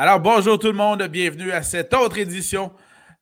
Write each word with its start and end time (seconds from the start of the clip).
Alors, 0.00 0.20
bonjour 0.20 0.60
tout 0.60 0.68
le 0.68 0.74
monde, 0.74 1.02
bienvenue 1.08 1.50
à 1.50 1.64
cette 1.64 1.92
autre 1.92 2.18
édition 2.18 2.70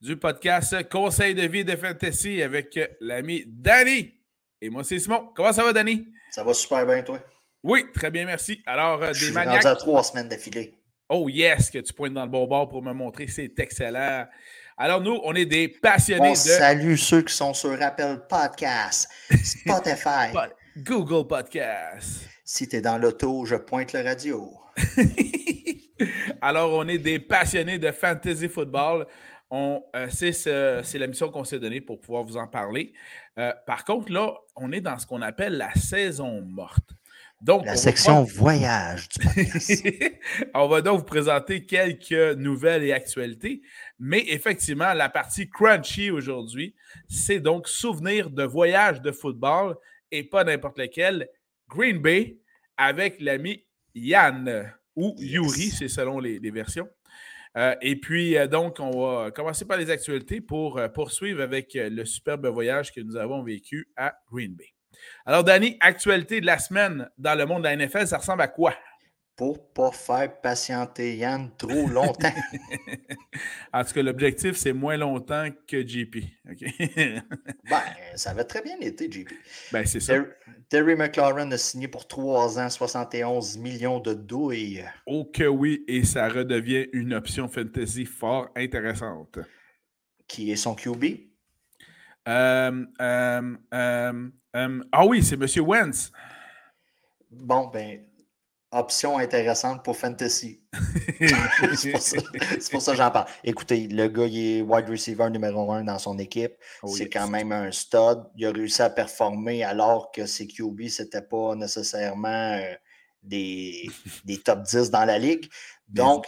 du 0.02 0.14
podcast 0.18 0.86
Conseil 0.90 1.34
de 1.34 1.40
vie 1.46 1.64
de 1.64 1.74
Fantasy 1.74 2.42
avec 2.42 2.78
l'ami 3.00 3.44
Danny. 3.46 4.12
Et 4.60 4.68
moi, 4.68 4.84
c'est 4.84 4.98
Simon. 4.98 5.30
Comment 5.34 5.54
ça 5.54 5.64
va, 5.64 5.72
Danny? 5.72 6.06
Ça 6.30 6.44
va 6.44 6.52
super 6.52 6.84
bien, 6.84 7.02
toi? 7.02 7.18
Oui, 7.62 7.86
très 7.94 8.10
bien, 8.10 8.26
merci. 8.26 8.62
Alors, 8.66 9.02
euh, 9.02 9.12
des 9.18 9.30
maniaques. 9.30 9.64
à 9.64 9.74
trois 9.74 10.02
semaines 10.02 10.28
d'affilée. 10.28 10.74
Oh, 11.08 11.30
yes, 11.30 11.70
que 11.70 11.78
tu 11.78 11.94
pointes 11.94 12.12
dans 12.12 12.26
le 12.26 12.30
bon 12.30 12.46
bord 12.46 12.68
pour 12.68 12.82
me 12.82 12.92
montrer, 12.92 13.26
c'est 13.26 13.58
excellent. 13.58 14.26
Alors, 14.76 15.00
nous, 15.00 15.18
on 15.24 15.34
est 15.34 15.46
des 15.46 15.68
passionnés 15.68 16.32
de. 16.32 16.36
Salut 16.36 16.98
ceux 16.98 17.22
qui 17.22 17.32
sont 17.32 17.54
sur 17.54 17.80
Apple 17.80 18.26
Podcast, 18.28 19.08
Spotify, 19.42 20.30
Google 20.76 21.26
Podcast. 21.26 22.28
Si 22.44 22.68
tu 22.68 22.76
es 22.76 22.80
dans 22.82 22.98
l'auto, 22.98 23.46
je 23.46 23.56
pointe 23.56 23.94
le 23.94 24.02
radio. 24.02 24.52
Alors, 26.40 26.72
on 26.72 26.86
est 26.88 26.98
des 26.98 27.18
passionnés 27.18 27.78
de 27.78 27.90
fantasy 27.90 28.48
football. 28.48 29.06
On, 29.50 29.82
euh, 29.94 30.08
c'est, 30.10 30.98
la 30.98 31.06
mission 31.06 31.30
qu'on 31.30 31.44
s'est 31.44 31.58
donnée 31.58 31.80
pour 31.80 32.00
pouvoir 32.00 32.24
vous 32.24 32.36
en 32.36 32.48
parler. 32.48 32.92
Euh, 33.38 33.52
par 33.66 33.84
contre, 33.84 34.12
là, 34.12 34.34
on 34.56 34.72
est 34.72 34.80
dans 34.80 34.98
ce 34.98 35.06
qu'on 35.06 35.22
appelle 35.22 35.56
la 35.56 35.72
saison 35.74 36.42
morte. 36.42 36.90
Donc, 37.42 37.66
la 37.66 37.76
section 37.76 38.24
voyage 38.24 39.08
du 39.10 39.26
on 40.54 40.68
va 40.68 40.80
donc 40.80 41.00
vous 41.00 41.04
présenter 41.04 41.66
quelques 41.66 42.36
nouvelles 42.38 42.82
et 42.82 42.92
actualités. 42.92 43.60
Mais 43.98 44.24
effectivement, 44.28 44.94
la 44.94 45.10
partie 45.10 45.48
crunchy 45.48 46.10
aujourd'hui, 46.10 46.74
c'est 47.08 47.40
donc 47.40 47.68
souvenir 47.68 48.30
de 48.30 48.42
voyage 48.42 49.02
de 49.02 49.12
football 49.12 49.76
et 50.10 50.24
pas 50.24 50.44
n'importe 50.44 50.78
lequel. 50.78 51.28
Green 51.68 51.98
Bay 51.98 52.38
avec 52.78 53.20
l'ami 53.20 53.64
Yann 53.94 54.72
ou 54.96 55.14
Yuri, 55.18 55.70
c'est 55.70 55.88
selon 55.88 56.18
les, 56.18 56.50
versions. 56.50 56.88
Euh, 57.56 57.74
et 57.80 57.96
puis, 57.96 58.36
euh, 58.36 58.46
donc, 58.46 58.80
on 58.80 59.22
va 59.22 59.30
commencer 59.30 59.64
par 59.64 59.78
les 59.78 59.90
actualités 59.90 60.40
pour 60.40 60.78
euh, 60.78 60.88
poursuivre 60.88 61.42
avec 61.42 61.72
le 61.74 62.04
superbe 62.04 62.46
voyage 62.46 62.92
que 62.92 63.00
nous 63.00 63.16
avons 63.16 63.42
vécu 63.42 63.88
à 63.96 64.18
Green 64.30 64.54
Bay. 64.54 64.74
Alors, 65.24 65.44
Danny, 65.44 65.76
actualité 65.80 66.40
de 66.40 66.46
la 66.46 66.58
semaine 66.58 67.08
dans 67.18 67.34
le 67.36 67.46
monde 67.46 67.62
de 67.62 67.68
la 67.68 67.76
NFL, 67.76 68.06
ça 68.06 68.18
ressemble 68.18 68.42
à 68.42 68.48
quoi? 68.48 68.74
Pour 69.36 69.68
pas 69.72 69.92
faire 69.92 70.40
patienter 70.40 71.16
Yann 71.16 71.50
trop 71.58 71.86
longtemps. 71.86 72.32
en 73.72 73.84
tout 73.84 73.92
cas, 73.92 74.02
l'objectif, 74.02 74.56
c'est 74.56 74.72
moins 74.72 74.96
longtemps 74.96 75.48
que 75.68 75.86
JP. 75.86 76.16
ben, 77.68 77.82
ça 78.14 78.32
va 78.32 78.44
très 78.44 78.62
bien 78.62 78.78
été, 78.80 79.10
JP. 79.10 79.28
Ben, 79.72 79.84
c'est 79.84 80.00
ça. 80.00 80.14
Terry 80.70 80.96
McLaurin 80.96 81.52
a 81.52 81.58
signé 81.58 81.86
pour 81.86 82.08
3 82.08 82.58
ans, 82.58 82.70
71 82.70 83.58
millions 83.58 84.00
de 84.00 84.14
douilles. 84.14 84.84
Oh 85.04 85.26
que 85.26 85.44
oui, 85.44 85.84
et 85.86 86.02
ça 86.04 86.28
redevient 86.28 86.88
une 86.94 87.12
option 87.12 87.46
fantasy 87.46 88.06
fort 88.06 88.48
intéressante. 88.56 89.38
Qui 90.26 90.50
est 90.50 90.56
son 90.56 90.74
QB? 90.74 91.04
Euh, 92.26 92.84
euh, 93.00 93.56
euh, 93.74 94.82
ah 94.90 95.06
oui, 95.06 95.22
c'est 95.22 95.40
M. 95.40 95.64
Wentz. 95.64 96.10
Bon, 97.30 97.68
ben, 97.68 98.00
option 98.72 99.18
intéressante 99.18 99.84
pour 99.84 99.96
Fantasy. 99.96 100.60
c'est 101.76 101.92
pour 102.70 102.82
ça, 102.82 102.92
que 102.92 102.96
j'en 102.96 103.10
parle. 103.10 103.26
Écoutez, 103.44 103.88
le 103.88 104.08
gars, 104.08 104.26
il 104.26 104.58
est 104.58 104.62
wide 104.62 104.88
receiver 104.88 105.30
numéro 105.30 105.72
un 105.72 105.84
dans 105.84 105.98
son 105.98 106.18
équipe. 106.18 106.54
Oh, 106.82 106.88
c'est 106.88 107.08
quand 107.08 107.28
même 107.28 107.52
un 107.52 107.70
stud. 107.72 108.24
Il 108.36 108.46
a 108.46 108.50
réussi 108.50 108.82
à 108.82 108.90
performer 108.90 109.64
alors 109.64 110.10
que 110.10 110.26
ses 110.26 110.46
QB, 110.46 110.88
ce 110.88 111.02
n'était 111.02 111.22
pas 111.22 111.54
nécessairement 111.54 112.54
euh, 112.54 112.74
des, 113.22 113.88
des, 114.24 114.38
top 114.38 114.62
10 114.62 114.90
dans 114.90 115.04
la 115.04 115.18
ligue. 115.18 115.48
Donc, 115.88 116.26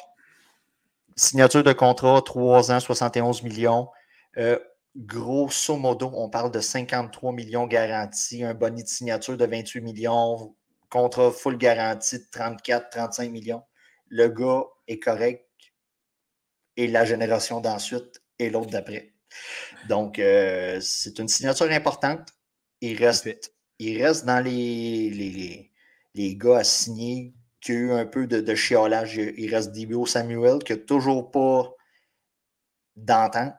signature 1.16 1.62
de 1.62 1.72
contrat, 1.72 2.22
3 2.22 2.72
ans, 2.72 2.80
71 2.80 3.42
millions. 3.42 3.88
Euh, 4.36 4.58
grosso 4.96 5.76
modo, 5.76 6.10
on 6.14 6.28
parle 6.28 6.50
de 6.50 6.60
53 6.60 7.32
millions 7.32 7.66
garantis, 7.66 8.42
un 8.44 8.54
bonus 8.54 8.84
de 8.84 8.88
signature 8.88 9.36
de 9.36 9.44
28 9.44 9.80
millions, 9.80 10.54
contre 10.90 11.30
full 11.30 11.58
garantie 11.58 12.18
de 12.18 12.24
34-35 12.24 13.30
millions. 13.30 13.62
Le 14.08 14.28
gars 14.28 14.64
est 14.86 14.98
correct 14.98 15.46
et 16.76 16.86
la 16.86 17.04
génération 17.04 17.60
d'ensuite 17.60 18.22
et 18.38 18.50
l'autre 18.50 18.70
d'après. 18.70 19.12
Donc, 19.88 20.18
euh, 20.18 20.78
c'est 20.80 21.18
une 21.18 21.28
signature 21.28 21.70
importante. 21.70 22.28
Il 22.80 22.96
reste, 22.96 23.52
il 23.78 24.02
reste 24.02 24.24
dans 24.24 24.40
les, 24.40 25.10
les, 25.10 25.72
les, 26.14 26.36
gars 26.36 26.58
à 26.58 26.64
signer 26.64 27.34
qui 27.60 27.72
ont 27.72 27.74
eu 27.74 27.92
un 27.92 28.06
peu 28.06 28.26
de, 28.26 28.40
de 28.40 28.54
chiolage. 28.54 29.16
Il 29.16 29.54
reste 29.54 29.72
Dibio 29.72 30.06
Samuel 30.06 30.60
qui 30.60 30.72
n'a 30.72 30.78
toujours 30.78 31.30
pas 31.30 31.74
d'entente. 32.96 33.54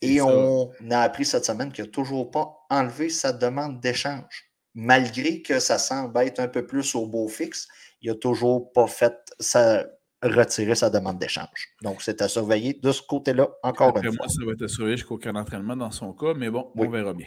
Et 0.00 0.20
on 0.20 0.70
a 0.90 1.00
appris 1.00 1.24
cette 1.24 1.46
semaine 1.46 1.72
qu'il 1.72 1.84
n'a 1.84 1.90
toujours 1.90 2.30
pas 2.30 2.66
enlevé 2.68 3.08
sa 3.08 3.32
demande 3.32 3.80
d'échange 3.80 4.53
malgré 4.74 5.42
que 5.42 5.58
ça 5.58 5.78
semble 5.78 6.18
être 6.20 6.40
un 6.40 6.48
peu 6.48 6.66
plus 6.66 6.94
au 6.94 7.06
beau 7.06 7.28
fixe, 7.28 7.68
il 8.02 8.10
n'a 8.10 8.16
toujours 8.16 8.72
pas 8.72 8.86
fait 8.86 9.14
sa, 9.38 9.84
retirer 10.22 10.74
sa 10.74 10.90
demande 10.90 11.18
d'échange. 11.18 11.68
Donc, 11.82 12.02
c'est 12.02 12.22
à 12.22 12.28
surveiller 12.28 12.78
de 12.82 12.92
ce 12.92 13.02
côté-là 13.02 13.48
encore 13.62 13.88
Après 13.88 14.08
une 14.08 14.16
moi, 14.16 14.28
ça 14.28 14.44
va 14.44 14.52
être 14.52 14.64
à 14.64 14.68
surveiller 14.68 14.96
jusqu'au 14.96 15.18
d'entraînement 15.18 15.76
dans 15.76 15.90
son 15.90 16.12
cas, 16.12 16.34
mais 16.34 16.50
bon, 16.50 16.70
on 16.76 16.88
verra 16.88 17.14
bien. 17.14 17.26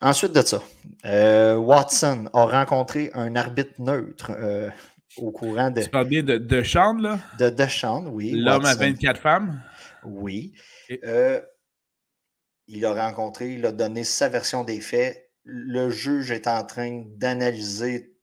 Ensuite 0.00 0.32
de 0.32 0.42
ça, 0.42 0.62
euh, 1.06 1.56
Watson 1.56 2.28
a 2.34 2.44
rencontré 2.44 3.10
un 3.14 3.36
arbitre 3.36 3.80
neutre 3.80 4.32
euh, 4.36 4.68
au 5.16 5.30
courant 5.30 5.70
de. 5.70 5.80
Tu 5.80 5.88
parles 5.88 6.08
bien 6.08 6.22
de 6.22 6.36
Deschamps, 6.36 6.98
là? 6.98 7.18
De 7.38 7.48
Deschamps, 7.48 8.04
oui. 8.08 8.32
L'homme 8.32 8.66
à 8.66 8.74
24 8.74 9.18
femmes? 9.18 9.62
Oui. 10.04 10.52
Euh, 11.04 11.40
il 12.66 12.84
a 12.84 12.92
rencontré, 12.92 13.54
il 13.54 13.64
a 13.64 13.72
donné 13.72 14.04
sa 14.04 14.28
version 14.28 14.64
des 14.64 14.80
faits 14.80 15.23
le 15.44 15.90
juge 15.90 16.30
est 16.30 16.46
en 16.46 16.64
train 16.64 17.04
d'analyser 17.16 18.14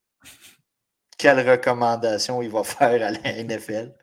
quelles 1.17 1.47
recommandations 1.47 2.41
il 2.41 2.49
va 2.49 2.63
faire 2.63 3.05
à 3.05 3.11
la 3.11 3.11
NFL. 3.43 3.93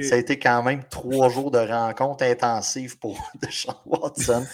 Ça 0.00 0.14
a 0.14 0.18
été 0.18 0.38
quand 0.38 0.62
même 0.62 0.84
trois 0.88 1.28
jours 1.28 1.50
de 1.50 1.58
rencontres 1.58 2.24
intensives 2.24 2.98
pour 2.98 3.30
Deshaun 3.42 3.76
Watson. 3.84 4.44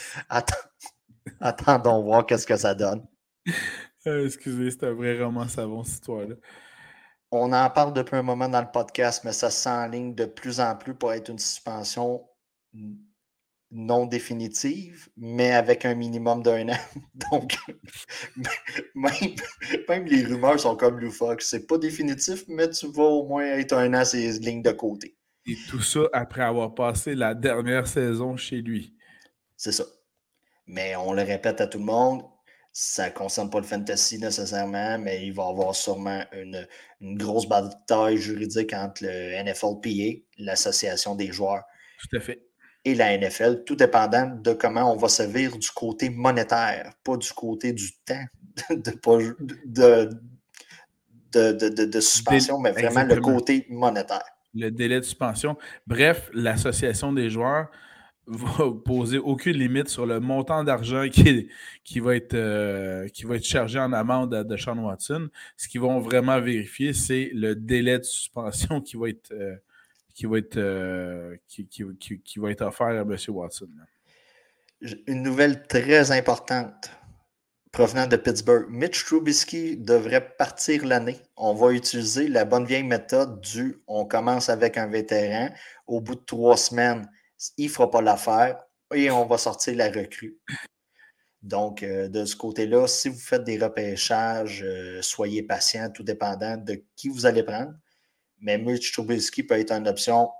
attendons 1.41 2.03
voir 2.03 2.27
qu'est-ce 2.27 2.47
que 2.47 2.57
ça 2.57 2.75
donne. 2.75 3.07
Euh, 4.07 4.27
excusez, 4.27 4.71
c'est 4.71 4.85
un 4.85 4.93
vrai 4.93 5.19
roman 5.23 5.49
savon, 5.49 5.85
cette 5.85 5.95
histoire-là. 5.95 6.35
On 7.31 7.53
en 7.53 7.71
parle 7.71 7.93
depuis 7.95 8.17
un 8.17 8.23
moment 8.23 8.49
dans 8.49 8.61
le 8.61 8.71
podcast, 8.71 9.23
mais 9.25 9.33
ça 9.33 9.51
s'enligne 9.51 10.15
de 10.15 10.25
plus 10.27 10.61
en 10.61 10.77
plus 10.77 10.95
pour 10.95 11.13
être 11.13 11.31
une 11.31 11.39
suspension 11.39 12.23
non 13.75 14.07
définitive, 14.07 15.09
mais 15.17 15.51
avec 15.51 15.85
un 15.85 15.95
minimum 15.95 16.43
d'un 16.43 16.69
an. 16.69 16.79
Donc, 17.33 17.57
même, 18.95 20.07
les 20.07 20.25
rumeurs 20.25 20.61
sont 20.61 20.77
comme 20.77 21.01
loufoques. 21.01 21.43
C'est 21.43 21.67
pas 21.67 21.77
définitif, 21.77 22.45
mais 22.47 22.71
tu 22.71 22.87
vas 22.87 23.03
au 23.03 23.27
moins 23.27 23.45
être 23.45 23.75
un 23.75 23.93
an 23.93 24.05
ces 24.05 24.39
lignes 24.39 24.63
de 24.63 24.71
côté. 24.71 25.17
Et 25.47 25.57
tout 25.69 25.83
ça 25.83 26.03
après 26.13 26.43
avoir 26.43 26.75
passé 26.75 27.15
la 27.15 27.35
dernière 27.35 27.87
saison 27.87 28.37
chez 28.37 28.63
lui. 28.63 28.95
C'est 29.57 29.73
ça. 29.73 29.85
Mais 30.67 30.95
on 30.97 31.13
le 31.13 31.23
répète 31.23 31.61
à 31.61 31.67
tout 31.67 31.79
le 31.79 31.85
monde, 31.85 32.23
ça 32.73 33.09
ne 33.09 33.13
concerne 33.13 33.51
pas 33.51 33.61
le 33.61 33.67
fantasy 33.67 34.19
nécessairement, 34.19 34.99
mais 34.99 35.27
il 35.27 35.35
va 35.35 35.45
y 35.45 35.51
avoir 35.51 35.75
sûrement 35.75 36.25
une, 36.33 36.67
une 37.01 37.19
grosse 37.19 37.47
bataille 37.47 38.17
juridique 38.17 38.73
entre 38.73 39.05
le 39.05 39.43
NFLPA, 39.43 40.23
l'association 40.39 41.17
des 41.17 41.31
joueurs. 41.33 41.65
Tout 42.01 42.17
à 42.17 42.21
fait 42.21 42.54
et 42.85 42.95
la 42.95 43.17
NFL, 43.17 43.65
tout 43.65 43.77
dépendant 43.77 44.39
de 44.43 44.53
comment 44.53 44.93
on 44.93 44.97
va 44.97 45.09
servir 45.09 45.57
du 45.57 45.71
côté 45.71 46.11
monétaire, 46.11 46.93
pas 47.03 47.17
du 47.17 47.33
côté 47.33 47.73
du 47.73 47.91
temps 48.05 48.25
de, 48.71 50.11
de, 51.33 51.85
de, 51.87 52.01
suspension, 52.01 52.61
mais 52.61 52.73
vraiment 52.73 53.05
le 53.05 53.21
côté 53.21 53.67
monétaire. 53.69 54.25
Le 54.55 54.71
délai 54.71 55.01
de 55.01 55.05
suspension. 55.05 55.57
Bref, 55.87 56.31
l'association 56.33 57.13
des 57.13 57.29
joueurs 57.31 57.69
va 58.27 58.71
poser 58.85 59.19
aucune 59.19 59.57
limite 59.57 59.89
sur 59.89 60.07
le 60.07 60.21
montant 60.21 60.65
d'argent 60.65 61.09
qui, 61.09 61.49
qui, 61.85 62.01
va 62.01 62.17
être, 62.17 62.35
euh, 62.35 63.09
qui 63.09 63.25
va 63.25 63.37
être 63.37 63.45
chargé 63.45 63.79
en 63.79 63.93
amende 63.93 64.35
de 64.35 64.57
Sean 64.57 64.79
Watson. 64.79 65.29
Ce 65.57 65.69
qu'ils 65.69 65.81
vont 65.81 65.99
vraiment 66.01 66.41
vérifier, 66.41 66.93
c'est 66.93 67.31
le 67.35 67.55
délai 67.55 67.99
de 67.99 68.05
suspension 68.05 68.81
qui 68.81 68.97
va 68.97 69.09
être, 69.09 69.33
euh, 69.33 69.57
qui 70.15 70.27
va 70.27 70.39
être, 70.39 70.57
euh, 70.57 71.37
qui, 71.49 72.39
va 72.39 72.51
être 72.51 72.63
offert 72.63 72.87
à 72.87 73.03
M. 73.03 73.17
Watson. 73.29 73.69
Une 75.07 75.23
nouvelle 75.23 75.67
très 75.67 76.13
importante 76.13 76.91
provenant 77.73 78.07
de 78.07 78.17
Pittsburgh. 78.17 78.67
Mitch 78.71 79.05
Trubisky 79.05 79.77
devrait 79.77 80.37
partir 80.37 80.87
l'année. 80.87 81.19
On 81.37 81.55
va 81.55 81.73
utiliser 81.73 82.29
la 82.29 82.45
bonne 82.45 82.65
vieille 82.65 82.85
méthode 82.85 83.41
du 83.41 83.83
on 83.89 84.05
commence 84.05 84.49
avec 84.49 84.79
un 84.79 84.87
vétéran. 84.87 85.49
Au 85.87 86.01
bout 86.01 86.15
de 86.15 86.25
trois 86.25 86.57
semaines, 86.57 87.11
il 87.57 87.67
ne 87.67 87.71
fera 87.71 87.91
pas 87.91 88.01
l'affaire 88.01 88.63
et 88.95 89.11
on 89.11 89.27
va 89.27 89.39
sortir 89.39 89.75
la 89.77 89.89
recrue. 89.89 90.39
Donc, 91.43 91.83
euh, 91.83 92.09
de 92.09 92.25
ce 92.25 92.37
côté-là, 92.37 92.87
si 92.87 93.09
vous 93.09 93.19
faites 93.19 93.45
des 93.45 93.59
repêchages, 93.59 94.63
euh, 94.63 95.03
soyez 95.03 95.43
patient, 95.43 95.91
tout 95.91 96.05
dépendant 96.05 96.57
de 96.57 96.85
qui 96.97 97.09
vous 97.09 97.27
allez 97.27 97.43
prendre 97.43 97.75
mais 98.41 98.59
Mitch 98.59 98.93
Trubisky 98.93 99.43
peut 99.43 99.59
être 99.59 99.73
une 99.73 99.89
option 99.89 100.31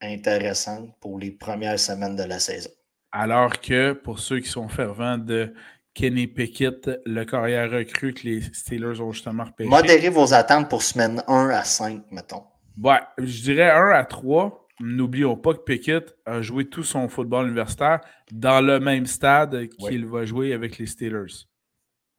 intéressante 0.00 0.90
pour 1.00 1.18
les 1.18 1.30
premières 1.30 1.78
semaines 1.78 2.16
de 2.16 2.24
la 2.24 2.38
saison. 2.38 2.70
Alors 3.12 3.60
que 3.60 3.92
pour 3.92 4.18
ceux 4.18 4.40
qui 4.40 4.48
sont 4.48 4.68
fervents 4.68 5.18
de 5.18 5.54
Kenny 5.94 6.26
Pickett, 6.26 6.90
le 7.06 7.24
carrière 7.24 7.70
recrue 7.70 8.12
que 8.12 8.24
les 8.24 8.42
Steelers 8.42 9.00
ont 9.00 9.12
justement 9.12 9.44
repêché. 9.44 9.70
Modérez 9.70 10.10
vos 10.10 10.34
attentes 10.34 10.68
pour 10.68 10.82
semaine 10.82 11.22
1 11.26 11.48
à 11.48 11.64
5, 11.64 12.04
mettons. 12.10 12.44
Ouais, 12.82 13.00
je 13.18 13.42
dirais 13.42 13.70
1 13.70 13.90
à 13.92 14.04
3. 14.04 14.68
N'oublions 14.80 15.36
pas 15.36 15.54
que 15.54 15.60
Pickett 15.60 16.14
a 16.26 16.42
joué 16.42 16.68
tout 16.68 16.82
son 16.82 17.08
football 17.08 17.46
universitaire 17.46 18.00
dans 18.30 18.60
le 18.60 18.78
même 18.78 19.06
stade 19.06 19.68
qu'il 19.68 20.04
va 20.04 20.26
jouer 20.26 20.52
avec 20.52 20.76
les 20.76 20.84
Steelers. 20.84 21.46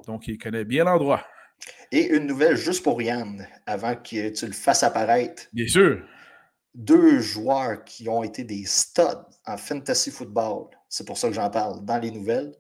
Donc, 0.08 0.28
il 0.28 0.40
connaît 0.40 0.66
bien 0.66 0.86
l'endroit. 0.86 1.24
Et 1.92 2.06
une 2.08 2.28
nouvelle 2.28 2.58
juste 2.58 2.84
pour 2.84 3.02
Yann, 3.02 3.48
avant 3.66 3.96
que 3.96 4.30
tu 4.30 4.46
le 4.46 4.52
fasses 4.52 4.84
apparaître. 4.84 5.44
Bien 5.54 5.68
sûr. 5.68 6.04
Deux 6.76 7.20
joueurs 7.20 7.84
qui 7.86 8.08
ont 8.10 8.24
été 8.24 8.44
des 8.44 8.66
studs 8.66 9.26
en 9.46 9.58
fantasy 9.58 10.12
football, 10.12 10.68
c'est 10.90 11.08
pour 11.08 11.18
ça 11.18 11.30
que 11.30 11.34
j'en 11.34 11.50
parle 11.50 11.84
dans 11.86 11.98
les 11.98 12.12
nouvelles. 12.12 12.54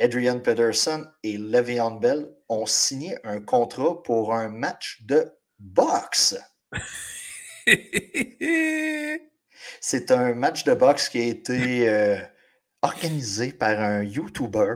Adrian 0.00 0.40
Peterson 0.40 1.06
et 1.22 1.38
Le'Veon 1.38 2.00
Bell 2.00 2.28
ont 2.48 2.66
signé 2.66 3.16
un 3.24 3.40
contrat 3.40 4.02
pour 4.02 4.34
un 4.34 4.48
match 4.48 5.02
de 5.04 5.30
boxe. 5.58 6.36
c'est 9.80 10.10
un 10.10 10.34
match 10.34 10.64
de 10.64 10.74
boxe 10.74 11.08
qui 11.08 11.18
a 11.20 11.24
été 11.24 11.88
euh, 11.88 12.18
organisé 12.80 13.52
par 13.52 13.78
un 13.78 14.02
YouTuber. 14.02 14.74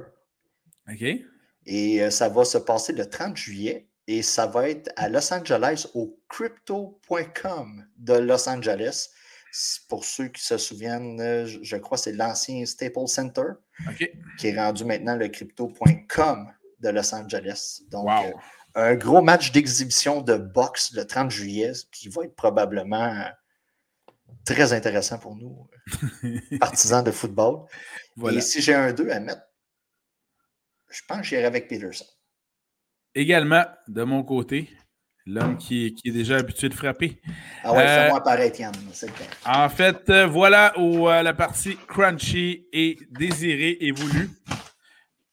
OK. 0.88 1.02
Et 1.66 2.02
euh, 2.02 2.10
ça 2.10 2.28
va 2.28 2.44
se 2.44 2.58
passer 2.58 2.92
le 2.92 3.08
30 3.08 3.36
juillet 3.36 3.85
et 4.06 4.22
ça 4.22 4.46
va 4.46 4.68
être 4.68 4.90
à 4.96 5.08
Los 5.08 5.32
Angeles 5.32 5.86
au 5.94 6.18
crypto.com 6.28 7.86
de 7.96 8.14
Los 8.14 8.48
Angeles. 8.48 9.10
Pour 9.88 10.04
ceux 10.04 10.28
qui 10.28 10.44
se 10.44 10.58
souviennent, 10.58 11.20
euh, 11.20 11.46
je 11.46 11.76
crois 11.76 11.96
que 11.96 12.04
c'est 12.04 12.12
l'ancien 12.12 12.64
Staples 12.66 13.08
Center 13.08 13.52
qui 14.38 14.48
est 14.48 14.56
rendu 14.56 14.84
maintenant 14.84 15.16
le 15.16 15.28
crypto.com 15.28 16.52
de 16.80 16.88
Los 16.90 17.14
Angeles. 17.14 17.82
Donc, 17.90 18.08
euh, 18.08 18.32
un 18.74 18.94
gros 18.94 19.22
match 19.22 19.52
d'exhibition 19.52 20.20
de 20.20 20.36
boxe 20.36 20.92
le 20.92 21.06
30 21.06 21.30
juillet 21.30 21.72
qui 21.90 22.08
va 22.08 22.24
être 22.24 22.36
probablement 22.36 23.24
très 24.44 24.72
intéressant 24.72 25.18
pour 25.18 25.36
nous, 25.36 25.68
partisans 26.60 27.02
de 27.02 27.10
football. 27.10 27.66
Et 28.30 28.40
si 28.42 28.60
j'ai 28.60 28.74
un 28.74 28.92
2 28.92 29.10
à 29.10 29.20
mettre, 29.20 29.42
je 30.90 31.00
pense 31.08 31.18
que 31.18 31.24
j'irai 31.24 31.44
avec 31.44 31.68
Peterson. 31.68 32.04
Également, 33.16 33.64
de 33.88 34.02
mon 34.02 34.22
côté, 34.22 34.68
l'homme 35.24 35.56
qui, 35.56 35.96
est 36.04 36.10
déjà 36.10 36.36
habitué 36.36 36.68
de 36.68 36.74
frapper. 36.74 37.18
Ah 37.64 37.72
ouais, 37.72 37.78
euh, 37.78 38.02
fais-moi 38.02 38.18
apparaître, 38.18 38.60
Yann. 38.60 38.74
En 39.46 39.70
fait, 39.70 40.10
euh, 40.10 40.26
voilà 40.26 40.74
où 40.78 41.08
euh, 41.08 41.22
la 41.22 41.32
partie 41.32 41.78
crunchy 41.88 42.66
est 42.74 42.98
désirée 43.10 43.78
et 43.80 43.90
voulue 43.90 44.28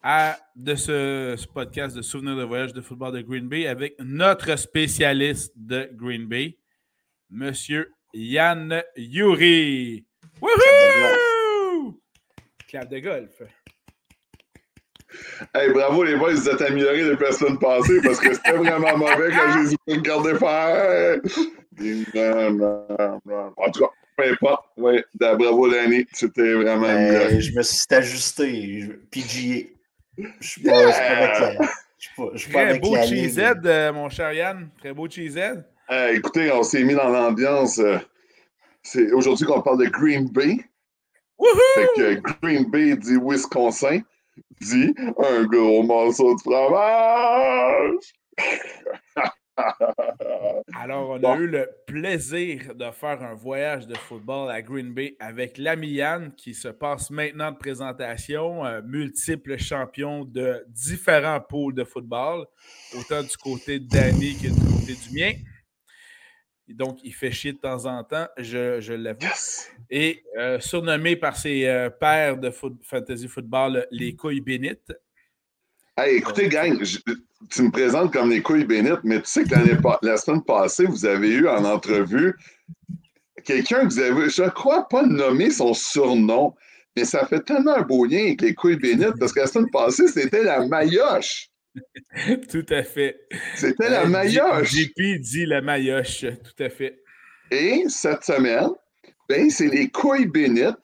à, 0.02 0.40
de 0.56 0.76
ce, 0.76 1.46
podcast 1.48 1.94
de 1.98 2.02
souvenirs 2.02 2.38
de 2.38 2.44
voyage 2.44 2.72
de 2.72 2.80
football 2.80 3.12
de 3.12 3.22
Green 3.22 3.50
Bay 3.50 3.68
avec 3.68 3.96
notre 4.00 4.56
spécialiste 4.56 5.52
de 5.58 5.90
Green 5.92 6.26
Bay, 6.26 6.58
Monsieur 7.30 7.92
Yann 8.14 8.82
Yuri. 8.96 10.06
Wouhou! 10.42 12.00
Clap 12.70 12.90
de 12.90 13.00
golf. 13.00 13.42
Hey, 15.54 15.72
bravo 15.72 16.04
les 16.04 16.16
boys, 16.16 16.34
vous 16.34 16.50
êtes 16.50 16.62
améliorés 16.62 17.04
depuis 17.04 17.26
la 17.26 17.32
semaine 17.32 17.60
passée 17.60 18.02
parce 18.04 18.20
que 18.20 18.34
c'était 18.34 18.54
vraiment 18.54 18.98
mauvais 18.98 19.30
quand 19.30 19.68
j'ai 19.70 19.94
regardé 19.94 20.36
faire. 20.36 21.20
En 23.58 23.72
tout 23.72 23.80
cas, 23.80 23.90
peu 24.18 24.24
importe. 24.32 24.66
Bravo 25.20 25.70
Danny, 25.70 26.06
c'était 26.14 26.54
vraiment 26.54 26.82
ben, 26.82 27.40
Je 27.40 27.52
me 27.54 27.62
suis 27.62 27.86
ajusté, 27.92 28.90
PGA. 29.12 29.68
Je 30.40 30.48
suis 30.48 30.62
pas, 30.62 30.78
avec 30.78 31.40
la. 31.40 31.68
Je 32.34 32.38
suis 32.38 32.52
pas, 32.52 32.66
Très 32.66 32.80
beau 32.80 32.96
cheesehead, 32.98 33.66
euh, 33.66 33.94
mon 33.94 34.10
cher 34.10 34.32
Yann. 34.34 34.70
Très 34.80 34.94
beau 34.94 35.10
cheesehead. 35.10 35.66
Euh, 35.92 36.14
écoutez, 36.14 36.52
on 36.52 36.64
s'est 36.64 36.84
mis 36.84 36.94
dans 36.96 37.10
l'ambiance. 37.10 37.80
Euh, 37.80 37.98
c'est 38.82 39.12
aujourd'hui 39.12 39.46
qu'on 39.46 39.62
parle 39.62 39.84
de 39.84 39.90
Green 39.90 40.30
Bay. 40.30 40.58
Woohoo! 41.38 41.60
Fait 41.76 41.88
que 41.96 42.22
Green 42.42 42.70
Bay 42.70 42.96
dit 42.96 43.18
Wisconsin 43.22 44.02
dit 44.62 44.94
un 45.18 45.44
gros 45.46 45.84
morceau 45.84 46.36
de 46.36 46.42
fromage. 46.42 48.14
Alors, 50.76 51.12
on 51.12 51.24
a 51.24 51.38
eu 51.38 51.48
le 51.48 51.70
plaisir 51.86 52.74
de 52.76 52.90
faire 52.92 53.22
un 53.22 53.36
voyage 53.36 53.86
de 53.86 53.96
football 53.96 54.50
à 54.50 54.62
Green 54.62 54.94
Bay 54.94 55.16
avec 55.20 55.58
l'ami 55.58 55.90
Yann 55.90 56.34
qui 56.36 56.54
se 56.56 56.70
passe 56.70 57.12
maintenant 57.12 57.52
de 57.52 57.58
présentation, 57.58 58.66
euh, 58.66 58.82
multiple 58.84 59.58
champion 59.58 60.26
de 60.26 60.66
différents 60.68 61.40
pôles 61.42 61.76
de 61.76 61.84
football, 61.84 62.46
autant 62.98 63.22
du 63.22 63.38
côté 63.38 63.80
de 63.80 63.88
Danny 63.88 64.36
que 64.36 64.48
du 64.48 64.66
côté 64.74 64.96
du 64.96 65.14
mien. 65.14 65.34
Donc, 66.70 67.00
il 67.04 67.14
fait 67.14 67.32
chier 67.32 67.54
de 67.54 67.60
temps 67.60 67.86
en 67.86 68.04
temps, 68.04 68.28
je, 68.38 68.80
je 68.82 68.94
l'avoue. 68.94 69.20
Et 69.90 70.24
euh, 70.38 70.60
surnommé 70.60 71.16
par 71.16 71.38
ses 71.38 71.66
euh, 71.66 71.90
pairs 71.90 72.38
de 72.38 72.52
fantasy 72.84 73.28
football 73.28 73.86
les 73.92 74.16
couilles 74.16 74.42
bénites. 74.42 74.94
Hey, 75.98 76.18
écoutez, 76.18 76.50
gang, 76.50 76.82
tu 77.50 77.62
me 77.62 77.70
présentes 77.70 78.12
comme 78.12 78.32
les 78.32 78.42
couilles 78.42 78.66
bénites, 78.66 79.04
mais 79.04 79.20
tu 79.20 79.28
sais 79.28 79.44
que 79.44 79.54
la 80.06 80.18
semaine 80.18 80.44
passée, 80.44 80.86
vous 80.86 81.06
avez 81.06 81.30
eu 81.30 81.48
en 81.48 81.64
entrevue 81.66 82.34
quelqu'un 83.44 83.88
que 83.88 83.94
vous 83.94 84.00
avez, 84.00 84.30
je 84.30 84.50
crois 84.50 84.88
pas 84.88 85.04
nommer 85.04 85.50
son 85.50 85.74
surnom, 85.74 86.56
mais 86.96 87.06
ça 87.06 87.26
fait 87.28 87.42
tellement 87.42 87.76
un 87.76 87.82
beau 87.82 88.06
lien 88.06 88.24
avec 88.24 88.42
les 88.42 88.54
couilles 88.54 88.78
bénites 88.78 89.18
parce 89.20 89.34
que 89.34 89.42
la 89.42 89.48
semaine 89.48 89.70
passée, 89.72 90.08
c'était 90.08 90.44
la 90.44 90.66
maillotche. 90.66 91.50
tout 92.52 92.66
à 92.70 92.84
fait. 92.84 93.20
C'était 93.56 93.90
la 93.90 94.06
maillotche. 94.06 94.70
JP 94.70 95.20
dit 95.20 95.46
la 95.46 95.62
maillotche, 95.62 96.22
tout 96.22 96.64
à 96.64 96.70
fait. 96.70 97.00
Et 97.52 97.86
cette 97.88 98.24
semaine, 98.24 98.70
ben, 99.34 99.50
c'est 99.50 99.68
les 99.68 99.90
couilles 99.90 100.28
bénites. 100.28 100.78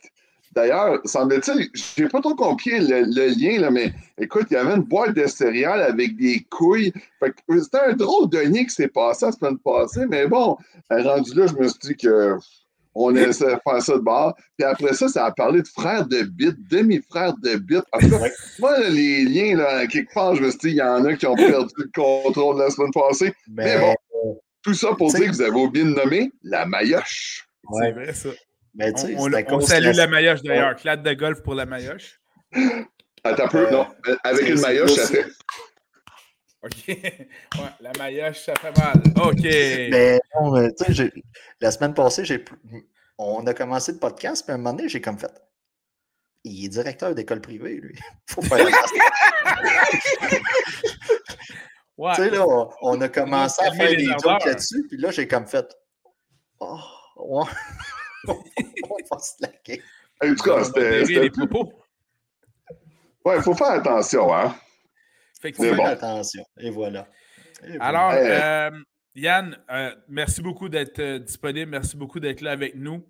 D'ailleurs, 0.54 1.00
semble-t-il, 1.06 1.70
je 1.74 2.04
n'ai 2.04 2.10
pas 2.10 2.22
trop 2.22 2.36
compris 2.36 2.72
le, 2.80 3.40
lien, 3.40 3.62
là, 3.62 3.70
mais 3.70 3.94
écoute, 4.18 4.48
il 4.50 4.56
y 4.56 4.58
avait 4.58 4.76
une 4.76 4.84
boîte 4.84 5.14
de 5.14 5.28
céréales 5.28 5.82
avec 5.82 6.18
des 6.18 6.46
couilles. 6.50 6.92
C'était 7.22 7.80
un 7.90 7.94
drôle 7.94 8.30
de 8.30 8.40
lien 8.40 8.64
qui 8.64 8.72
s'est 8.72 8.88
passé 8.88 9.28
la 9.28 9.32
semaine 9.32 9.60
passée, 9.60 10.06
mais 10.10 10.28
bon, 10.28 10.58
rendu 10.90 11.34
là, 11.36 11.46
je 11.46 11.54
me 11.54 11.68
suis 11.68 11.80
dit 11.84 11.96
que 11.96 12.36
on 12.96 13.16
essaie 13.16 13.46
de 13.46 13.60
faire 13.64 13.82
ça 13.82 13.94
de 13.94 14.00
bord. 14.00 14.36
Puis 14.58 14.66
après 14.66 14.94
ça, 14.94 15.08
ça 15.08 15.26
a 15.26 15.32
parlé 15.32 15.62
de 15.62 15.68
frères 15.68 16.08
de 16.08 16.24
bit, 16.24 16.56
demi-frères 16.70 17.36
de 17.38 17.56
bit. 17.56 17.84
Moi, 18.60 18.90
les 18.90 19.26
liens, 19.26 19.56
là, 19.58 19.86
quelque 19.86 20.12
part, 20.14 20.36
je 20.36 20.42
me 20.42 20.50
suis 20.50 20.60
dit, 20.60 20.70
il 20.70 20.76
y 20.76 20.82
en 20.82 21.06
a 21.06 21.14
qui 21.16 21.28
ont 21.28 21.36
perdu 21.36 21.74
le 21.78 21.90
contrôle 21.94 22.58
la 22.58 22.72
semaine 22.72 22.92
passée. 22.92 23.32
Mais, 23.48 23.80
bon, 23.80 23.96
tout 24.64 24.74
ça 24.74 24.94
pour 24.98 25.14
dire 25.14 25.28
que 25.28 25.36
vous 25.36 25.42
avez 25.42 25.52
oublié 25.52 25.86
de 25.86 25.92
nommer 25.92 26.32
la 26.44 26.66
maillotche. 26.66 27.49
C'est 27.74 27.92
vrai, 27.92 28.14
ça. 28.14 28.30
Mais 28.76 28.94
on, 29.18 29.32
on, 29.34 29.62
salue 29.62 29.96
la 29.96 30.08
maillotche 30.08 30.42
d'ailleurs. 30.42 30.76
Clade 30.76 31.04
de 31.04 31.14
golf 31.14 31.42
pour 31.42 31.56
la 31.56 31.66
maillotche. 31.66 32.20
Attends 33.24 33.46
un 33.46 33.48
peu, 33.48 33.70
non. 33.72 33.88
Avec 34.24 34.48
une 34.48 34.62
maillotche, 34.62 34.92
ça 34.92 35.08
fait. 35.08 35.26
OK. 36.62 36.88
Ouais, 37.58 37.70
la 37.80 37.92
maillotche, 37.98 38.46
ça 38.46 38.54
fait 38.56 38.78
mal. 38.78 39.02
OK. 39.16 39.44
Mais 39.44 40.20
non, 40.36 40.70
tu 40.72 40.94
sais, 40.94 41.12
la 41.62 41.72
semaine 41.72 41.94
passée, 41.94 42.26
j'ai 42.26 42.44
on 43.20 43.46
a 43.48 43.54
commencé 43.54 43.92
le 43.92 43.98
podcast, 44.00 44.44
puis 44.46 44.52
à 44.52 44.56
un 44.56 44.58
moment 44.58 44.74
donné, 44.74 44.88
j'ai 44.88 45.02
comme 45.02 45.20
fait. 45.20 45.32
Il 46.46 46.66
est 46.66 46.70
directeur 46.70 47.14
d'école 47.14 47.42
privée, 47.42 47.76
lui. 47.76 48.00
Faut 48.28 48.42
faire 48.42 48.66
ouais. 51.98 52.16
Tu 52.16 52.24
sais, 52.24 52.30
là, 52.30 52.46
on, 52.82 53.02
a 53.02 53.10
commencé 53.10 53.62
à 53.62 53.74
faire 53.74 53.90
des 53.90 54.06
jokes 54.06 54.46
là-dessus, 54.46 54.86
puis 54.88 54.98
là, 54.98 55.12
j'ai 55.12 55.28
comme 55.28 55.46
fait. 55.46 55.68
Oh, 56.62 56.80
on 58.28 58.98
va 59.12 59.20
se 59.20 59.42
laquer. 59.42 59.82
En 60.24 60.36
tout 60.36 60.44
cas, 60.44 60.64
c'était. 60.64 61.30
Ouais, 63.26 63.36
il 63.38 63.42
faut 63.44 63.54
faire 63.54 63.72
attention, 63.72 64.34
hein. 64.34 64.56
Fait 65.42 65.52
que 65.52 65.82
attention. 65.82 66.44
Et 66.60 66.70
voilà. 66.70 67.08
Alors, 67.80 68.12
euh, 68.14 68.72
Yann, 69.16 69.58
euh, 69.70 69.96
merci 70.08 70.42
beaucoup 70.42 70.70
d'être 70.70 71.00
euh, 71.00 71.20
disponible. 71.20 71.72
Merci 71.72 71.96
beaucoup 71.96 72.20
d'être 72.20 72.42
là 72.42 72.52
avec 72.52 72.76
nous. 72.76 73.06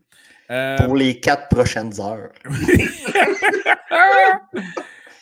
Pour 0.47 0.95
les 0.95 1.19
quatre 1.19 1.47
prochaines 1.49 1.99
heures. 1.99 2.31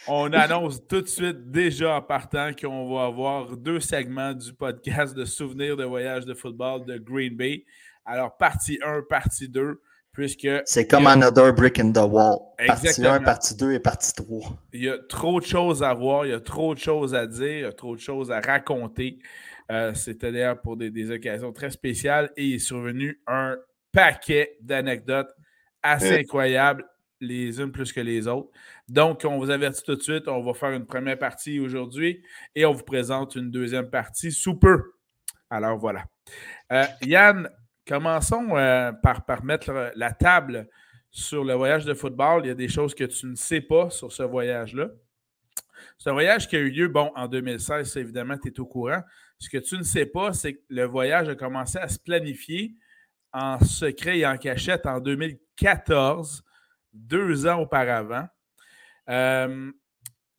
On 0.10 0.32
annonce 0.32 0.88
tout 0.88 1.02
de 1.02 1.08
suite, 1.08 1.52
déjà 1.52 1.96
en 1.98 2.02
partant, 2.02 2.52
qu'on 2.54 2.96
va 2.96 3.08
avoir 3.08 3.58
deux 3.58 3.82
segments 3.82 4.34
du 4.34 4.54
podcast 4.54 5.14
de 5.14 5.26
souvenirs 5.26 5.76
de 5.76 5.84
voyage 5.84 6.26
de 6.26 6.34
football 6.34 6.86
de 6.86 6.98
Green 6.98 7.36
Bay. 7.36 7.66
Alors, 8.08 8.38
partie 8.38 8.80
1, 8.82 9.04
partie 9.10 9.50
2. 9.50 9.82
C'est 10.66 10.88
comme 10.88 11.06
Another 11.06 11.54
Brick 11.54 11.80
in 11.80 11.92
the 11.92 11.98
Wall. 11.98 12.40
Partie 12.66 13.06
1, 13.06 13.20
partie 13.20 13.56
2 13.56 13.74
et 13.74 13.80
partie 13.80 14.14
3. 14.16 14.58
Il 14.74 14.84
y 14.84 14.90
a 14.90 14.98
trop 14.98 15.40
de 15.40 15.46
choses 15.46 15.84
à 15.84 15.94
voir, 15.94 16.26
il 16.26 16.30
y 16.30 16.34
a 16.34 16.40
trop 16.40 16.74
de 16.74 16.80
choses 16.80 17.14
à 17.14 17.28
dire, 17.28 17.48
il 17.48 17.62
y 17.62 17.66
a 17.66 17.72
trop 17.72 17.96
de 17.96 18.02
choses 18.02 18.32
à 18.32 18.40
raconter. 18.40 19.20
Euh, 19.72 19.94
C'était 19.94 20.32
d'ailleurs 20.32 20.60
pour 20.60 20.76
des, 20.76 21.12
occasions 21.12 21.54
très 21.54 21.70
spéciales 21.70 22.32
et 22.36 22.46
il 22.46 22.56
est 22.56 22.60
survenu 22.60 23.22
un 23.28 23.58
paquet 23.92 24.58
d'anecdotes 24.62 25.30
assez 25.84 26.22
incroyables, 26.22 26.84
les 27.22 27.62
unes 27.62 27.72
plus 27.72 27.94
que 27.94 28.02
les 28.02 28.28
autres. 28.28 28.50
Donc, 28.88 29.24
on 29.24 29.38
vous 29.38 29.52
avertit 29.52 29.84
tout 29.84 29.96
de 29.96 30.02
suite, 30.02 30.28
on 30.28 30.42
va 30.42 30.56
faire 30.56 30.72
une 30.72 30.88
première 30.88 31.20
partie 31.20 31.60
aujourd'hui 31.60 32.24
et 32.56 32.66
on 32.66 32.74
vous 32.74 32.84
présente 32.84 33.36
une 33.36 33.52
deuxième 33.52 33.92
partie 33.92 34.32
sous 34.32 34.56
peu. 34.56 34.94
Alors 35.52 35.78
voilà. 35.78 36.06
Euh, 36.72 36.86
Yann, 37.04 37.50
commençons 37.88 38.56
euh, 38.58 38.92
par, 38.92 39.26
par 39.26 39.44
mettre 39.44 39.92
la 39.96 40.12
table 40.12 40.68
sur 41.10 41.44
le 41.44 41.54
voyage 41.54 41.86
de 41.86 41.94
football. 41.94 42.42
Il 42.44 42.48
y 42.48 42.52
a 42.52 42.56
des 42.56 42.68
choses 42.68 42.94
que 42.94 43.06
tu 43.06 43.26
ne 43.26 43.36
sais 43.36 43.62
pas 43.62 43.90
sur 43.90 44.12
ce 44.12 44.24
voyage-là. 44.24 44.90
C'est 45.98 46.10
un 46.10 46.14
voyage 46.14 46.48
qui 46.48 46.56
a 46.56 46.60
eu 46.60 46.70
lieu, 46.70 46.88
bon, 46.88 47.12
en 47.16 47.28
2016, 47.28 47.98
évidemment, 47.98 48.38
tu 48.38 48.50
es 48.50 48.60
au 48.60 48.66
courant. 48.66 49.02
Ce 49.40 49.50
que 49.50 49.58
tu 49.58 49.78
ne 49.78 49.84
sais 49.84 50.06
pas, 50.06 50.34
c'est 50.34 50.54
que 50.54 50.62
le 50.70 50.86
voyage 50.86 51.30
a 51.30 51.36
commencé 51.36 51.78
à 51.78 51.88
se 51.88 52.00
planifier 52.00 52.74
en 53.34 53.60
secret 53.60 54.20
et 54.20 54.26
en 54.26 54.38
cachette 54.38 54.86
en 54.86 55.00
2014, 55.00 56.44
deux 56.94 57.48
ans 57.48 57.62
auparavant. 57.62 58.28
Euh, 59.10 59.72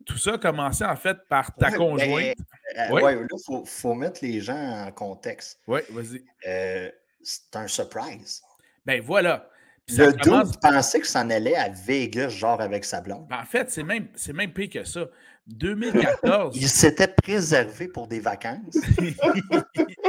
tout 0.04 0.18
ça 0.18 0.34
a 0.34 0.38
commencé 0.38 0.84
en 0.84 0.96
fait 0.96 1.18
par 1.28 1.54
ta 1.54 1.70
conjointe. 1.70 2.36
Euh, 2.76 2.86
oui, 2.90 3.02
là, 3.02 3.12
il 3.12 3.66
faut, 3.66 3.94
mettre 3.94 4.20
les 4.22 4.40
gens 4.40 4.86
en 4.86 4.90
contexte. 4.92 5.60
Oui, 5.66 5.80
vas-y. 5.90 6.24
Euh, 6.46 6.90
c'est 7.22 7.56
un 7.56 7.66
surprise. 7.66 8.42
Ben 8.86 9.02
voilà. 9.02 9.50
le 9.88 10.12
doute 10.12 10.60
pensait 10.60 11.00
que 11.00 11.06
s'en 11.06 11.28
allait 11.30 11.56
à 11.56 11.68
Vegas, 11.68 12.28
genre 12.28 12.60
avec 12.60 12.84
sa 12.84 13.00
blonde. 13.00 13.26
Ben, 13.28 13.40
en 13.40 13.44
fait, 13.44 13.70
c'est 13.70 13.82
même, 13.82 14.08
même 14.34 14.52
pire 14.52 14.70
que 14.70 14.84
ça. 14.84 15.06
2014. 15.46 16.56
il 16.56 16.68
s'était 16.68 17.08
préservé 17.08 17.88
pour 17.88 18.06
des 18.06 18.20
vacances. 18.20 18.76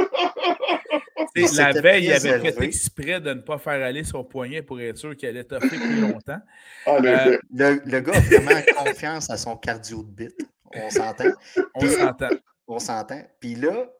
la 1.56 1.72
veille, 1.72 2.04
il 2.04 2.12
avait 2.12 2.52
fait 2.52 2.64
exprès 2.64 3.20
de 3.20 3.34
ne 3.34 3.40
pas 3.40 3.58
faire 3.58 3.84
aller 3.84 4.04
son 4.04 4.24
poignet 4.24 4.62
pour 4.62 4.80
être 4.80 4.98
sûr 4.98 5.16
qu'elle 5.16 5.30
allait 5.30 5.44
toffer 5.44 5.76
plus 5.76 6.00
longtemps. 6.00 6.40
Ah, 6.86 6.98
euh, 7.02 7.38
le, 7.52 8.00
gars 8.00 8.14
a 8.14 8.20
vraiment 8.20 8.60
confiance 8.84 9.30
à 9.30 9.36
son 9.36 9.56
cardio 9.56 10.02
de 10.02 10.10
bite. 10.10 10.48
On 10.74 10.90
s'entend. 10.90 11.32
On 11.74 11.86
s'entend. 11.86 12.28
On 12.68 12.78
s'entend. 12.78 13.22
Puis 13.40 13.54
là, 13.54 13.90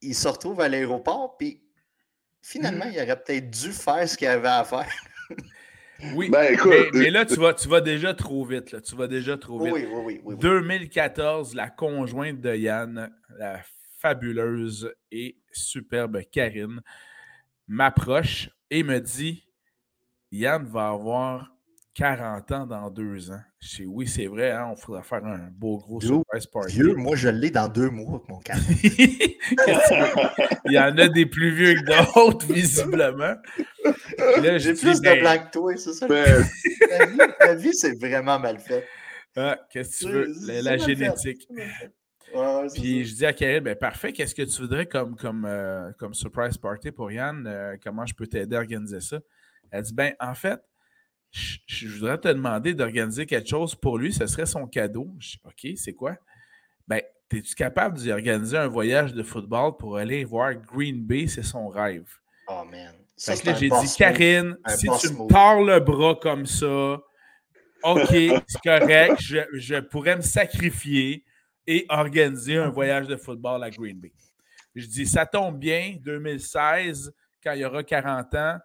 il 0.00 0.14
se 0.14 0.28
retrouve 0.28 0.60
à 0.60 0.68
l'aéroport, 0.68 1.36
puis 1.36 1.62
finalement, 2.42 2.86
mm. 2.86 2.92
il 2.92 3.02
aurait 3.02 3.22
peut-être 3.22 3.50
dû 3.50 3.72
faire 3.72 4.08
ce 4.08 4.16
qu'il 4.16 4.28
avait 4.28 4.48
à 4.48 4.64
faire. 4.64 4.88
Oui, 6.14 6.30
ben, 6.30 6.56
mais, 6.94 7.10
là, 7.10 7.26
tu 7.26 7.34
vas, 7.34 7.52
tu 7.52 7.68
vas 7.68 7.80
déjà 7.80 8.14
trop 8.14 8.44
vite. 8.44 8.72
Là. 8.72 8.80
Tu 8.80 8.96
vas 8.96 9.06
déjà 9.06 9.36
trop 9.36 9.62
vite. 9.62 9.74
Oui, 9.74 9.86
oui, 9.86 10.20
oui, 10.24 10.36
2014, 10.38 11.54
la 11.54 11.68
conjointe 11.68 12.40
de 12.40 12.54
Yann, 12.54 13.10
la 13.38 13.60
fabuleuse 13.98 14.92
et 15.10 15.36
superbe 15.52 16.22
Karine, 16.32 16.80
m'approche 17.68 18.48
et 18.70 18.82
me 18.82 18.98
dit 18.98 19.46
Yann 20.32 20.64
va 20.64 20.88
avoir 20.88 21.52
40 21.94 22.52
ans 22.52 22.66
dans 22.66 22.90
deux 22.90 23.30
ans. 23.30 23.42
Je 23.62 23.76
dis 23.76 23.86
oui, 23.86 24.06
c'est 24.06 24.26
vrai, 24.26 24.52
hein, 24.52 24.68
on 24.72 24.76
faudra 24.76 25.02
faire 25.02 25.22
un 25.22 25.50
beau 25.52 25.76
gros 25.76 26.00
surprise 26.00 26.46
party. 26.46 26.72
Vieux, 26.72 26.94
moi 26.94 27.14
je 27.14 27.28
l'ai 27.28 27.50
dans 27.50 27.68
deux 27.68 27.90
mois, 27.90 28.22
mon 28.26 28.38
cas. 28.38 28.54
Il 30.64 30.72
y 30.72 30.78
en 30.78 30.96
a 30.96 31.08
des 31.08 31.26
plus 31.26 31.54
vieux 31.54 31.74
que 31.74 32.14
d'autres, 32.14 32.50
visiblement. 32.50 33.34
J'ai 34.56 34.72
plus 34.72 35.00
de 35.00 35.04
ben 35.04 35.20
blanc 35.20 35.44
que 35.44 35.50
toi, 35.50 35.76
c'est 35.76 35.92
ça. 35.92 36.08
Ben 36.08 36.42
la 37.40 37.54
vie, 37.54 37.74
c'est 37.74 38.00
vraiment 38.00 38.38
mal 38.38 38.58
fait. 38.58 38.86
Ah, 39.36 39.58
qu'est-ce 39.70 40.06
que 40.06 40.06
tu 40.06 40.12
veux? 40.12 40.62
La, 40.62 40.78
génétique. 40.78 41.46
Puis 42.74 43.04
je 43.04 43.14
dis 43.14 43.26
à 43.26 43.34
Karine, 43.34 43.60
ben 43.60 43.76
parfait, 43.76 44.12
qu'est-ce 44.14 44.34
que 44.34 44.42
tu 44.42 44.62
voudrais 44.62 44.86
comme, 44.86 45.16
comme, 45.16 45.44
euh, 45.44 45.92
comme 45.98 46.14
surprise 46.14 46.56
party 46.56 46.92
pour 46.92 47.12
Yann? 47.12 47.46
Euh, 47.46 47.76
comment 47.82 48.06
je 48.06 48.14
peux 48.14 48.26
t'aider 48.26 48.56
à 48.56 48.60
organiser 48.60 49.00
ça? 49.00 49.18
Elle 49.70 49.82
dit, 49.82 49.94
ben 49.94 50.14
en 50.18 50.34
fait, 50.34 50.60
je, 51.30 51.88
voudrais 51.88 52.18
te 52.18 52.28
demander 52.28 52.74
d'organiser 52.74 53.26
quelque 53.26 53.48
chose 53.48 53.74
pour 53.74 53.98
lui, 53.98 54.12
ce 54.12 54.26
serait 54.26 54.46
son 54.46 54.66
cadeau. 54.66 55.08
Je 55.18 55.30
dis, 55.30 55.40
OK, 55.44 55.76
c'est 55.76 55.92
quoi? 55.92 56.16
Ben, 56.88 57.00
es-tu 57.32 57.54
capable 57.54 58.02
d'organiser 58.02 58.56
un 58.56 58.66
voyage 58.66 59.14
de 59.14 59.22
football 59.22 59.76
pour 59.76 59.96
aller 59.96 60.24
voir 60.24 60.54
Green 60.54 61.04
Bay? 61.04 61.28
C'est 61.28 61.44
son 61.44 61.68
rêve. 61.68 62.08
Oh 62.48 62.64
man. 62.64 62.94
que 63.16 63.54
j'ai 63.54 63.68
dit, 63.68 63.94
Karine, 63.96 64.56
si 64.68 64.88
tu 65.00 65.12
me 65.12 65.28
parles 65.28 65.66
le 65.66 65.80
bras 65.80 66.16
comme 66.20 66.46
ça, 66.46 66.98
OK, 67.82 68.08
c'est 68.08 68.62
correct, 68.62 69.16
je, 69.20 69.38
je, 69.52 69.76
pourrais 69.76 70.16
me 70.16 70.22
sacrifier 70.22 71.24
et 71.66 71.86
organiser 71.88 72.56
un 72.56 72.68
voyage 72.68 73.06
de 73.06 73.16
football 73.16 73.62
à 73.62 73.70
Green 73.70 73.98
Bay. 73.98 74.12
Je 74.74 74.86
dis, 74.86 75.06
ça 75.06 75.26
tombe 75.26 75.58
bien, 75.58 75.96
2016, 76.00 77.12
quand 77.42 77.52
il 77.52 77.60
y 77.60 77.64
aura 77.64 77.82
40 77.82 78.34
ans, 78.34 78.58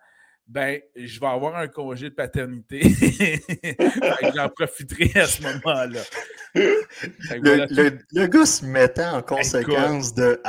ben, 0.47 0.79
je 0.95 1.19
vais 1.19 1.27
avoir 1.27 1.55
un 1.55 1.67
congé 1.67 2.09
de 2.09 2.15
paternité. 2.15 2.81
J'en 4.35 4.49
profiterai 4.49 5.19
à 5.19 5.25
ce 5.25 5.41
moment-là. 5.41 6.01
Le, 6.53 8.27
gars 8.27 8.45
se 8.45 8.65
mettait 8.65 9.05
en 9.05 9.21
conséquence 9.21 10.13
de 10.13 10.39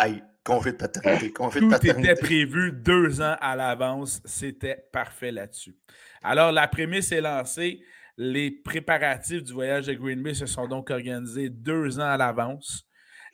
congé 0.44 0.72
de 0.72 0.76
paternité, 0.76 1.32
congé 1.32 1.60
de 1.60 1.68
paternité. 1.68 2.10
était 2.10 2.20
prévu 2.20 2.72
deux 2.72 3.20
ans 3.20 3.36
à 3.40 3.56
l'avance. 3.56 4.20
C'était 4.24 4.84
parfait 4.92 5.32
là-dessus. 5.32 5.74
Alors, 6.22 6.52
la 6.52 6.68
prémisse 6.68 7.10
est 7.12 7.20
lancée. 7.20 7.80
Les 8.18 8.50
préparatifs 8.50 9.42
du 9.42 9.52
voyage 9.52 9.86
de 9.86 9.94
Green 9.94 10.22
Bay 10.22 10.34
se 10.34 10.46
sont 10.46 10.66
donc 10.68 10.90
organisés 10.90 11.50
deux 11.50 11.98
ans 11.98 12.10
à 12.10 12.16
l'avance. 12.16 12.86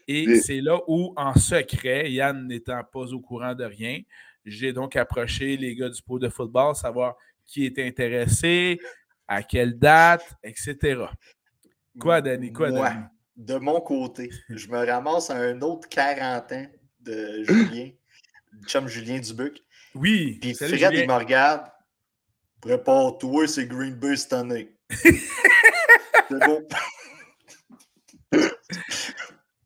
Et 0.08 0.36
c'est 0.40 0.60
là 0.60 0.80
où, 0.88 1.12
en 1.16 1.34
secret, 1.34 2.10
Yann 2.10 2.46
n'étant 2.46 2.82
pas 2.82 3.12
au 3.12 3.20
courant 3.20 3.54
de 3.54 3.64
rien, 3.64 4.00
j'ai 4.44 4.72
donc 4.72 4.96
approché 4.96 5.56
les 5.56 5.74
gars 5.74 5.88
du 5.88 6.02
pot 6.02 6.18
de 6.18 6.28
football, 6.28 6.74
savoir 6.74 7.16
qui 7.46 7.64
était 7.64 7.86
intéressé, 7.86 8.80
à 9.28 9.42
quelle 9.42 9.78
date, 9.78 10.34
etc. 10.42 11.04
Quoi, 11.98 12.20
Danny? 12.20 12.52
Quoi, 12.52 12.70
Danny? 12.70 13.04
De 13.36 13.56
mon 13.56 13.80
côté, 13.80 14.30
je 14.48 14.68
me 14.68 14.86
ramasse 14.86 15.30
à 15.30 15.36
un 15.36 15.60
autre 15.62 15.88
40 15.88 16.52
ans 16.52 16.66
de 17.00 17.44
Julien, 17.44 17.90
chum 18.66 18.86
Julien 18.88 19.18
Dubuc. 19.18 19.58
Oui. 19.94 20.38
Puis 20.40 20.54
Fred, 20.54 20.92
il 20.92 21.06
me 21.08 21.14
regarde. 21.14 21.66
Prépare-toi, 22.60 23.48
c'est 23.48 23.66
Green 23.66 23.94
Bay 23.94 24.16
cette 24.16 24.32
année. 24.34 24.72
c'est 24.90 25.10
bon. 26.30 26.66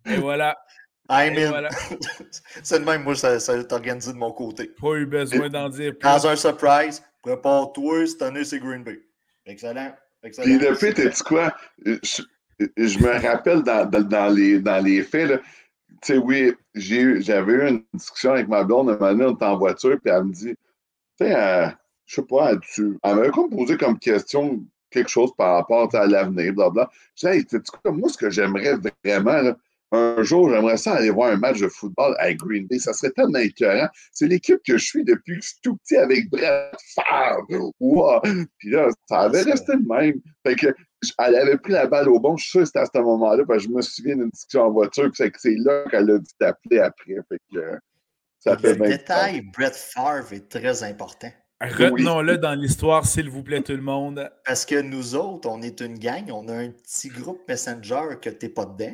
Et 0.06 0.16
voilà. 0.16 0.56
I'm 1.08 1.36
in. 1.36 1.68
c'est 2.62 2.80
de 2.80 2.84
même, 2.84 3.02
moi, 3.02 3.14
ça, 3.14 3.38
ça 3.38 3.56
est 3.56 3.72
organisé 3.72 4.12
de 4.12 4.18
mon 4.18 4.32
côté. 4.32 4.70
Pas 4.80 4.94
eu 4.94 5.06
besoin 5.06 5.48
d'en 5.48 5.68
dire 5.68 5.92
plus. 5.92 6.08
Dans 6.08 6.26
un 6.26 6.36
surprise, 6.36 7.02
prépare-toi, 7.22 8.06
cette 8.06 8.22
année, 8.22 8.44
c'est 8.44 8.58
Green 8.58 8.82
Bay. 8.82 9.00
Excellent. 9.46 9.94
Excellent. 10.22 10.44
Puis 10.44 10.58
le 10.58 10.74
fait, 10.74 10.92
tu 10.94 11.22
quoi? 11.22 11.54
Je, 11.84 12.22
je, 12.76 12.98
me 12.98 13.22
rappelle 13.22 13.62
dans, 13.62 13.88
dans, 13.88 14.34
les, 14.34 14.58
dans 14.60 14.82
les 14.82 15.02
faits, 15.02 15.28
là, 15.28 15.38
tu 16.02 16.14
sais, 16.14 16.18
oui, 16.18 16.54
j'avais 16.74 17.52
eu 17.52 17.68
une 17.68 17.84
discussion 17.94 18.32
avec 18.32 18.48
ma 18.48 18.64
blonde, 18.64 18.90
un 18.90 18.92
moment 18.94 19.12
donné, 19.12 19.24
on 19.24 19.34
était 19.34 19.44
en 19.44 19.58
voiture, 19.58 19.98
puis 20.02 20.12
elle 20.12 20.24
me 20.24 20.32
dit, 20.32 20.54
tu 20.54 21.26
sais, 21.26 21.34
euh, 21.34 21.68
je 22.06 22.14
sais 22.16 22.22
pas, 22.22 22.52
elle, 22.52 22.60
elle 23.02 23.14
m'avait 23.14 23.30
comme 23.30 23.50
posé 23.50 23.76
comme 23.76 23.98
question 23.98 24.64
quelque 24.90 25.08
chose 25.08 25.30
par 25.36 25.56
rapport 25.56 25.94
à 25.94 26.06
l'avenir, 26.06 26.52
blablabla. 26.52 26.90
Je 27.14 27.28
disais, 27.28 27.38
hey, 27.38 27.92
moi, 27.92 28.08
ce 28.08 28.18
que 28.18 28.30
j'aimerais 28.30 28.74
vraiment, 29.04 29.42
là, 29.42 29.56
un 29.92 30.22
jour, 30.22 30.50
j'aimerais 30.50 30.76
ça 30.76 30.94
aller 30.94 31.10
voir 31.10 31.32
un 31.32 31.36
match 31.36 31.60
de 31.60 31.68
football 31.68 32.14
à 32.18 32.32
Green 32.34 32.66
Bay. 32.66 32.78
Ça 32.78 32.92
serait 32.92 33.12
tellement 33.12 33.38
écœurant. 33.38 33.88
C'est 34.12 34.26
l'équipe 34.26 34.60
que 34.66 34.76
je 34.78 34.84
suis 34.84 35.04
depuis 35.04 35.36
que 35.36 35.42
je 35.42 35.48
suis 35.48 35.60
tout 35.62 35.76
petit 35.76 35.96
avec 35.96 36.28
Brett 36.30 36.74
Favre. 36.94 37.72
Wow. 37.80 38.20
Puis 38.58 38.70
là, 38.70 38.88
ça 39.08 39.20
avait 39.20 39.42
resté 39.42 39.72
le 39.74 39.86
même. 39.86 40.20
Fait 40.46 40.56
que, 40.56 40.74
elle 41.18 41.36
avait 41.36 41.58
pris 41.58 41.72
la 41.72 41.86
balle 41.86 42.08
au 42.08 42.18
bon. 42.18 42.36
Je 42.36 42.42
suis 42.42 42.50
sûr 42.50 42.60
que 42.60 42.66
c'était 42.66 42.80
à 42.80 42.86
ce 42.86 42.98
moment-là. 42.98 43.44
Parce 43.46 43.64
que 43.64 43.70
je 43.70 43.74
me 43.74 43.82
souviens 43.82 44.16
d'une 44.16 44.30
discussion 44.30 44.62
en 44.62 44.72
voiture. 44.72 45.10
C'est 45.14 45.32
là 45.58 45.84
qu'elle 45.90 46.10
a 46.10 46.18
dû 46.18 46.30
t'appeler 46.38 46.80
après. 46.80 47.14
Fait 47.28 47.40
que, 47.52 47.78
ça 48.38 48.56
fait 48.56 48.74
le 48.74 48.88
détail, 48.88 49.42
Brett 49.52 49.74
Favre 49.74 50.32
est 50.32 50.48
très 50.48 50.82
important. 50.82 51.30
Retenons-le 51.60 52.36
dans 52.36 52.54
l'histoire, 52.54 53.06
s'il 53.06 53.30
vous 53.30 53.42
plaît, 53.42 53.62
tout 53.62 53.72
le 53.72 53.80
monde. 53.80 54.30
Parce 54.44 54.66
que 54.66 54.80
nous 54.80 55.14
autres, 55.14 55.48
on 55.48 55.62
est 55.62 55.80
une 55.80 55.98
gang, 55.98 56.30
on 56.30 56.48
a 56.48 56.54
un 56.54 56.70
petit 56.70 57.08
groupe 57.08 57.40
Messenger 57.48 58.18
que 58.20 58.28
t'es 58.28 58.50
pas 58.50 58.66
dedans. 58.66 58.92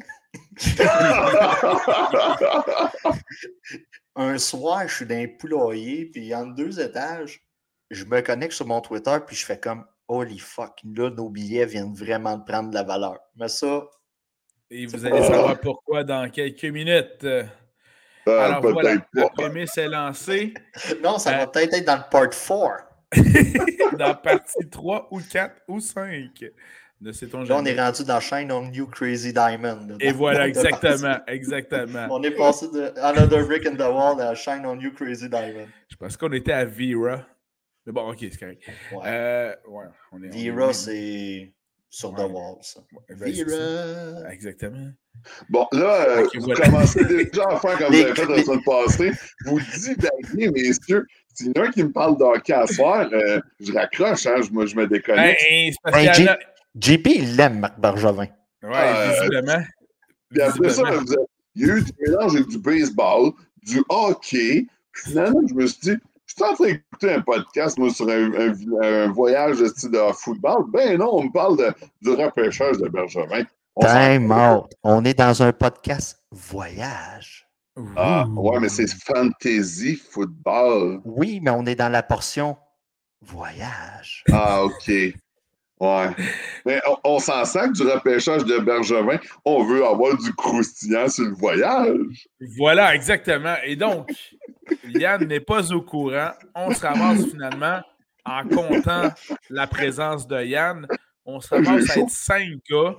un 4.16 4.38
soir, 4.38 4.86
je 4.86 4.94
suis 4.94 5.06
dans 5.06 5.16
un 5.16 5.26
poulailler, 5.26 6.06
puis 6.06 6.34
en 6.34 6.46
deux 6.46 6.80
étages, 6.80 7.40
je 7.90 8.04
me 8.04 8.20
connecte 8.20 8.52
sur 8.52 8.66
mon 8.66 8.80
Twitter, 8.80 9.16
puis 9.26 9.36
je 9.36 9.44
fais 9.44 9.58
comme 9.58 9.84
Holy 10.08 10.38
fuck, 10.38 10.80
là, 10.84 11.10
nos 11.10 11.30
billets 11.30 11.66
viennent 11.66 11.94
vraiment 11.94 12.36
de 12.36 12.44
prendre 12.44 12.70
de 12.70 12.74
la 12.74 12.82
valeur. 12.82 13.18
Mais 13.36 13.48
ça. 13.48 13.84
Et 14.70 14.86
vous 14.86 15.04
allez 15.04 15.22
savoir 15.22 15.60
pourquoi 15.60 16.04
dans 16.04 16.30
quelques 16.30 16.64
minutes. 16.64 17.26
Euh, 18.28 18.38
Alors 18.38 18.60
voilà, 18.60 18.94
la 19.14 19.28
prémisse 19.30 19.76
est 19.78 19.88
lancée. 19.88 20.54
Non, 21.02 21.18
ça 21.18 21.32
va 21.32 21.42
euh, 21.42 21.46
peut-être 21.46 21.74
être 21.74 21.86
dans 21.86 21.96
le 21.96 22.10
part 22.10 22.30
4. 22.30 22.88
dans 23.98 24.14
partie 24.14 24.68
3 24.70 25.08
ou 25.10 25.20
4 25.20 25.54
ou 25.68 25.80
5 25.80 26.30
de 27.02 27.10
Là, 27.48 27.56
on 27.56 27.64
est 27.64 27.80
rendu 27.80 28.04
dans 28.04 28.20
Shine 28.20 28.52
on 28.52 28.62
New 28.70 28.86
Crazy 28.86 29.32
Diamond. 29.32 29.96
Et 29.98 30.12
voilà, 30.12 30.46
exactement, 30.48 31.18
exactement. 31.26 32.06
On 32.10 32.22
est 32.22 32.30
passé 32.30 32.68
de 32.68 32.92
Another 33.00 33.44
Brick 33.44 33.66
in 33.66 33.74
the 33.74 33.80
Wall 33.80 34.20
à 34.20 34.34
Shine 34.36 34.64
on 34.64 34.78
You 34.78 34.92
Crazy 34.92 35.28
Diamond. 35.28 35.66
Je 35.88 35.96
pense 35.96 36.16
qu'on 36.16 36.32
était 36.32 36.52
à 36.52 36.64
Vera. 36.64 37.26
Mais 37.84 37.92
bon, 37.92 38.08
ok, 38.08 38.18
c'est 38.20 38.38
correct. 38.38 38.62
Ouais. 38.92 39.02
Euh, 39.04 39.54
ouais, 39.66 39.84
on 40.12 40.22
est, 40.22 40.28
on 40.28 40.30
est- 40.30 40.36
Vira, 40.36 40.72
c'est 40.72 41.52
sur 41.94 42.10
Ouais. 42.14 42.24
The 42.24 42.30
Wall, 42.32 42.56
ça. 42.62 42.80
Ben. 43.20 44.26
Exactement. 44.32 44.88
Bon, 45.50 45.66
là, 45.72 46.08
euh, 46.08 46.26
vous 46.34 46.40
voilà. 46.46 46.64
commencez 46.64 47.04
déjà 47.04 47.46
à 47.50 47.60
faire 47.60 47.78
comme 47.78 47.92
Les- 47.92 48.00
vous 48.04 48.06
avez 48.10 48.14
fait 48.14 48.26
la 48.26 48.42
semaine 48.42 48.62
passée. 48.64 49.12
Vous 49.44 49.60
divagez, 49.60 50.50
messieurs. 50.50 51.06
S'il 51.34 51.48
y 51.48 51.50
en 51.58 51.62
a 51.62 51.66
un 51.66 51.70
qui 51.70 51.82
me 51.84 51.92
parle 51.92 52.16
d'hockey 52.18 52.52
à 52.54 52.66
soir, 52.66 53.08
euh, 53.12 53.40
je 53.60 53.72
raccroche, 53.72 54.26
hein, 54.26 54.40
je, 54.42 54.50
me- 54.50 54.66
je 54.66 54.74
me 54.74 54.86
déconnecte. 54.86 55.40
Ben, 55.84 56.00
y 56.00 56.08
en 56.08 56.26
a- 56.32 56.38
JP, 56.80 57.06
il 57.14 57.36
l'aime, 57.36 57.60
Marc 57.60 57.78
Bergevin. 57.78 58.26
Euh, 58.64 59.12
visiblement. 59.12 59.62
Puis 60.30 60.40
après 60.40 60.70
ça, 60.70 60.82
Visiblement. 60.82 61.02
vous 61.04 61.12
avez- 61.12 61.26
il 61.54 61.66
y 61.66 61.70
a 61.70 61.76
eu 61.76 61.82
du 61.82 61.92
mélange 62.00 62.34
avec 62.36 62.48
du 62.48 62.58
baseball, 62.58 63.32
du 63.62 63.82
hockey. 63.90 64.66
Puis 64.92 65.10
Finalement, 65.10 65.40
je 65.46 65.54
me 65.54 65.66
suis 65.66 65.80
dit, 65.82 65.96
je 66.38 66.44
suis 66.44 66.52
en 66.52 66.54
train 66.54 66.64
d'écouter 66.66 67.12
un 67.14 67.20
podcast, 67.20 67.78
moi, 67.78 67.90
sur 67.90 68.08
un, 68.08 68.32
un- 68.34 68.82
un 68.82 69.12
voyage 69.12 69.58
de 69.58 69.66
style 69.66 69.90
de 69.90 69.98
football. 70.14 70.64
Ben 70.72 70.98
non, 70.98 71.10
on 71.12 71.24
me 71.24 71.32
parle 71.32 71.56
de- 71.58 71.72
du 72.00 72.10
repêchage 72.10 72.78
de 72.78 72.88
Bergevin. 72.88 73.44
On 73.76 74.30
out. 74.30 74.70
On 74.82 75.04
est 75.04 75.18
dans 75.18 75.42
un 75.42 75.52
podcast 75.52 76.18
voyage. 76.30 77.46
Ah, 77.96 78.26
Ouh. 78.28 78.50
ouais, 78.50 78.60
mais 78.60 78.68
c'est 78.68 78.86
fantasy 78.92 79.96
football. 80.10 81.00
Oui, 81.06 81.40
mais 81.42 81.50
on 81.50 81.64
est 81.64 81.74
dans 81.74 81.88
la 81.88 82.02
portion 82.02 82.56
voyage. 83.22 84.24
Ah, 84.30 84.64
OK. 84.64 84.88
Ouais. 85.80 86.10
Mais 86.64 86.80
on, 86.86 87.14
on 87.14 87.18
s'en 87.18 87.44
sac 87.44 87.72
du 87.72 87.82
repêchage 87.82 88.44
de 88.44 88.58
Bergevin. 88.58 89.18
On 89.44 89.64
veut 89.64 89.84
avoir 89.84 90.16
du 90.16 90.32
croustillant 90.34 91.08
sur 91.08 91.24
le 91.24 91.34
voyage. 91.34 92.28
Voilà, 92.58 92.94
exactement. 92.94 93.56
Et 93.64 93.74
donc, 93.74 94.08
Yann 94.84 95.24
n'est 95.26 95.40
pas 95.40 95.72
au 95.72 95.82
courant. 95.82 96.30
On 96.54 96.72
se 96.72 96.80
ramasse 96.80 97.26
finalement 97.26 97.80
en 98.24 98.46
comptant 98.48 99.10
la 99.50 99.66
présence 99.66 100.26
de 100.26 100.42
Yann. 100.44 100.86
On 101.24 101.40
se 101.40 101.54
ramasse 101.54 101.90
à 101.96 102.00
être 102.00 102.10
cinq 102.10 102.48
gars. 102.68 102.96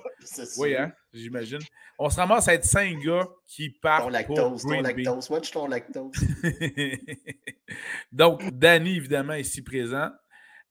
Oui, 0.57 0.75
hein, 0.77 0.91
j'imagine. 1.13 1.59
On 1.99 2.09
se 2.09 2.15
ramasse 2.15 2.47
à 2.47 2.53
être 2.53 2.65
cinq 2.65 2.97
gars 3.03 3.27
qui 3.45 3.69
partent 3.69 3.99
Ton 3.99 4.03
pour 4.05 4.11
lactose, 4.11 4.61
ton 4.63 4.67
Green 4.69 4.83
Bay. 4.83 5.03
lactose. 5.03 5.29
Watch 5.29 5.51
ton 5.51 5.67
lactose. 5.67 6.11
donc, 8.11 8.43
Danny, 8.51 8.95
évidemment, 8.97 9.33
ici 9.33 9.61
présent. 9.61 10.09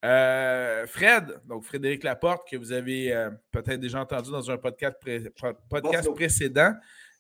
Euh, 0.05 0.85
Fred, 0.89 1.41
donc 1.47 1.65
Frédéric 1.65 2.03
Laporte, 2.03 2.49
que 2.51 2.57
vous 2.57 2.73
avez 2.73 3.13
euh, 3.15 3.31
peut-être 3.53 3.79
déjà 3.79 4.01
entendu 4.01 4.31
dans 4.33 4.51
un 4.51 4.57
podcast, 4.59 4.97
pré- 5.01 5.23
podcast 5.71 5.99
Buffalo. 6.01 6.15
précédent, 6.15 6.73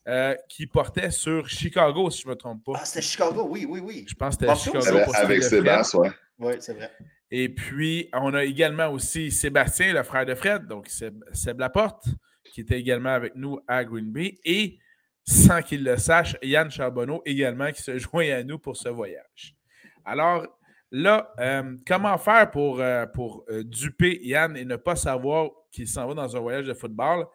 euh, 0.08 0.34
qui 0.48 0.66
portait 0.66 1.10
sur 1.10 1.48
Chicago, 1.48 2.10
si 2.10 2.22
je 2.22 2.26
ne 2.26 2.32
me 2.32 2.36
trompe 2.36 2.64
pas. 2.64 2.72
Ah, 2.76 2.84
c'était 2.84 3.02
Chicago, 3.02 3.46
oui, 3.48 3.66
oui, 3.68 3.80
oui. 3.80 4.04
Je 4.08 4.14
pense 4.14 4.36
que 4.36 4.46
c'était 4.46 4.58
Chicago 4.58 4.86
Avec, 4.86 5.04
pour 5.04 5.14
ce 5.14 5.20
qui 5.20 5.26
avec. 5.26 5.42
Sébastien, 5.42 6.00
ouais. 6.00 6.10
Oui, 6.38 6.54
c'est 6.60 6.74
vrai. 6.74 6.90
Et 7.30 7.48
puis, 7.48 8.10
on 8.12 8.34
a 8.34 8.44
également 8.44 8.88
aussi 8.88 9.30
Sébastien, 9.30 9.94
le 9.94 10.02
frère 10.02 10.26
de 10.26 10.34
Fred, 10.34 10.66
donc 10.66 10.88
Seb, 10.88 11.24
Seb 11.32 11.60
Laporte, 11.60 12.04
qui 12.52 12.60
était 12.60 12.78
également 12.78 13.14
avec 13.14 13.34
nous 13.36 13.58
à 13.66 13.84
Green 13.84 14.12
Bay. 14.12 14.34
Et, 14.44 14.78
sans 15.24 15.62
qu'il 15.62 15.84
le 15.84 15.96
sache, 15.96 16.36
Yann 16.42 16.70
Charbonneau 16.70 17.22
également 17.24 17.70
qui 17.72 17.80
se 17.80 17.96
joint 17.98 18.28
à 18.30 18.42
nous 18.42 18.58
pour 18.58 18.76
ce 18.76 18.90
voyage. 18.90 19.56
Alors, 20.04 20.46
là, 20.90 21.32
euh, 21.38 21.76
comment 21.86 22.18
faire 22.18 22.50
pour, 22.50 22.80
euh, 22.80 23.06
pour 23.06 23.44
euh, 23.48 23.64
duper 23.64 24.20
Yann 24.22 24.56
et 24.56 24.64
ne 24.64 24.76
pas 24.76 24.96
savoir 24.96 25.50
qu'il 25.70 25.88
s'en 25.88 26.06
va 26.08 26.14
dans 26.14 26.36
un 26.36 26.40
voyage 26.40 26.66
de 26.66 26.74
football? 26.74 27.26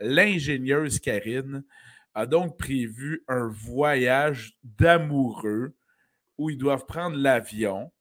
L'ingénieuse 0.00 1.00
Karine 1.00 1.64
a 2.16 2.24
donc 2.24 2.56
prévu 2.56 3.22
un 3.28 3.46
voyage 3.46 4.56
d'amoureux 4.64 5.76
où 6.38 6.48
ils 6.48 6.56
doivent 6.56 6.86
prendre 6.86 7.14
l'avion. 7.14 7.92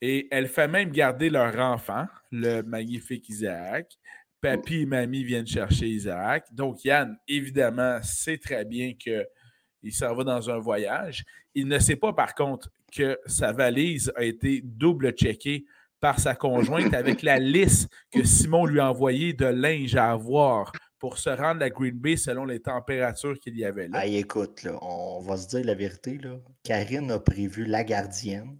Et 0.00 0.26
elle 0.30 0.48
fait 0.48 0.68
même 0.68 0.90
garder 0.90 1.28
leur 1.28 1.54
enfant, 1.58 2.06
le 2.32 2.62
magnifique 2.62 3.28
Isaac. 3.28 3.98
Papy 4.40 4.82
et 4.82 4.86
mamie 4.86 5.22
viennent 5.22 5.46
chercher 5.46 5.86
Isaac. 5.86 6.46
Donc, 6.50 6.82
Yann, 6.84 7.18
évidemment, 7.28 7.98
sait 8.02 8.38
très 8.38 8.64
bien 8.64 8.94
qu'il 8.94 9.92
s'en 9.92 10.14
va 10.14 10.24
dans 10.24 10.50
un 10.50 10.58
voyage. 10.58 11.22
Il 11.54 11.68
ne 11.68 11.78
sait 11.78 11.96
pas, 11.96 12.14
par 12.14 12.34
contre, 12.34 12.70
que 12.90 13.18
sa 13.26 13.52
valise 13.52 14.12
a 14.16 14.24
été 14.24 14.62
double-checkée 14.64 15.66
par 16.00 16.20
sa 16.20 16.34
conjointe 16.34 16.94
avec 16.94 17.22
la 17.22 17.38
liste 17.38 17.92
que 18.10 18.24
Simon 18.24 18.64
lui 18.64 18.80
a 18.80 18.90
envoyée 18.90 19.34
de 19.34 19.46
linge 19.46 19.94
à 19.94 20.12
avoir 20.12 20.72
pour 20.98 21.18
se 21.18 21.28
rendre 21.30 21.62
à 21.62 21.70
Green 21.70 21.94
Bay 21.98 22.16
selon 22.16 22.44
les 22.44 22.60
températures 22.60 23.38
qu'il 23.38 23.56
y 23.58 23.64
avait 23.64 23.88
là. 23.88 24.06
Hey, 24.06 24.16
écoute, 24.16 24.62
là, 24.62 24.78
on 24.82 25.20
va 25.20 25.36
se 25.36 25.48
dire 25.48 25.64
la 25.64 25.74
vérité. 25.74 26.18
Là. 26.18 26.36
Karine 26.62 27.10
a 27.10 27.18
prévu 27.18 27.64
la 27.64 27.84
gardienne. 27.84 28.58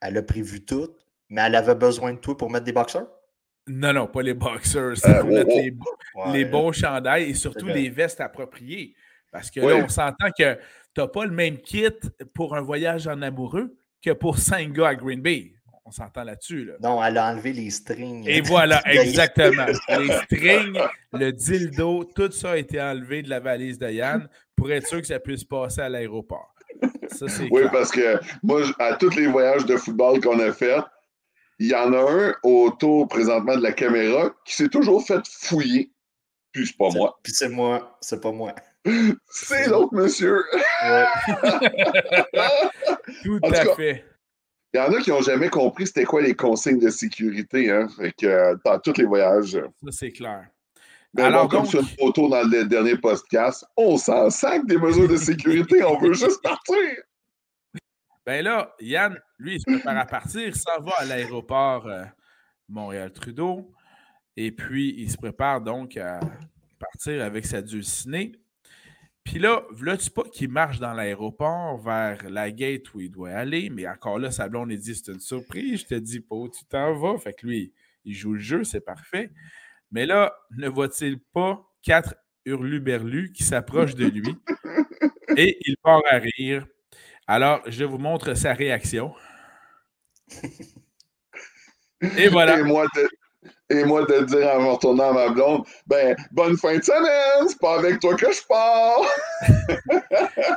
Elle 0.00 0.18
a 0.18 0.22
prévu 0.22 0.64
tout, 0.64 0.90
mais 1.28 1.40
elle 1.42 1.54
avait 1.54 1.74
besoin 1.74 2.12
de 2.12 2.18
toi 2.18 2.36
pour 2.36 2.50
mettre 2.50 2.64
des 2.66 2.72
boxeurs? 2.72 3.08
Non, 3.66 3.92
non, 3.92 4.06
pas 4.06 4.22
les 4.22 4.34
boxers. 4.34 4.96
C'est 4.96 5.08
Euh, 5.08 5.20
pour 5.20 5.30
oh, 5.30 5.34
mettre 5.34 5.50
oh. 5.50 5.58
les, 5.60 5.76
Ouais. 6.14 6.32
les 6.38 6.44
bons 6.44 6.72
chandails 6.72 7.30
et 7.30 7.34
surtout 7.34 7.66
les 7.66 7.90
vestes 7.90 8.20
appropriées. 8.20 8.94
Parce 9.30 9.50
que 9.50 9.60
Oui. 9.60 9.66
là, 9.78 9.84
on 9.84 9.88
s'entend 9.88 10.30
que 10.36 10.54
tu 10.54 11.00
n'as 11.00 11.06
pas 11.08 11.24
le 11.26 11.32
même 11.32 11.58
kit 11.58 11.84
pour 12.34 12.54
un 12.56 12.62
voyage 12.62 13.06
en 13.08 13.20
amoureux 13.22 13.76
que 14.02 14.10
pour 14.12 14.38
cinq 14.38 14.72
gars 14.72 14.88
à 14.88 14.94
Green 14.94 15.20
Bay. 15.20 15.52
On 15.88 15.90
s'entend 15.90 16.22
là-dessus. 16.22 16.66
Là. 16.66 16.74
Non, 16.82 17.02
elle 17.02 17.16
a 17.16 17.30
enlevé 17.30 17.50
les 17.54 17.70
strings. 17.70 18.28
Et 18.28 18.42
voilà, 18.42 18.82
exactement. 18.92 19.64
Les 19.88 20.12
strings, 20.24 20.78
le 21.14 21.32
dildo, 21.32 22.04
tout 22.04 22.30
ça 22.30 22.50
a 22.50 22.56
été 22.58 22.78
enlevé 22.78 23.22
de 23.22 23.30
la 23.30 23.40
valise 23.40 23.78
de 23.78 23.88
Yann 23.88 24.28
pour 24.54 24.70
être 24.70 24.86
sûr 24.86 25.00
que 25.00 25.06
ça 25.06 25.18
puisse 25.18 25.44
passer 25.44 25.80
à 25.80 25.88
l'aéroport. 25.88 26.54
Ça, 27.10 27.26
c'est 27.26 27.44
Oui, 27.44 27.62
clair. 27.62 27.70
parce 27.72 27.90
que 27.90 28.20
moi, 28.42 28.60
à 28.78 28.96
tous 28.96 29.16
les 29.16 29.28
voyages 29.28 29.64
de 29.64 29.78
football 29.78 30.20
qu'on 30.20 30.38
a 30.40 30.52
fait, 30.52 30.76
il 31.58 31.68
y 31.68 31.74
en 31.74 31.90
a 31.94 31.98
un 32.12 32.34
autour 32.42 33.08
présentement 33.08 33.56
de 33.56 33.62
la 33.62 33.72
caméra 33.72 34.30
qui 34.44 34.54
s'est 34.56 34.68
toujours 34.68 35.06
fait 35.06 35.22
fouiller. 35.26 35.90
Puis 36.52 36.66
c'est 36.66 36.76
pas 36.76 36.90
moi. 36.90 37.18
Puis 37.22 37.32
c'est 37.34 37.48
moi, 37.48 37.96
c'est 38.02 38.20
pas 38.20 38.32
moi. 38.32 38.54
C'est 39.30 39.68
l'autre 39.68 39.94
monsieur. 39.94 40.44
Ouais. 40.84 41.04
Tout 43.24 43.38
En 43.42 43.48
tout 43.48 43.54
à 43.54 43.64
cas, 43.64 43.74
fait. 43.74 44.04
Il 44.74 44.76
y 44.76 44.80
en 44.80 44.92
a 44.92 45.00
qui 45.00 45.10
n'ont 45.10 45.22
jamais 45.22 45.48
compris 45.48 45.86
c'était 45.86 46.04
quoi 46.04 46.20
les 46.20 46.34
consignes 46.34 46.78
de 46.78 46.90
sécurité. 46.90 47.70
Hein? 47.70 47.88
Fait 47.96 48.12
que 48.12 48.26
euh, 48.26 48.56
dans 48.64 48.78
tous 48.78 48.98
les 48.98 49.04
voyages. 49.04 49.52
Ça, 49.52 49.90
c'est 49.90 50.12
clair. 50.12 50.48
Mais 51.14 51.22
Alors 51.22 51.48
bon, 51.48 51.58
comme 51.58 51.66
sur 51.66 51.80
une 51.80 51.86
photo 51.86 52.28
dans 52.28 52.46
le 52.46 52.64
dernier 52.64 52.96
podcast, 52.96 53.64
on 53.76 53.96
s'en 53.96 54.28
sac 54.28 54.66
des 54.66 54.76
mesures 54.76 55.08
de 55.08 55.16
sécurité. 55.16 55.82
on 55.82 55.98
veut 55.98 56.12
juste 56.12 56.42
partir. 56.42 56.76
Ben 58.26 58.44
là, 58.44 58.74
Yann, 58.80 59.18
lui, 59.38 59.54
il 59.54 59.60
se 59.60 59.64
prépare 59.64 59.96
à 59.96 60.04
partir, 60.04 60.42
il 60.42 60.54
s'en 60.54 60.82
va 60.82 60.92
à 60.98 61.06
l'aéroport 61.06 61.86
euh, 61.86 62.04
Montréal-Trudeau. 62.68 63.72
Et 64.36 64.52
puis, 64.52 64.94
il 64.98 65.10
se 65.10 65.16
prépare 65.16 65.62
donc 65.62 65.96
à 65.96 66.20
partir 66.78 67.24
avec 67.24 67.46
sa 67.46 67.62
dulcinée. 67.62 68.32
Puis 69.28 69.38
là, 69.38 69.62
tu 69.98 70.10
pas 70.10 70.22
qu'il 70.22 70.48
marche 70.48 70.78
dans 70.78 70.94
l'aéroport 70.94 71.76
vers 71.76 72.30
la 72.30 72.50
gate 72.50 72.94
où 72.94 73.00
il 73.02 73.10
doit 73.10 73.28
aller, 73.28 73.68
mais 73.68 73.86
encore 73.86 74.18
là, 74.18 74.30
sa 74.30 74.48
blonde, 74.48 74.72
il 74.72 74.78
dit 74.78 74.94
c'est 74.94 75.12
une 75.12 75.20
surprise, 75.20 75.80
je 75.80 75.86
te 75.86 75.94
dis 75.96 76.20
pas 76.20 76.34
où 76.34 76.48
tu 76.48 76.64
t'en 76.64 76.94
vas. 76.94 77.18
Fait 77.18 77.34
que 77.34 77.46
lui, 77.46 77.74
il 78.06 78.14
joue 78.14 78.32
le 78.32 78.38
jeu, 78.40 78.64
c'est 78.64 78.80
parfait. 78.80 79.30
Mais 79.92 80.06
là, 80.06 80.34
ne 80.56 80.66
voit-il 80.66 81.20
pas 81.20 81.62
quatre 81.82 82.14
hurluberlus 82.46 83.32
qui 83.32 83.44
s'approchent 83.44 83.96
de 83.96 84.06
lui? 84.06 84.34
Et 85.36 85.58
il 85.66 85.76
part 85.82 86.00
à 86.08 86.16
rire. 86.16 86.66
Alors, 87.26 87.60
je 87.66 87.84
vous 87.84 87.98
montre 87.98 88.32
sa 88.32 88.54
réaction. 88.54 89.12
Et 92.16 92.28
voilà. 92.28 92.60
Et 92.60 92.62
moi, 92.62 92.86
de, 92.96 93.06
et 93.70 93.84
moi 93.84 94.04
de 94.06 94.24
dire 94.24 94.48
en 94.48 94.74
retournant 94.74 95.10
à 95.10 95.12
ma 95.12 95.28
blonde, 95.30 95.64
ben, 95.86 96.16
bonne 96.32 96.56
fin 96.56 96.78
de 96.78 96.82
semaine, 96.82 97.48
c'est 97.48 97.60
pas 97.60 97.78
avec 97.78 98.00
toi 98.00 98.14
que 98.16 98.32
je 98.32 98.46
pars. 98.46 99.02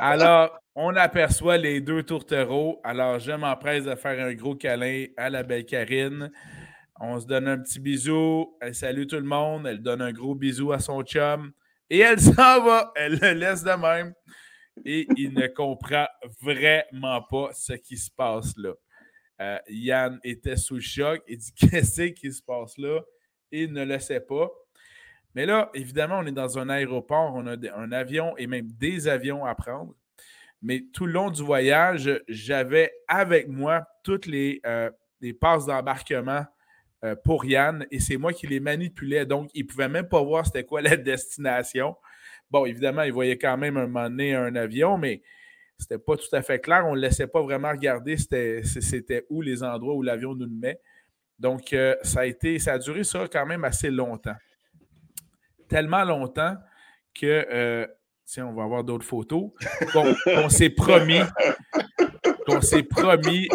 Alors, 0.00 0.58
on 0.74 0.96
aperçoit 0.96 1.58
les 1.58 1.80
deux 1.80 2.02
tourtereaux. 2.02 2.80
Alors, 2.84 3.18
je 3.18 3.32
m'empresse 3.32 3.84
de 3.84 3.94
faire 3.94 4.24
un 4.24 4.32
gros 4.32 4.54
câlin 4.54 5.06
à 5.16 5.28
la 5.28 5.42
belle 5.42 5.66
Karine. 5.66 6.32
On 7.00 7.20
se 7.20 7.26
donne 7.26 7.48
un 7.48 7.58
petit 7.58 7.80
bisou. 7.80 8.56
Elle 8.60 8.74
salue 8.74 9.06
tout 9.06 9.16
le 9.16 9.22
monde. 9.22 9.66
Elle 9.66 9.82
donne 9.82 10.00
un 10.00 10.12
gros 10.12 10.34
bisou 10.34 10.72
à 10.72 10.78
son 10.78 11.02
chum. 11.02 11.52
Et 11.90 11.98
elle 11.98 12.20
s'en 12.20 12.62
va. 12.62 12.92
Elle 12.96 13.18
le 13.20 13.32
laisse 13.32 13.62
de 13.62 13.72
même. 13.72 14.14
Et 14.86 15.06
il 15.16 15.34
ne 15.34 15.46
comprend 15.48 16.06
vraiment 16.40 17.20
pas 17.30 17.50
ce 17.52 17.74
qui 17.74 17.98
se 17.98 18.10
passe 18.10 18.54
là. 18.56 18.72
Euh, 19.42 19.58
Yann 19.68 20.20
était 20.22 20.56
sous 20.56 20.76
le 20.76 20.80
choc. 20.80 21.22
Il 21.26 21.38
dit 21.38 21.52
Qu'est-ce 21.56 22.02
qui 22.12 22.32
se 22.32 22.42
passe 22.42 22.78
là? 22.78 23.00
Il 23.50 23.72
ne 23.72 23.84
le 23.84 23.98
sait 23.98 24.20
pas. 24.20 24.50
Mais 25.34 25.46
là, 25.46 25.70
évidemment, 25.74 26.18
on 26.18 26.26
est 26.26 26.32
dans 26.32 26.58
un 26.58 26.68
aéroport, 26.68 27.34
on 27.34 27.46
a 27.46 27.56
un 27.76 27.92
avion 27.92 28.36
et 28.36 28.46
même 28.46 28.70
des 28.72 29.08
avions 29.08 29.44
à 29.44 29.54
prendre. 29.54 29.94
Mais 30.60 30.84
tout 30.92 31.06
le 31.06 31.12
long 31.12 31.30
du 31.30 31.42
voyage, 31.42 32.22
j'avais 32.28 32.92
avec 33.08 33.48
moi 33.48 33.84
toutes 34.04 34.26
les, 34.26 34.60
euh, 34.64 34.90
passes 35.40 35.66
d'embarquement 35.66 36.44
euh, 37.04 37.16
pour 37.24 37.44
Yann 37.44 37.86
et 37.90 37.98
c'est 37.98 38.16
moi 38.16 38.32
qui 38.32 38.46
les 38.46 38.60
manipulais. 38.60 39.26
Donc, 39.26 39.50
il 39.54 39.64
ne 39.64 39.68
pouvait 39.68 39.88
même 39.88 40.08
pas 40.08 40.22
voir 40.22 40.46
c'était 40.46 40.64
quoi 40.64 40.82
la 40.82 40.96
destination. 40.98 41.96
Bon, 42.50 42.64
évidemment, 42.66 43.02
il 43.02 43.12
voyait 43.12 43.38
quand 43.38 43.56
même 43.56 43.76
un 43.76 43.86
moment 43.86 44.08
donné 44.08 44.34
un 44.34 44.54
avion, 44.54 44.98
mais 44.98 45.22
C'était 45.82 45.98
pas 45.98 46.16
tout 46.16 46.34
à 46.34 46.42
fait 46.42 46.60
clair. 46.60 46.86
On 46.86 46.94
ne 46.94 47.00
laissait 47.00 47.26
pas 47.26 47.42
vraiment 47.42 47.70
regarder 47.70 48.16
c'était 48.16 49.26
où 49.28 49.42
les 49.42 49.62
endroits 49.62 49.94
où 49.94 50.02
l'avion 50.02 50.34
nous 50.34 50.48
met. 50.48 50.80
Donc, 51.38 51.72
euh, 51.72 51.96
ça 52.02 52.20
a 52.20 52.26
été, 52.26 52.58
ça 52.60 52.74
a 52.74 52.78
duré 52.78 53.02
ça 53.02 53.26
quand 53.30 53.44
même 53.44 53.64
assez 53.64 53.90
longtemps. 53.90 54.36
Tellement 55.68 56.04
longtemps 56.04 56.54
que, 57.12 57.46
euh, 57.50 57.86
tiens, 58.24 58.46
on 58.46 58.54
va 58.54 58.62
avoir 58.62 58.84
d'autres 58.84 59.04
photos, 59.04 59.50
qu'on 59.92 60.48
s'est 60.48 60.70
promis, 60.70 61.20
qu'on 62.46 62.60
s'est 62.60 62.84
promis 62.84 63.48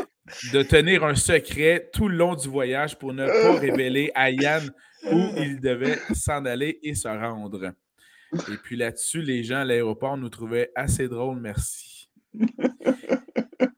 de 0.51 0.63
tenir 0.63 1.05
un 1.05 1.15
secret 1.15 1.89
tout 1.93 2.09
le 2.09 2.17
long 2.17 2.35
du 2.35 2.49
voyage 2.49 2.97
pour 2.99 3.13
ne 3.13 3.25
pas 3.25 3.57
révéler 3.57 4.11
à 4.15 4.31
Yann 4.31 4.69
où 5.09 5.29
il 5.37 5.61
devait 5.61 5.97
s'en 6.13 6.43
aller 6.43 6.79
et 6.83 6.93
se 6.93 7.07
rendre. 7.07 7.71
Et 8.33 8.57
puis 8.61 8.75
là-dessus, 8.75 9.21
les 9.21 9.43
gens 9.43 9.59
à 9.59 9.63
l'aéroport 9.63 10.17
nous 10.17 10.29
trouvaient 10.29 10.71
assez 10.75 11.07
drôles, 11.07 11.39
merci. 11.39 11.96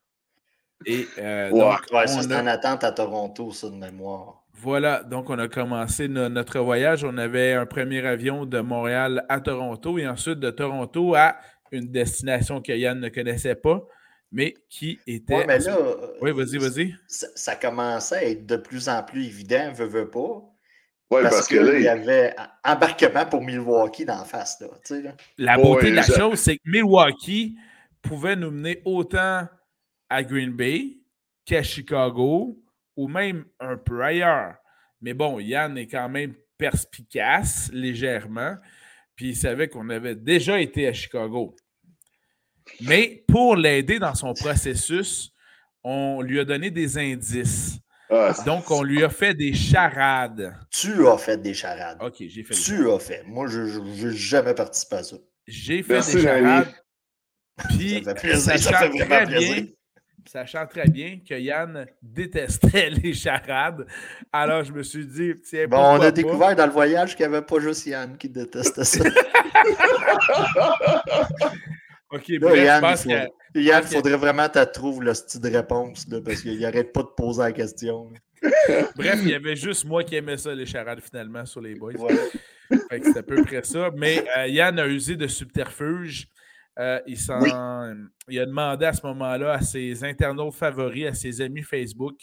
Et 0.85 1.07
euh, 1.17 1.51
donc, 1.51 1.81
c'est 2.07 2.33
en 2.35 2.47
attente 2.47 2.83
à 2.83 2.91
Toronto, 2.91 3.51
ça, 3.51 3.69
de 3.69 3.75
mémoire. 3.75 4.43
Voilà, 4.53 5.03
donc 5.03 5.29
on 5.29 5.39
a 5.39 5.47
commencé 5.47 6.07
notre 6.07 6.59
voyage. 6.59 7.03
On 7.03 7.17
avait 7.17 7.53
un 7.53 7.65
premier 7.65 8.05
avion 8.05 8.45
de 8.45 8.59
Montréal 8.59 9.25
à 9.29 9.39
Toronto 9.39 9.97
et 9.97 10.07
ensuite 10.07 10.39
de 10.39 10.49
Toronto 10.49 11.15
à 11.15 11.37
une 11.71 11.91
destination 11.91 12.61
que 12.61 12.73
Yann 12.73 12.99
ne 12.99 13.09
connaissait 13.09 13.55
pas, 13.55 13.85
mais 14.31 14.55
qui 14.69 14.99
était. 15.07 15.35
Oui, 15.35 15.43
mais 15.47 15.59
là. 15.59 15.77
Oui, 16.21 16.31
vas-y, 16.31 16.57
vas-y. 16.57 16.95
Ça, 17.07 17.55
commençait 17.55 18.17
à 18.17 18.23
être 18.25 18.45
de 18.45 18.57
plus 18.57 18.89
en 18.89 19.01
plus 19.03 19.25
évident, 19.25 19.71
veut, 19.73 19.85
veut 19.85 20.09
pas. 20.09 20.43
Oui, 21.11 21.21
parce, 21.23 21.47
que, 21.47 21.55
là, 21.55 21.77
il 21.77 21.83
y 21.83 21.87
avait 21.87 22.35
embarquement 22.63 23.25
pour 23.25 23.41
Milwaukee 23.41 24.05
d'en 24.05 24.25
face. 24.25 24.61
Là, 24.61 25.11
La 25.37 25.57
beauté 25.57 25.89
de 25.89 25.95
la 25.95 26.03
chose, 26.03 26.37
c'est 26.37 26.57
que 26.57 26.63
Milwaukee 26.65 27.55
pouvait 28.09 28.35
nous 28.35 28.49
mener 28.49 28.81
autant 28.85 29.47
à 30.09 30.23
Green 30.23 30.51
Bay 30.51 30.97
qu'à 31.45 31.61
Chicago 31.61 32.59
ou 32.97 33.07
même 33.07 33.45
un 33.59 33.77
peu 33.77 34.03
ailleurs. 34.03 34.55
Mais 34.99 35.13
bon, 35.13 35.39
Yann 35.39 35.77
est 35.77 35.85
quand 35.85 36.09
même 36.09 36.33
perspicace 36.57 37.69
légèrement, 37.71 38.55
puis 39.15 39.29
il 39.29 39.35
savait 39.35 39.67
qu'on 39.67 39.89
avait 39.89 40.15
déjà 40.15 40.59
été 40.59 40.87
à 40.87 40.93
Chicago. 40.93 41.55
Mais 42.81 43.23
pour 43.27 43.55
l'aider 43.55 43.99
dans 43.99 44.15
son 44.15 44.33
processus, 44.33 45.31
on 45.83 46.21
lui 46.21 46.39
a 46.39 46.45
donné 46.45 46.71
des 46.71 46.97
indices. 46.97 47.77
Ah, 48.09 48.33
Donc, 48.43 48.71
on 48.71 48.81
lui 48.81 49.03
a 49.03 49.09
fait 49.09 49.35
des 49.35 49.53
charades. 49.53 50.55
Tu 50.71 51.07
as 51.07 51.17
fait 51.19 51.39
des 51.39 51.53
charades. 51.53 51.99
OK, 52.01 52.15
j'ai 52.27 52.43
fait 52.43 52.55
Tu 52.55 52.89
as 52.89 52.97
fait. 52.97 53.23
Moi, 53.27 53.45
je 53.45 53.79
n'ai 53.79 54.15
jamais 54.15 54.55
participé 54.55 54.95
à 54.95 55.03
ça. 55.03 55.17
J'ai 55.45 55.83
fait 55.83 55.99
des 56.13 56.23
charades. 56.23 56.73
Puis, 57.67 58.03
sachant, 58.35 58.89
très 58.89 59.25
bien, 59.25 59.65
sachant 60.25 60.67
très 60.67 60.87
bien 60.87 61.19
que 61.27 61.33
Yann 61.33 61.85
détestait 62.01 62.89
les 63.03 63.13
charades, 63.13 63.85
alors 64.31 64.63
je 64.63 64.71
me 64.71 64.83
suis 64.83 65.05
dit, 65.05 65.33
tiens, 65.47 65.67
Bon, 65.67 65.77
on 65.77 66.01
a 66.01 66.11
découvert 66.11 66.55
dans 66.55 66.65
le 66.65 66.71
voyage 66.71 67.15
qu'il 67.15 67.27
n'y 67.27 67.35
avait 67.35 67.45
pas 67.45 67.59
juste 67.59 67.85
Yann 67.87 68.17
qui 68.17 68.29
détestait 68.29 68.83
ça. 68.83 69.03
OK, 72.11 72.27
Yann, 72.29 72.95
il 73.55 73.83
faudrait 73.83 74.17
vraiment 74.17 74.47
que 74.47 74.63
tu 74.63 74.71
trouves 74.71 75.03
le 75.03 75.13
style 75.13 75.41
de 75.41 75.49
réponse, 75.49 76.07
parce 76.23 76.41
qu'il 76.41 76.59
n'arrête 76.59 76.91
pas 76.93 77.03
de 77.03 77.09
poser 77.15 77.41
la 77.41 77.51
question. 77.51 78.09
Bref, 78.95 79.19
il 79.21 79.29
y 79.29 79.33
avait 79.33 79.55
juste 79.55 79.85
moi 79.85 80.03
qui 80.03 80.15
aimais 80.15 80.37
ça, 80.37 80.53
les 80.53 80.65
charades, 80.65 81.01
finalement, 81.01 81.45
sur 81.45 81.61
les 81.61 81.75
boys. 81.75 81.93
C'est 82.91 83.17
à 83.17 83.23
peu 83.23 83.43
près 83.43 83.63
ça. 83.63 83.89
Mais 83.95 84.23
euh, 84.37 84.47
Yann 84.47 84.79
a 84.79 84.87
usé 84.87 85.15
de 85.15 85.27
subterfuge. 85.27 86.27
Euh, 86.79 86.99
il, 87.05 87.17
il, 88.29 88.39
a 88.39 88.45
demandé 88.45 88.85
à 88.85 88.93
ce 88.93 89.05
moment-là 89.05 89.53
à 89.53 89.61
ses 89.61 90.01
internautes 90.05 90.53
favoris, 90.53 91.07
à 91.07 91.13
ses 91.13 91.41
amis 91.41 91.61
Facebook, 91.61 92.15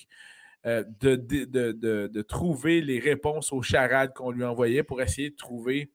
euh, 0.64 0.82
de, 1.00 1.14
de, 1.14 1.72
de, 2.06 2.22
trouver 2.22 2.80
les 2.80 2.98
réponses 2.98 3.52
aux 3.52 3.60
charades 3.60 4.14
qu'on 4.14 4.30
lui 4.30 4.44
envoyait 4.44 4.82
pour 4.82 5.02
essayer 5.02 5.28
de 5.28 5.36
trouver 5.36 5.90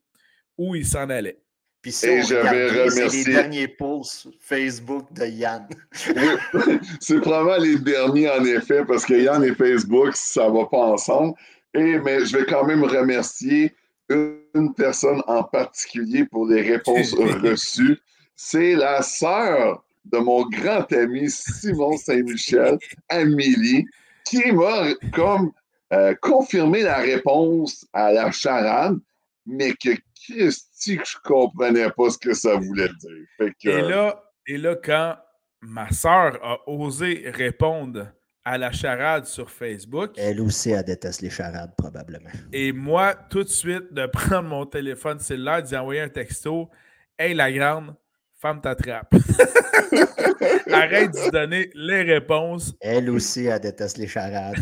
où 0.58 0.76
il 0.76 0.86
s'en 0.86 1.10
allait. 1.10 1.40
Puis 1.82 1.92
si 1.92 2.08
on 2.08 2.22
c'est 2.22 3.08
les 3.10 3.24
derniers 3.24 3.68
posts 3.68 4.28
Facebook 4.40 5.12
de 5.12 5.26
Yann. 5.26 5.68
c'est 7.00 7.20
probablement 7.20 7.58
les 7.58 7.80
derniers, 7.80 8.30
en 8.30 8.46
effet, 8.46 8.86
parce 8.86 9.04
que 9.04 9.16
Yann 9.16 9.44
et 9.44 9.56
Facebook, 9.56 10.16
ça 10.16 10.48
ne 10.48 10.54
va 10.54 10.68
pas 10.68 10.78
ensemble. 10.78 11.34
Et, 11.74 11.98
mais 11.98 12.24
je 12.26 12.38
vais 12.38 12.46
quand 12.46 12.66
même 12.66 12.84
remercier 12.84 13.74
une 14.10 14.74
personne 14.76 15.24
en 15.26 15.44
particulier 15.44 16.26
pour 16.26 16.46
les 16.46 16.62
réponses 16.62 17.14
reçues. 17.44 17.98
C'est 18.44 18.74
la 18.74 19.04
sœur 19.04 19.86
de 20.04 20.18
mon 20.18 20.50
grand 20.50 20.92
ami 20.92 21.30
Simon 21.30 21.96
Saint-Michel, 21.96 22.80
Amélie, 23.08 23.86
qui 24.26 24.52
m'a 24.52 24.96
comme 25.14 25.52
euh, 25.94 26.16
confirmé 26.22 26.82
la 26.82 26.98
réponse 26.98 27.86
à 27.94 28.12
la 28.12 28.32
charade, 28.32 28.98
mais 29.46 29.74
que 29.74 29.92
Christy 30.16 30.98
que 30.98 31.06
je 31.06 31.18
comprenais 31.24 31.92
pas 31.92 32.10
ce 32.10 32.18
que 32.18 32.34
ça 32.34 32.56
voulait 32.56 32.90
dire. 33.00 33.52
et, 33.64 33.82
là, 33.84 34.24
et 34.48 34.58
là, 34.58 34.76
quand 34.76 35.18
ma 35.62 35.92
soeur 35.92 36.40
a 36.44 36.68
osé 36.68 37.30
répondre 37.36 38.08
à 38.44 38.58
la 38.58 38.72
charade 38.72 39.28
sur 39.28 39.52
Facebook. 39.52 40.14
Elle 40.18 40.42
aussi, 40.42 40.72
elle 40.72 40.84
déteste 40.84 41.22
les 41.22 41.30
charades, 41.30 41.76
probablement. 41.78 42.32
Et 42.52 42.72
moi, 42.72 43.14
tout 43.14 43.44
de 43.44 43.50
suite, 43.50 43.94
de 43.94 44.08
prendre 44.08 44.50
mon 44.50 44.66
téléphone 44.66 45.20
cellulaire, 45.20 45.62
d'y 45.62 45.78
envoyer 45.78 46.02
un 46.02 46.10
texto. 46.10 46.72
Hey, 47.20 47.36
la 47.36 47.52
grande, 47.52 47.96
femme 48.42 48.60
t'attrape. 48.60 49.14
Arrête 50.72 51.12
de 51.12 51.32
donner 51.32 51.70
les 51.76 52.02
réponses. 52.02 52.74
Elle 52.82 53.10
aussi, 53.10 53.46
elle 53.46 53.60
déteste 53.60 53.98
les 53.98 54.08
charades. 54.08 54.58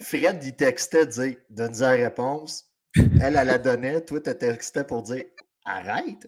Fred, 0.00 0.42
il 0.44 0.54
textait, 0.54 1.06
dire 1.06 1.36
donne-nous 1.48 1.80
la 1.80 1.90
réponse. 1.92 2.66
Elle, 2.94 3.36
elle 3.36 3.46
la 3.46 3.58
donnait. 3.58 4.04
Toi, 4.04 4.20
tu 4.20 4.36
textais 4.36 4.84
pour 4.84 5.02
dire 5.02 5.24
arrête. 5.64 6.26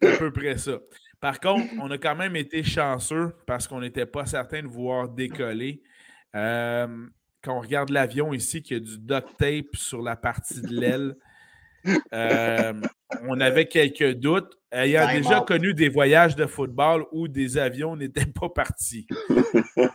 C'est 0.00 0.14
à 0.14 0.16
peu 0.16 0.32
près 0.32 0.56
ça. 0.56 0.78
Par 1.20 1.40
contre, 1.40 1.66
on 1.80 1.90
a 1.90 1.98
quand 1.98 2.16
même 2.16 2.36
été 2.36 2.62
chanceux 2.62 3.34
parce 3.46 3.66
qu'on 3.66 3.80
n'était 3.80 4.06
pas 4.06 4.24
certain 4.26 4.62
de 4.62 4.68
voir 4.68 5.08
décoller. 5.08 5.82
Euh, 6.34 7.06
quand 7.42 7.56
on 7.56 7.60
regarde 7.60 7.90
l'avion 7.90 8.32
ici, 8.32 8.62
qui 8.62 8.74
a 8.74 8.80
du 8.80 8.98
duct 8.98 9.36
tape 9.38 9.74
sur 9.74 10.00
la 10.02 10.16
partie 10.16 10.62
de 10.62 10.74
l'aile, 10.80 11.16
euh, 12.12 12.72
on 13.28 13.40
avait 13.40 13.66
quelques 13.66 14.14
doutes. 14.14 14.58
Ayant 14.72 15.06
déjà 15.12 15.40
connu 15.40 15.72
des 15.72 15.88
voyages 15.88 16.34
de 16.34 16.46
football 16.46 17.04
où 17.12 17.28
des 17.28 17.58
avions 17.58 17.94
n'étaient 17.94 18.26
pas 18.26 18.48
partis. 18.48 19.06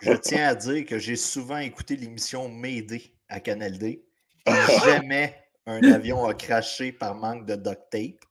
Je 0.02 0.13
tiens 0.21 0.47
à 0.47 0.56
dire 0.56 0.86
que 0.86 0.97
j'ai 0.97 1.17
souvent 1.17 1.58
écouté 1.58 1.97
l'émission 1.97 2.47
Mayday 2.47 3.02
à 3.28 3.41
Canal 3.41 3.78
D. 3.78 4.06
Et 4.47 4.52
jamais 4.86 5.36
un 5.65 5.84
avion 5.91 6.25
a 6.25 6.34
craché 6.34 6.93
par 6.93 7.13
manque 7.13 7.45
de 7.45 7.56
duct 7.56 7.82
tape. 7.91 8.23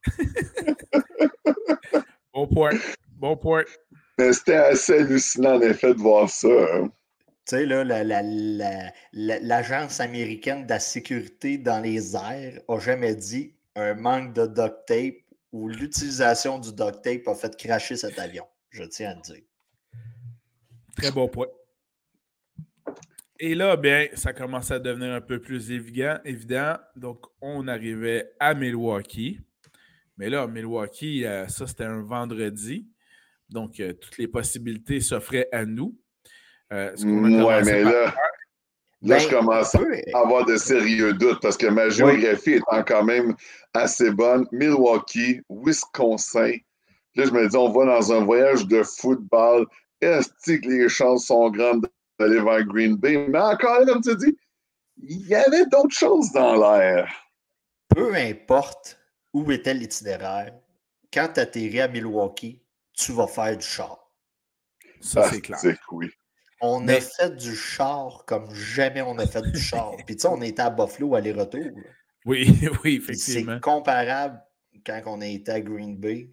Bon 2.32 2.46
point. 2.46 2.78
Bon 3.16 3.36
point. 3.36 3.64
C'était 4.18 4.54
assez 4.54 4.94
hallucinant, 4.94 5.56
en 5.56 5.60
effet, 5.60 5.94
de 5.94 6.00
voir 6.00 6.30
ça. 6.30 6.48
Hein. 6.48 6.90
Tu 7.48 7.56
sais, 7.56 7.64
l'agence 9.14 10.00
américaine 10.00 10.64
de 10.64 10.68
la 10.68 10.80
sécurité 10.80 11.56
dans 11.56 11.80
les 11.80 12.14
airs 12.14 12.61
a 12.68 12.78
jamais 12.78 13.14
dit 13.14 13.54
un 13.74 13.94
manque 13.94 14.34
de 14.34 14.46
duct 14.46 14.84
tape 14.87 15.14
ou 15.52 15.68
l'utilisation 15.70 16.58
du 16.58 16.74
duct 16.74 17.00
tape 17.00 17.26
a 17.26 17.34
fait 17.34 17.56
cracher 17.56 17.96
cet 17.96 18.18
avion. 18.18 18.44
Je 18.68 18.84
tiens 18.84 19.12
à 19.12 19.14
le 19.14 19.22
dire. 19.22 19.42
Très 20.94 21.11
bon 21.11 21.26
point. 21.26 21.46
Et 23.40 23.54
là, 23.54 23.78
bien, 23.78 24.08
ça 24.12 24.34
commence 24.34 24.70
à 24.70 24.78
devenir 24.78 25.14
un 25.14 25.22
peu 25.22 25.40
plus 25.40 25.70
évident. 25.70 26.18
évident. 26.26 26.76
Donc, 26.96 27.24
on 27.40 27.66
arrivait 27.66 28.30
à 28.38 28.52
Milwaukee. 28.52 29.40
Mais 30.18 30.28
là, 30.28 30.46
Milwaukee, 30.46 31.24
euh, 31.24 31.48
ça, 31.48 31.66
c'était 31.66 31.84
un 31.84 32.02
vendredi. 32.02 32.90
Donc, 33.48 33.80
euh, 33.80 33.94
toutes 33.94 34.18
les 34.18 34.28
possibilités 34.28 35.00
s'offraient 35.00 35.48
à 35.50 35.64
nous. 35.64 35.98
Euh, 36.72 36.94
ouais, 37.02 37.62
mais 37.64 37.83
là, 37.83 38.14
là 39.02 39.18
je 39.18 39.28
ben, 39.28 39.38
commence 39.38 39.74
à 39.74 40.18
avoir 40.18 40.44
de 40.44 40.57
sérieux 40.57 41.14
doutes 41.14 41.40
parce 41.40 41.57
que 41.57 41.66
ma 41.66 41.88
géographie 41.88 42.54
étant 42.54 42.83
quand 42.83 43.04
même 43.04 43.35
assez 43.74 44.11
bonne. 44.11 44.46
Milwaukee, 44.52 45.40
Wisconsin. 45.48 46.52
Là, 47.14 47.24
je 47.24 47.31
me 47.31 47.48
dis, 47.48 47.57
on 47.57 47.70
va 47.70 47.87
dans 47.87 48.12
un 48.12 48.24
voyage 48.24 48.66
de 48.66 48.83
football. 48.83 49.66
Est-ce 50.00 50.59
que 50.59 50.68
les 50.68 50.88
chances 50.88 51.26
sont 51.26 51.50
grandes 51.50 51.88
d'aller 52.18 52.40
vers 52.40 52.64
Green 52.64 52.96
Bay? 52.96 53.26
Mais 53.28 53.38
encore, 53.38 53.85
comme 53.87 54.02
tu 54.02 54.14
dis, 54.16 54.37
il 55.02 55.26
y 55.26 55.35
avait 55.35 55.66
d'autres 55.66 55.96
choses 55.96 56.31
dans 56.33 56.54
l'air. 56.57 57.11
Peu 57.88 58.14
importe 58.14 58.98
où 59.33 59.50
était 59.50 59.74
l'itinéraire, 59.74 60.52
quand 61.12 61.28
tu 61.35 61.40
atterris 61.40 61.81
à 61.81 61.88
Milwaukee, 61.88 62.62
tu 62.92 63.12
vas 63.12 63.26
faire 63.26 63.57
du 63.57 63.66
char. 63.66 63.98
Ça, 65.00 65.31
c'est 65.31 65.40
clair. 65.40 65.59
Oui. 65.90 66.11
On 66.60 66.88
a 66.88 67.00
fait 67.00 67.36
du 67.36 67.54
char 67.54 68.24
comme 68.26 68.52
jamais 68.52 69.02
on 69.02 69.16
a 69.18 69.26
fait 69.26 69.42
du 69.42 69.58
char. 69.58 69.92
Puis 70.06 70.16
tu 70.16 70.22
sais, 70.22 70.28
on 70.28 70.42
était 70.42 70.62
à 70.62 70.70
Buffalo 70.70 71.14
aller-retour. 71.14 71.70
Oui, 72.24 72.58
oui, 72.84 72.96
effectivement. 72.96 73.54
C'est 73.54 73.60
comparable 73.60 74.40
quand 74.84 75.00
on 75.06 75.20
a 75.20 75.26
été 75.26 75.52
à 75.52 75.60
Green 75.60 75.96
Bay, 75.96 76.30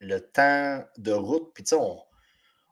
le 0.00 0.20
temps 0.20 0.84
de 0.96 1.12
route, 1.12 1.52
puis 1.54 1.64
tu 1.64 1.70
sais, 1.70 1.76
on, 1.76 1.98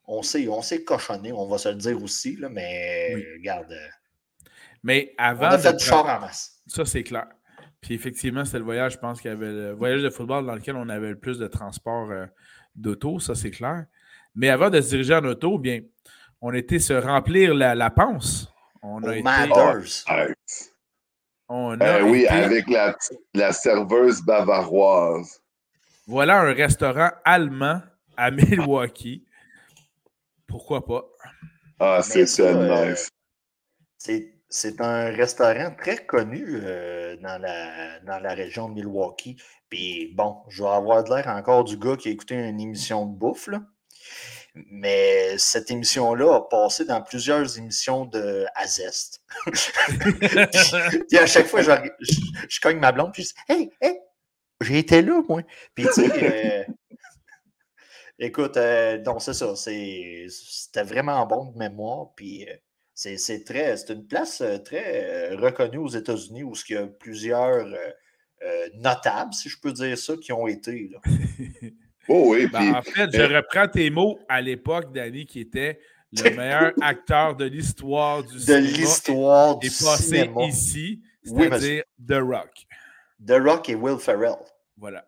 on 0.07 0.23
s'est 0.23 0.49
on 0.49 0.61
cochonné, 0.85 1.33
on 1.33 1.47
va 1.47 1.59
se 1.59 1.69
le 1.69 1.75
dire 1.75 2.03
aussi, 2.03 2.37
là, 2.37 2.49
mais 2.49 3.15
regarde. 3.37 3.73
Euh, 3.73 3.89
mais 4.83 5.15
avant. 5.19 5.49
On 5.49 5.51
a 5.51 5.59
fait 5.59 5.75
du 5.75 5.85
char 5.85 6.07
en 6.07 6.21
masse. 6.21 6.63
Ça, 6.67 6.85
c'est 6.85 7.03
clair. 7.03 7.27
Puis 7.81 7.95
effectivement, 7.95 8.45
c'était 8.45 8.59
le 8.59 8.65
voyage, 8.65 8.95
je 8.95 8.99
pense 8.99 9.21
qu'il 9.21 9.31
y 9.31 9.35
avait 9.35 9.53
le 9.53 9.73
voyage 9.73 10.03
de 10.03 10.11
football 10.11 10.47
dans 10.47 10.55
lequel 10.55 10.77
on 10.77 10.89
avait 10.89 11.11
le 11.11 11.19
plus 11.19 11.39
de 11.39 11.47
transport 11.47 12.11
euh, 12.11 12.27
d'auto, 12.75 13.21
ça 13.21 13.35
c'est 13.35 13.51
clair. 13.51 13.87
Mais 14.35 14.49
avant 14.49 14.71
de 14.71 14.81
se 14.81 14.89
diriger 14.89 15.15
en 15.15 15.25
auto, 15.25 15.59
bien, 15.59 15.81
on 16.47 16.53
était 16.53 16.79
se 16.79 16.93
remplir 16.93 17.55
la, 17.55 17.75
la 17.75 17.91
panse. 17.91 18.53
On 18.81 19.03
a 19.03 19.17
été, 19.17 19.27
on 21.49 21.81
a 21.81 22.03
oui, 22.03 22.25
avec 22.29 22.71
la, 22.71 22.97
la 23.35 23.53
serveuse 23.53 24.23
bavaroise. 24.23 25.43
Voilà 26.07 26.43
un 26.43 26.53
restaurant 26.53 27.11
allemand 27.25 27.83
à 28.17 28.31
Milwaukee. 28.31 29.25
Pourquoi 30.47 30.87
pas? 30.87 31.05
Ah, 31.81 32.01
c'est 32.01 32.27
ça, 32.27 32.45
euh, 32.45 32.91
nice. 32.91 33.09
C'est 34.49 34.81
un 34.81 35.11
restaurant 35.11 35.75
très 35.77 36.07
connu 36.07 36.45
euh, 36.49 37.17
dans, 37.17 37.39
la, 37.43 37.99
dans 38.07 38.21
la 38.21 38.35
région 38.35 38.69
de 38.69 38.75
Milwaukee. 38.75 39.37
Puis 39.69 40.15
bon, 40.15 40.37
je 40.49 40.63
vais 40.63 40.69
avoir 40.69 41.03
de 41.03 41.13
l'air 41.13 41.27
encore 41.27 41.65
du 41.65 41.77
gars 41.77 41.97
qui 41.97 42.09
a 42.09 42.13
écouté 42.13 42.37
une 42.37 42.61
émission 42.61 43.05
de 43.05 43.19
bouffe, 43.19 43.49
là. 43.49 43.63
Mais 44.71 45.37
cette 45.37 45.71
émission-là 45.71 46.37
a 46.37 46.41
passé 46.41 46.87
dans 46.87 47.03
plusieurs 47.03 47.59
émissions 47.59 48.07
de 48.07 48.47
Azest. 48.55 49.23
puis, 51.09 51.19
à 51.19 51.27
chaque 51.27 51.47
fois, 51.47 51.61
je, 51.61 51.71
je, 52.49 52.61
cogne 52.61 52.79
ma 52.79 52.91
blonde, 52.91 53.13
puis 53.13 53.23
je 53.23 53.29
dis 53.29 53.35
Hey, 53.49 53.71
hey, 53.83 53.99
j'ai 54.63 54.79
été 54.79 55.03
là, 55.03 55.23
moi. 55.29 55.43
Puis 55.75 55.85
tu 55.85 55.93
sais, 55.93 56.65
euh, 56.69 56.73
écoute, 58.19 58.57
euh, 58.57 58.97
donc 58.99 59.21
c'est 59.21 59.35
ça. 59.35 59.55
C'était 59.57 60.85
vraiment 60.85 61.27
bon 61.27 61.53
de 61.53 61.59
mémoire. 61.59 62.15
Puis 62.17 62.49
euh, 62.49 62.55
c'est 62.95 63.45
très. 63.45 63.77
C'est 63.77 63.93
une 63.93 64.07
place 64.07 64.43
très 64.65 65.35
reconnue 65.35 65.79
aux 65.79 65.89
États-Unis 65.89 66.45
où 66.45 66.55
il 66.69 66.75
y 66.75 66.79
a 66.79 66.87
plusieurs 66.87 67.67
notables, 68.75 69.35
si 69.35 69.51
je 69.51 69.61
peux 69.61 69.73
dire 69.73 69.99
ça, 69.99 70.15
qui 70.17 70.33
ont 70.33 70.47
été. 70.47 70.89
Là. 70.91 71.01
Oh 72.09 72.33
oui, 72.33 72.47
ben, 72.47 72.75
en 72.75 72.83
fait, 72.83 73.11
je 73.13 73.23
reprends 73.23 73.69
tes 73.69 73.91
mots 73.91 74.19
à 74.29 74.41
l'époque, 74.41 74.93
Danny, 74.93 75.27
qui 75.27 75.41
était 75.41 75.81
le 76.13 76.31
meilleur 76.37 76.73
acteur 76.81 77.37
de 77.37 77.47
l'histoire 77.47 78.23
du 78.23 78.39
cinéma. 78.39 78.61
De 78.61 78.67
l'histoire 78.67 79.59
du 79.59 79.69
passé 79.69 80.31
ici, 80.49 81.03
c'est-à-dire 81.23 81.83
The 82.07 82.21
Rock. 82.21 82.67
The 83.27 83.41
Rock 83.43 83.69
et 83.69 83.75
Will 83.75 83.99
Ferrell. 83.99 84.37
Voilà. 84.77 85.05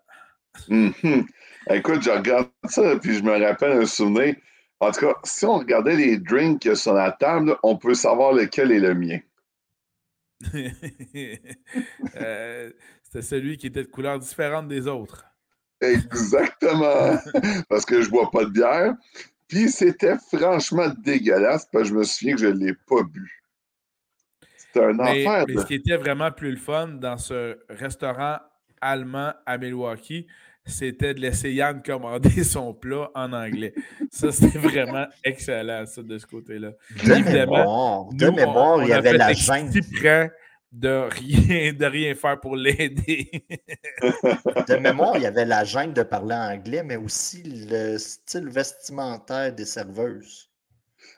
Mm-hmm. 0.68 1.26
Écoute, 1.70 2.02
je 2.02 2.10
regarde 2.10 2.48
ça, 2.68 2.96
puis 3.00 3.14
je 3.14 3.22
me 3.22 3.38
rappelle 3.44 3.72
un 3.72 3.86
souvenir. 3.86 4.34
En 4.80 4.90
tout 4.90 5.00
cas, 5.00 5.14
si 5.24 5.44
on 5.44 5.58
regardait 5.58 5.96
les 5.96 6.18
drinks 6.18 6.76
sur 6.76 6.94
la 6.94 7.12
table, 7.12 7.56
on 7.62 7.76
peut 7.76 7.94
savoir 7.94 8.32
lequel 8.32 8.72
est 8.72 8.80
le 8.80 8.94
mien. 8.94 9.18
Euh, 12.16 12.70
c'était 13.02 13.22
celui 13.22 13.56
qui 13.56 13.68
était 13.68 13.82
de 13.82 13.88
couleur 13.88 14.18
différente 14.18 14.68
des 14.68 14.86
autres. 14.86 15.24
Exactement. 15.80 17.18
parce 17.68 17.84
que 17.84 18.02
je 18.02 18.10
bois 18.10 18.30
pas 18.30 18.44
de 18.44 18.50
bière. 18.50 18.94
Puis 19.48 19.70
c'était 19.70 20.16
franchement 20.32 20.88
dégueulasse 21.02 21.66
parce 21.72 21.84
que 21.84 21.88
je 21.88 21.94
me 21.94 22.04
souviens 22.04 22.34
que 22.34 22.40
je 22.42 22.46
ne 22.46 22.66
l'ai 22.66 22.74
pas 22.74 23.02
bu. 23.02 23.42
C'était 24.56 24.84
un 24.84 24.98
enfer. 24.98 25.44
Mais 25.48 25.56
ce 25.56 25.66
qui 25.66 25.74
était 25.74 25.96
vraiment 25.96 26.30
plus 26.30 26.50
le 26.50 26.58
fun 26.58 26.88
dans 26.88 27.16
ce 27.16 27.58
restaurant 27.70 28.38
allemand 28.80 29.32
à 29.46 29.56
Milwaukee, 29.56 30.26
c'était 30.66 31.14
de 31.14 31.20
laisser 31.20 31.52
Yann 31.52 31.82
commander 31.82 32.28
son 32.44 32.74
plat 32.74 33.10
en 33.14 33.32
anglais. 33.32 33.74
Ça, 34.10 34.30
c'était 34.30 34.58
vraiment 34.58 35.06
excellent, 35.24 35.86
ça, 35.86 36.02
de 36.02 36.18
ce 36.18 36.26
côté-là. 36.26 36.72
Évidemment, 37.02 38.10
de 38.12 38.28
mémoire, 38.28 38.82
il 38.82 38.90
y 38.90 38.92
avait 38.92 39.14
la 39.14 39.32
gêne 39.32 39.70
de 40.72 41.08
rien, 41.10 41.72
de 41.72 41.86
rien 41.86 42.14
faire 42.14 42.38
pour 42.40 42.56
l'aider. 42.56 43.30
de 44.68 44.76
mémoire, 44.76 45.16
il 45.16 45.22
y 45.22 45.26
avait 45.26 45.44
la 45.44 45.64
gêne 45.64 45.92
de 45.92 46.02
parler 46.02 46.34
anglais, 46.34 46.82
mais 46.82 46.96
aussi 46.96 47.42
le 47.42 47.98
style 47.98 48.48
vestimentaire 48.48 49.52
des 49.52 49.64
serveuses. 49.64 50.50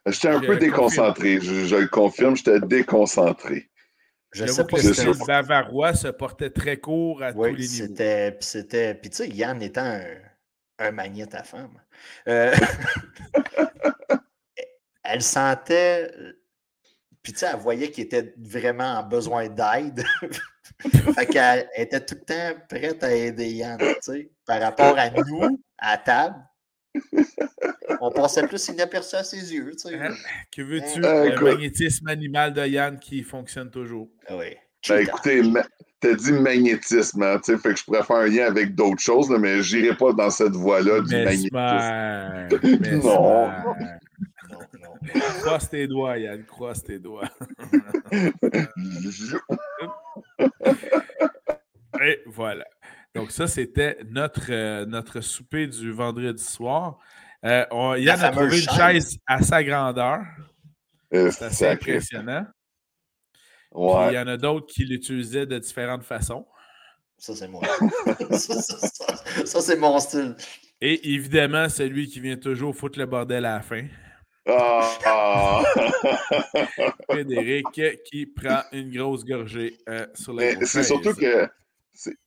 J'étais 0.06 0.28
un 0.28 0.40
peu 0.40 0.56
déconcentré, 0.56 1.40
je, 1.40 1.76
le 1.76 1.88
confirme, 1.88 2.36
j'étais 2.36 2.60
déconcentré. 2.60 3.68
Je 4.32 4.46
sais 4.46 4.64
pas 4.64 4.78
si 4.78 5.04
le 5.04 5.26
Bavarois 5.26 5.94
se 5.94 6.08
portait 6.08 6.50
très 6.50 6.76
court 6.76 7.22
à 7.22 7.32
tous 7.32 7.44
les 7.44 7.52
niveaux. 7.52 7.66
C'était, 7.66 8.36
c'était, 8.40 8.94
puis 8.94 9.10
tu 9.10 9.16
sais, 9.16 9.28
Yann 9.28 9.60
étant 9.60 9.84
un, 9.84 10.04
un 10.78 10.92
magnète 10.92 11.34
à 11.34 11.42
femme, 11.42 11.80
euh, 12.28 12.54
elle 15.02 15.22
sentait 15.22 16.10
puis, 17.22 17.32
tu 17.32 17.40
sais, 17.40 17.48
elle 17.52 17.60
voyait 17.60 17.90
qu'il 17.90 18.04
était 18.04 18.34
vraiment 18.38 18.98
en 18.98 19.02
besoin 19.02 19.48
d'aide. 19.48 20.04
fait 21.14 21.26
qu'elle 21.26 21.68
était 21.76 22.04
tout 22.04 22.14
le 22.14 22.24
temps 22.24 22.60
prête 22.68 23.02
à 23.04 23.14
aider 23.14 23.48
Yann, 23.48 23.78
tu 23.78 23.86
sais, 24.00 24.30
par 24.46 24.60
rapport 24.60 24.96
à 24.98 25.10
nous, 25.10 25.60
à 25.78 25.98
table. 25.98 26.36
On 28.00 28.10
pensait 28.10 28.46
plus 28.46 28.68
inaperçu 28.68 29.16
à 29.16 29.24
ses 29.24 29.52
yeux, 29.52 29.72
tu 29.72 29.90
sais. 29.90 29.94
Hein? 29.94 30.14
Que 30.50 30.62
veux-tu? 30.62 31.04
Euh, 31.04 31.36
le 31.36 31.44
magnétisme 31.44 32.08
animal 32.08 32.52
de 32.52 32.66
Yann 32.66 32.98
qui 32.98 33.22
fonctionne 33.22 33.70
toujours. 33.70 34.08
Ah 34.26 34.36
oui. 34.36 34.56
Ben, 34.88 35.00
écoutez, 35.00 35.42
t'as 36.00 36.14
dit 36.14 36.32
magnétisme, 36.32 37.22
hein, 37.22 37.38
tu 37.44 37.52
sais, 37.52 37.58
fait 37.58 37.74
que 37.74 37.78
je 37.78 37.84
pourrais 37.84 38.02
faire 38.02 38.16
un 38.16 38.26
lien 38.26 38.46
avec 38.46 38.74
d'autres 38.74 39.02
choses, 39.02 39.28
mais 39.28 39.62
j'irai 39.62 39.94
pas 39.94 40.14
dans 40.14 40.30
cette 40.30 40.54
voie-là 40.54 41.02
du 41.02 41.14
magnétisme. 41.14 43.02
non. 43.04 43.50
Croise 45.40 45.70
tes 45.70 45.86
doigts, 45.86 46.18
Yann, 46.18 46.44
croise 46.44 46.82
tes 46.82 46.98
doigts. 46.98 47.30
Et 52.02 52.22
voilà. 52.26 52.64
Donc, 53.14 53.30
ça, 53.30 53.46
c'était 53.46 53.98
notre, 54.08 54.50
euh, 54.50 54.86
notre 54.86 55.20
souper 55.20 55.66
du 55.66 55.92
vendredi 55.92 56.42
soir. 56.42 56.98
Euh, 57.44 57.64
Yann 57.98 58.20
a 58.20 58.30
trouvé 58.30 58.60
une 58.60 58.70
chaise 58.70 59.18
à 59.26 59.42
sa 59.42 59.62
grandeur. 59.64 60.20
Euh, 61.12 61.30
C'est 61.30 61.46
assez 61.46 61.68
impressionnant. 61.68 62.46
il 63.74 64.14
y 64.14 64.18
en 64.18 64.26
a 64.26 64.36
d'autres 64.36 64.66
qui 64.66 64.84
l'utilisaient 64.84 65.46
de 65.46 65.58
différentes 65.58 66.04
façons. 66.04 66.46
Ça, 67.18 67.34
c'est 67.34 67.48
moi. 67.48 67.60
ça 68.30 69.60
c'est 69.60 69.76
mon 69.76 69.98
style. 69.98 70.36
Et 70.80 71.12
évidemment, 71.12 71.68
celui 71.68 72.08
qui 72.08 72.20
vient 72.20 72.36
toujours 72.36 72.74
foutre 72.74 72.98
le 72.98 73.04
bordel 73.04 73.44
à 73.44 73.56
la 73.56 73.60
fin. 73.60 73.86
Ah! 74.46 75.62
Frédéric 77.08 77.66
qui 78.04 78.26
prend 78.26 78.62
une 78.72 78.90
grosse 78.90 79.24
gorgée 79.24 79.76
euh, 79.88 80.06
sur 80.14 80.32
la 80.32 80.64
C'est 80.64 80.82
surtout 80.82 81.14
que 81.14 81.48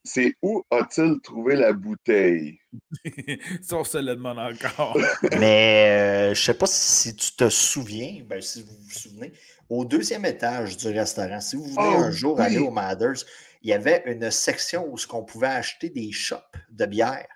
c'est 0.04 0.34
où 0.42 0.62
a-t-il 0.70 1.20
trouvé 1.20 1.56
la 1.56 1.72
bouteille? 1.72 2.58
Ça, 3.62 3.76
on 3.76 3.84
se 3.84 3.98
le 3.98 4.14
demande 4.14 4.38
encore. 4.38 4.96
Mais 5.38 5.88
euh, 5.88 6.34
je 6.34 6.40
ne 6.40 6.44
sais 6.44 6.54
pas 6.54 6.66
si 6.66 7.16
tu 7.16 7.32
te 7.32 7.48
souviens, 7.48 8.22
ben, 8.24 8.40
si 8.40 8.62
vous 8.62 8.76
vous 8.80 8.90
souvenez, 8.90 9.32
au 9.68 9.84
deuxième 9.84 10.24
étage 10.24 10.76
du 10.76 10.88
restaurant, 10.88 11.40
si 11.40 11.56
vous 11.56 11.64
voulez 11.64 11.96
un 11.96 12.08
oh, 12.08 12.12
jour 12.12 12.40
aller 12.40 12.58
au 12.58 12.70
Mathers, 12.70 13.24
il 13.62 13.70
y 13.70 13.72
avait 13.72 14.02
une 14.06 14.30
section 14.30 14.86
où 14.86 14.96
on 15.12 15.24
pouvait 15.24 15.46
acheter 15.48 15.88
des 15.88 16.12
shops 16.12 16.38
de 16.70 16.86
bière. 16.86 17.26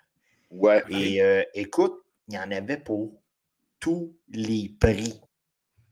Ouais. 0.51 0.83
Et 0.89 1.21
euh, 1.21 1.43
écoute, 1.53 1.95
il 2.27 2.35
y 2.35 2.37
en 2.37 2.51
avait 2.51 2.77
pour 2.77 3.18
tous 3.79 4.15
les 4.29 4.75
prix. 4.79 5.19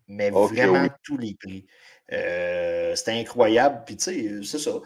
Mais 0.08 0.30
vraiment 0.30 0.88
tous 1.04 1.18
les 1.18 1.36
prix. 1.36 1.66
Euh, 2.14 2.96
c'était 2.96 3.20
incroyable. 3.20 3.84
Puis, 3.86 3.98
tu 3.98 4.04
sais, 4.04 4.44
c'est 4.44 4.60
ça. 4.60 4.80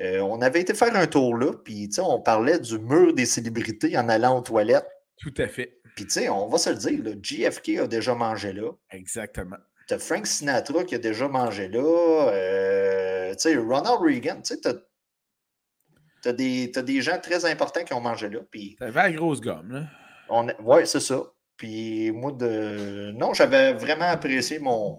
Euh, 0.00 0.20
on 0.20 0.42
avait 0.42 0.60
été 0.60 0.74
faire 0.74 0.94
un 0.94 1.06
tour 1.06 1.36
là, 1.36 1.52
puis, 1.52 1.88
tu 1.88 1.94
sais, 1.94 2.02
on 2.02 2.20
parlait 2.20 2.58
du 2.58 2.78
mur 2.78 3.14
des 3.14 3.24
célébrités 3.24 3.96
en 3.96 4.08
allant 4.10 4.38
aux 4.38 4.42
toilettes. 4.42 4.86
Tout 5.16 5.32
à 5.38 5.48
fait. 5.48 5.80
Puis, 5.94 6.04
tu 6.04 6.12
sais, 6.12 6.28
on 6.28 6.48
va 6.48 6.58
se 6.58 6.68
le 6.68 6.76
dire, 6.76 7.02
là, 7.02 7.12
JFK 7.20 7.78
a 7.78 7.86
déjà 7.86 8.14
mangé 8.14 8.52
là. 8.52 8.70
Exactement. 8.90 9.56
T'as 9.88 9.98
Frank 9.98 10.26
Sinatra 10.26 10.84
qui 10.84 10.96
a 10.96 10.98
déjà 10.98 11.28
mangé 11.28 11.68
là. 11.68 12.28
Euh, 12.32 13.30
tu 13.30 13.38
sais, 13.38 13.56
Ronald 13.56 14.00
Reagan, 14.02 14.42
tu 14.42 14.54
sais, 14.54 14.60
t'as 14.60 14.74
T'as 16.22 16.32
des, 16.32 16.72
as 16.74 16.82
des 16.82 17.02
gens 17.02 17.20
très 17.20 17.44
importants 17.44 17.84
qui 17.84 17.94
ont 17.94 18.00
mangé 18.00 18.28
là. 18.28 18.40
T'avais 18.80 19.02
la 19.02 19.12
grosse 19.12 19.40
gomme, 19.40 19.70
là? 19.70 20.54
Oui, 20.60 20.84
c'est 20.84 20.98
ça. 20.98 21.22
Puis 21.56 22.10
moi, 22.12 22.32
de... 22.32 23.12
non, 23.12 23.32
j'avais 23.34 23.72
vraiment 23.72 24.06
apprécié 24.06 24.58
mon... 24.58 24.98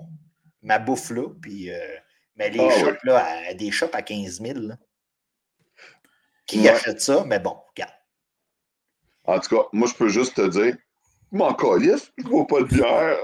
ma 0.61 0.79
bouffe 0.79 1.11
là. 1.11 1.29
Puis, 1.41 1.71
euh, 1.71 1.95
Mais 2.35 2.49
les 2.49 2.59
ah 2.59 2.79
shops, 2.79 3.03
là, 3.03 3.53
des 3.53 3.71
shops 3.71 3.93
à 3.93 4.01
15 4.01 4.41
000, 4.41 4.59
qui 6.45 6.67
achète 6.67 7.01
ça? 7.01 7.23
Mais 7.25 7.39
bon, 7.39 7.57
regarde. 7.69 7.93
En 9.25 9.39
tout 9.39 9.55
cas, 9.55 9.63
moi, 9.73 9.87
je 9.87 9.93
peux 9.93 10.07
juste 10.07 10.35
te 10.35 10.47
dire, 10.47 10.75
mon 11.31 11.53
colis, 11.53 12.11
je 12.17 12.23
ne 12.23 12.29
bois 12.29 12.47
pas 12.47 12.61
de 12.61 12.65
bière. 12.65 13.17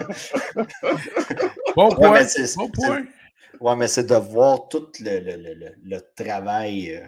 bon 1.76 1.88
point. 1.94 2.12
Ouais, 2.12 2.26
bon 2.56 2.70
point. 2.70 3.04
Ouais, 3.60 3.76
mais 3.76 3.88
c'est 3.88 4.04
de 4.04 4.14
voir 4.14 4.68
tout 4.68 4.88
le, 5.00 5.20
le, 5.20 5.54
le, 5.54 5.74
le 5.82 6.00
travail. 6.16 6.96
Euh, 6.96 7.06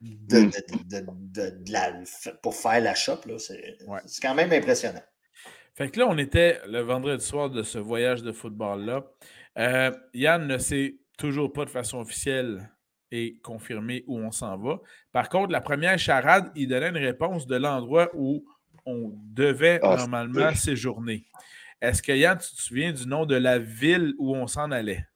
de, 0.00 0.40
mm. 0.40 2.36
pour 2.42 2.54
faire 2.54 2.80
la 2.80 2.94
shop. 2.94 3.20
C'est 3.38 4.22
quand 4.22 4.34
même 4.34 4.52
impressionnant. 4.52 5.02
Fait 5.74 5.90
que 5.90 5.98
là, 5.98 6.06
on 6.08 6.18
était 6.18 6.60
le 6.66 6.80
vendredi 6.80 7.24
soir 7.24 7.50
de 7.50 7.62
ce 7.62 7.78
voyage 7.78 8.22
de 8.22 8.32
football-là. 8.32 9.04
Euh, 9.58 9.90
Yann 10.14 10.46
ne 10.46 10.58
sait 10.58 10.96
toujours 11.16 11.52
pas 11.52 11.64
de 11.64 11.70
façon 11.70 11.98
officielle 11.98 12.70
et 13.10 13.38
confirmée 13.42 14.04
où 14.06 14.18
on 14.18 14.30
s'en 14.30 14.56
va. 14.56 14.80
Par 15.12 15.28
contre, 15.28 15.52
la 15.52 15.60
première 15.60 15.98
charade, 15.98 16.50
il 16.54 16.68
donnait 16.68 16.90
une 16.90 16.96
réponse 16.96 17.46
de 17.46 17.56
l'endroit 17.56 18.08
où 18.14 18.44
on 18.86 19.12
devait 19.24 19.80
ah, 19.82 19.96
normalement 19.96 20.54
séjourner. 20.54 21.26
Est-ce 21.80 22.02
que 22.02 22.12
Yann, 22.12 22.38
tu 22.38 22.54
te 22.54 22.60
souviens 22.60 22.92
du 22.92 23.06
nom 23.06 23.26
de 23.26 23.36
la 23.36 23.58
ville 23.58 24.14
où 24.18 24.36
on 24.36 24.46
s'en 24.46 24.70
allait? 24.70 25.06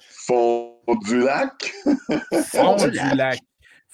Fond 0.00 0.78
du 1.06 1.20
lac? 1.20 1.72
Fond 2.44 2.76
du 2.88 3.16
lac. 3.16 3.40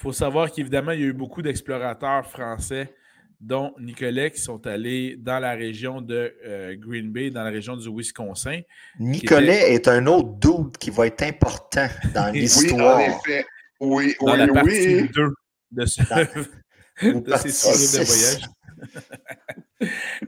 Il 0.05 0.09
faut 0.09 0.13
savoir 0.13 0.53
qu'évidemment, 0.53 0.93
il 0.93 1.01
y 1.01 1.05
a 1.05 1.07
eu 1.07 1.13
beaucoup 1.15 1.41
d'explorateurs 1.41 2.27
français, 2.27 2.93
dont 3.41 3.73
Nicolet, 3.81 4.31
qui 4.33 4.39
sont 4.39 4.67
allés 4.67 5.17
dans 5.17 5.39
la 5.39 5.55
région 5.55 6.03
de 6.03 6.35
euh, 6.45 6.77
Green 6.77 7.11
Bay, 7.11 7.31
dans 7.31 7.43
la 7.43 7.49
région 7.49 7.75
du 7.75 7.89
Wisconsin. 7.89 8.61
Nicolet 9.01 9.73
est 9.73 9.89
un 9.89 10.07
autre 10.07 10.35
doute 10.35 10.77
qui 10.77 10.91
va 10.91 11.07
être 11.07 11.23
important 11.23 11.87
dans 12.13 12.31
l'histoire. 12.31 12.99
oui, 13.01 13.05
en 13.07 13.19
effet. 13.19 13.47
Oui, 13.81 14.15
dans 14.21 14.37
la 14.37 14.49
partie 14.49 15.09
2 15.09 15.35
de, 15.71 15.87
ce, 15.87 16.03
de 17.03 17.37
ces 17.39 17.49
séries 17.49 18.05
de 18.05 18.07
voyage. 18.07 18.43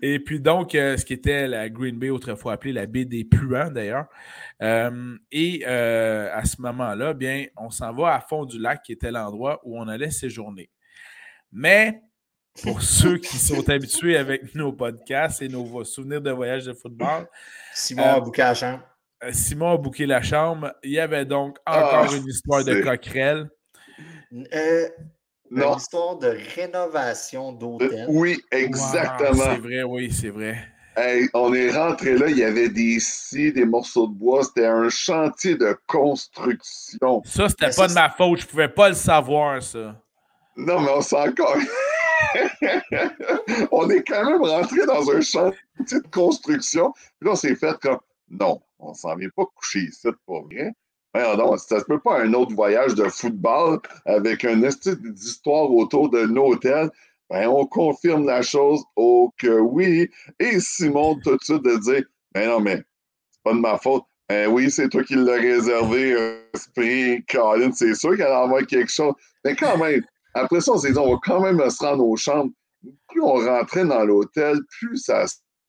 Et 0.03 0.19
puis 0.19 0.40
donc, 0.40 0.75
euh, 0.75 0.97
ce 0.97 1.05
qui 1.05 1.12
était 1.12 1.47
la 1.49 1.69
Green 1.69 1.99
Bay, 1.99 2.11
autrefois 2.11 2.55
appelée 2.55 2.73
la 2.73 2.87
baie 2.87 3.05
des 3.05 3.25
Puants 3.25 3.71
d'ailleurs. 3.71 4.07
Euh, 4.62 5.16
et 5.31 5.64
euh, 5.66 6.29
à 6.33 6.45
ce 6.45 6.61
moment-là, 6.62 7.14
bien, 7.14 7.47
on 7.57 7.71
s'en 7.71 7.95
va 7.95 8.14
à 8.14 8.21
fond 8.21 8.45
du 8.45 8.59
lac, 8.59 8.83
qui 8.83 8.92
était 8.92 9.11
l'endroit 9.11 9.61
où 9.64 9.79
on 9.79 9.88
allait 9.88 10.11
séjourner. 10.11 10.71
Mais 11.53 12.01
pour 12.62 12.83
ceux 12.83 13.19
qui 13.19 13.37
sont 13.37 13.69
habitués 13.69 14.16
avec 14.16 14.55
nos 14.55 14.73
podcasts 14.73 15.42
et 15.42 15.49
nos 15.49 15.85
souvenirs 15.85 16.21
de 16.21 16.31
voyage 16.31 16.66
de 16.66 16.73
football, 16.73 17.27
Simon 17.75 18.05
a 18.05 18.21
bouqué 18.21 18.42
la 18.42 18.55
chambre. 18.55 18.83
Simon 19.31 19.73
a 19.73 19.77
bouqué 19.77 20.07
la 20.07 20.23
chambre. 20.23 20.73
Il 20.83 20.90
y 20.90 21.01
avait 21.01 21.25
donc 21.25 21.59
encore 21.66 22.09
ah, 22.11 22.16
une 22.16 22.27
histoire 22.27 22.64
de 22.64 22.83
coquerelle. 22.83 23.49
Une 25.51 25.77
histoire 25.77 26.17
de 26.17 26.37
rénovation 26.55 27.53
d'hôtel. 27.53 28.07
Oui, 28.09 28.41
exactement. 28.51 29.45
c'est 29.45 29.59
vrai, 29.59 29.83
oui, 29.83 30.13
c'est 30.13 30.31
vrai. 30.31 30.59
on 31.35 31.53
est 31.55 31.71
rentré 31.71 32.17
là, 32.17 32.29
il 32.29 32.39
y 32.39 32.45
avait 32.45 32.69
des 32.69 32.99
scies, 33.01 33.53
des 33.53 33.65
morceaux 33.65 34.09
de 34.09 34.15
bois, 34.15 34.43
c'était 34.45 34.67
un 34.67 34.89
chantier 34.89 35.57
de 35.57 35.77
construction. 35.87 37.23
Ça, 37.25 37.49
c'était 37.49 37.71
pas 37.71 37.89
de 37.89 37.95
ma 37.95 38.11
faute, 38.11 38.41
je 38.41 38.47
pouvais 38.47 38.69
pas 38.69 38.89
le 38.89 38.95
savoir, 38.95 39.63
ça. 39.63 40.01
Non, 40.57 40.81
mais 40.81 40.91
on 40.91 41.03
s'en 41.03 41.27
encore. 41.29 41.57
on 43.73 43.91
est 43.91 44.03
quand 44.03 44.25
même 44.25 44.43
rentré 44.43 44.87
dans 44.87 45.11
un 45.11 45.21
chantier 45.21 46.01
de 46.01 46.09
construction. 46.11 46.93
Puis 46.93 47.27
là, 47.27 47.33
on 47.33 47.37
s'est 47.37 47.55
fait 47.55 47.79
comme 47.81 47.99
non, 48.31 48.61
on 48.79 48.95
s'en 48.95 49.15
vient 49.17 49.29
pas 49.37 49.45
coucher 49.55 49.81
ici, 49.81 50.01
c'est 50.03 50.13
pas 50.27 50.41
vrai 50.41 50.73
non, 51.37 51.57
ça 51.57 51.81
se 51.81 51.85
peut 51.85 52.00
pas 52.00 52.20
un 52.20 52.33
autre 52.35 52.55
voyage 52.55 52.94
de 52.94 53.05
football 53.09 53.81
avec 54.05 54.44
un 54.44 54.62
estime 54.62 55.12
d'histoire 55.12 55.70
autour 55.70 56.11
d'un 56.11 56.35
hôtel. 56.37 56.90
Ben, 57.31 57.48
on 57.48 57.66
confirme 57.66 58.26
la 58.26 58.42
chose, 58.42 58.85
oh 58.94 59.33
que 59.37 59.59
oui. 59.59 60.11
Et 60.38 60.61
Simon, 60.61 61.18
tout 61.22 61.37
de 61.37 61.42
suite, 61.42 61.62
de 61.62 61.76
dire, 61.79 62.05
ben 62.33 62.48
non, 62.48 62.61
mais 62.61 62.76
c'est 63.31 63.42
pas 63.42 63.52
de 63.52 63.59
ma 63.59 63.79
faute. 63.79 64.05
Ben 64.29 64.48
oui, 64.48 64.70
c'est 64.70 64.88
toi 64.88 65.02
qui 65.05 65.14
l'as 65.14 65.35
réservé, 65.35 66.40
esprit, 66.55 67.24
Colin, 67.26 67.70
c'est 67.72 67.94
sûr 67.94 68.16
qu'elle 68.16 68.33
en 68.33 68.44
avoir 68.44 68.66
quelque 68.66 68.90
chose. 68.90 69.14
Mais 69.44 69.55
quand 69.55 69.79
même, 69.79 70.02
après 70.35 70.61
ça, 70.61 70.72
on 70.72 70.79
s'est 70.79 70.92
dit, 70.92 70.98
on 70.98 71.12
va 71.12 71.20
quand 71.22 71.40
même 71.40 71.70
se 71.70 71.85
rendre 71.85 72.05
aux 72.05 72.16
chambres. 72.16 72.52
Plus 73.09 73.22
on 73.22 73.35
rentrait 73.35 73.85
dans 73.85 74.05
l'hôtel, 74.05 74.59
plus 74.79 74.98
ça 74.98 75.24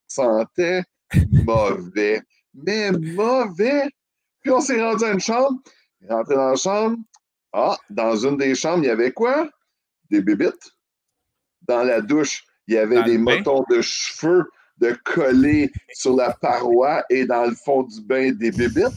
sentait 0.07 0.83
mauvais. 1.45 2.21
Mais 2.53 2.91
mauvais! 2.91 3.89
Puis 4.47 4.55
on 4.55 4.62
s'est 4.62 4.81
rendu 4.81 5.03
à 5.03 5.12
une 5.12 5.19
chambre. 5.19 5.60
Rentré 6.07 6.36
dans 6.36 6.51
la 6.51 6.55
chambre. 6.55 6.97
Ah, 7.51 7.77
dans 7.89 8.15
une 8.15 8.38
des 8.38 8.55
chambres, 8.55 8.81
il 8.81 8.88
y 8.88 8.89
avait 8.89 9.12
quoi? 9.12 9.49
Des 10.10 10.21
bébites. 10.21 10.71
Dans 11.63 11.83
la 11.83 11.99
douche, 11.99 12.45
il 12.65 12.75
y 12.75 12.77
avait 12.77 13.03
des 13.03 13.17
motons 13.17 13.65
de 13.69 13.81
cheveux 13.81 14.45
de 14.77 14.97
coller 15.03 15.69
sur 15.91 16.15
la 16.15 16.31
paroi 16.31 17.03
et 17.10 17.25
dans 17.25 17.43
le 17.43 17.55
fond 17.55 17.83
du 17.83 17.99
bain 17.99 18.31
des 18.31 18.51
bébites. 18.51 18.88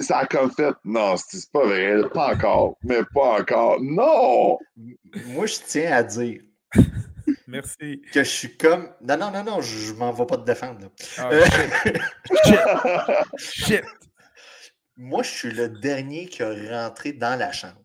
Ça 0.00 0.18
a 0.18 0.26
comme 0.26 0.50
fait, 0.50 0.74
non, 0.84 1.16
c'est 1.16 1.50
pas 1.50 1.64
vrai, 1.64 2.02
pas 2.12 2.34
encore, 2.34 2.76
mais 2.82 3.00
pas 3.14 3.40
encore. 3.40 3.80
Non! 3.80 4.58
Moi, 5.28 5.46
je 5.46 5.56
tiens 5.66 5.92
à 5.92 6.02
dire. 6.02 6.42
Merci. 7.46 8.02
Que 8.12 8.22
je 8.22 8.28
suis 8.28 8.56
comme. 8.58 8.90
Non, 9.00 9.16
non, 9.16 9.30
non, 9.30 9.44
non, 9.44 9.60
je, 9.62 9.94
m'en 9.94 10.12
vais 10.12 10.26
pas 10.26 10.36
te 10.36 10.44
défendre. 10.44 10.90
Ah, 11.16 11.30
shit. 12.44 12.58
shit. 13.38 13.84
Moi, 15.02 15.22
je 15.22 15.30
suis 15.30 15.50
le 15.50 15.70
dernier 15.70 16.26
qui 16.26 16.42
a 16.42 16.84
rentré 16.84 17.14
dans 17.14 17.38
la 17.38 17.52
chambre. 17.52 17.82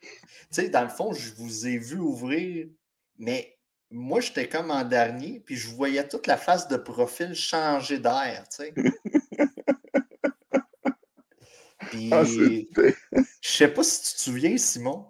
Tu 0.00 0.08
sais, 0.50 0.70
dans 0.70 0.82
le 0.82 0.88
fond, 0.88 1.12
je 1.12 1.34
vous 1.34 1.66
ai 1.66 1.76
vu 1.76 1.98
ouvrir, 1.98 2.68
mais 3.18 3.58
moi, 3.90 4.20
j'étais 4.20 4.48
comme 4.48 4.70
en 4.70 4.82
dernier, 4.82 5.40
puis 5.40 5.56
je 5.56 5.68
voyais 5.68 6.08
toute 6.08 6.26
la 6.26 6.38
face 6.38 6.66
de 6.68 6.78
profil 6.78 7.34
changer 7.34 7.98
d'air, 7.98 8.46
tu 8.48 8.64
sais. 8.64 8.72
puis, 11.90 12.08
ah, 12.12 12.24
je 12.24 12.64
sais 13.42 13.68
pas 13.68 13.82
si 13.82 14.00
tu 14.00 14.14
te 14.16 14.20
souviens, 14.22 14.56
Simon, 14.56 15.06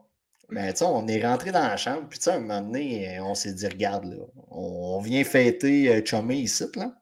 mais 0.49 0.73
tu 0.73 0.81
sais, 0.81 0.87
on 0.87 1.07
est 1.07 1.25
rentré 1.25 1.53
dans 1.53 1.69
la 1.69 1.77
chambre, 1.77 2.09
puis 2.09 2.19
tu 2.19 2.25
sais, 2.25 2.33
un 2.33 2.41
moment 2.41 2.63
donné, 2.63 3.21
on 3.21 3.37
s'est 3.37 3.53
dit, 3.53 3.69
regarde, 3.69 4.07
là, 4.07 4.25
on 4.49 5.01
vient 5.03 5.23
fêter 5.23 5.95
euh, 5.95 6.05
Chumé 6.05 6.39
ici, 6.39 6.65
là. 6.75 7.01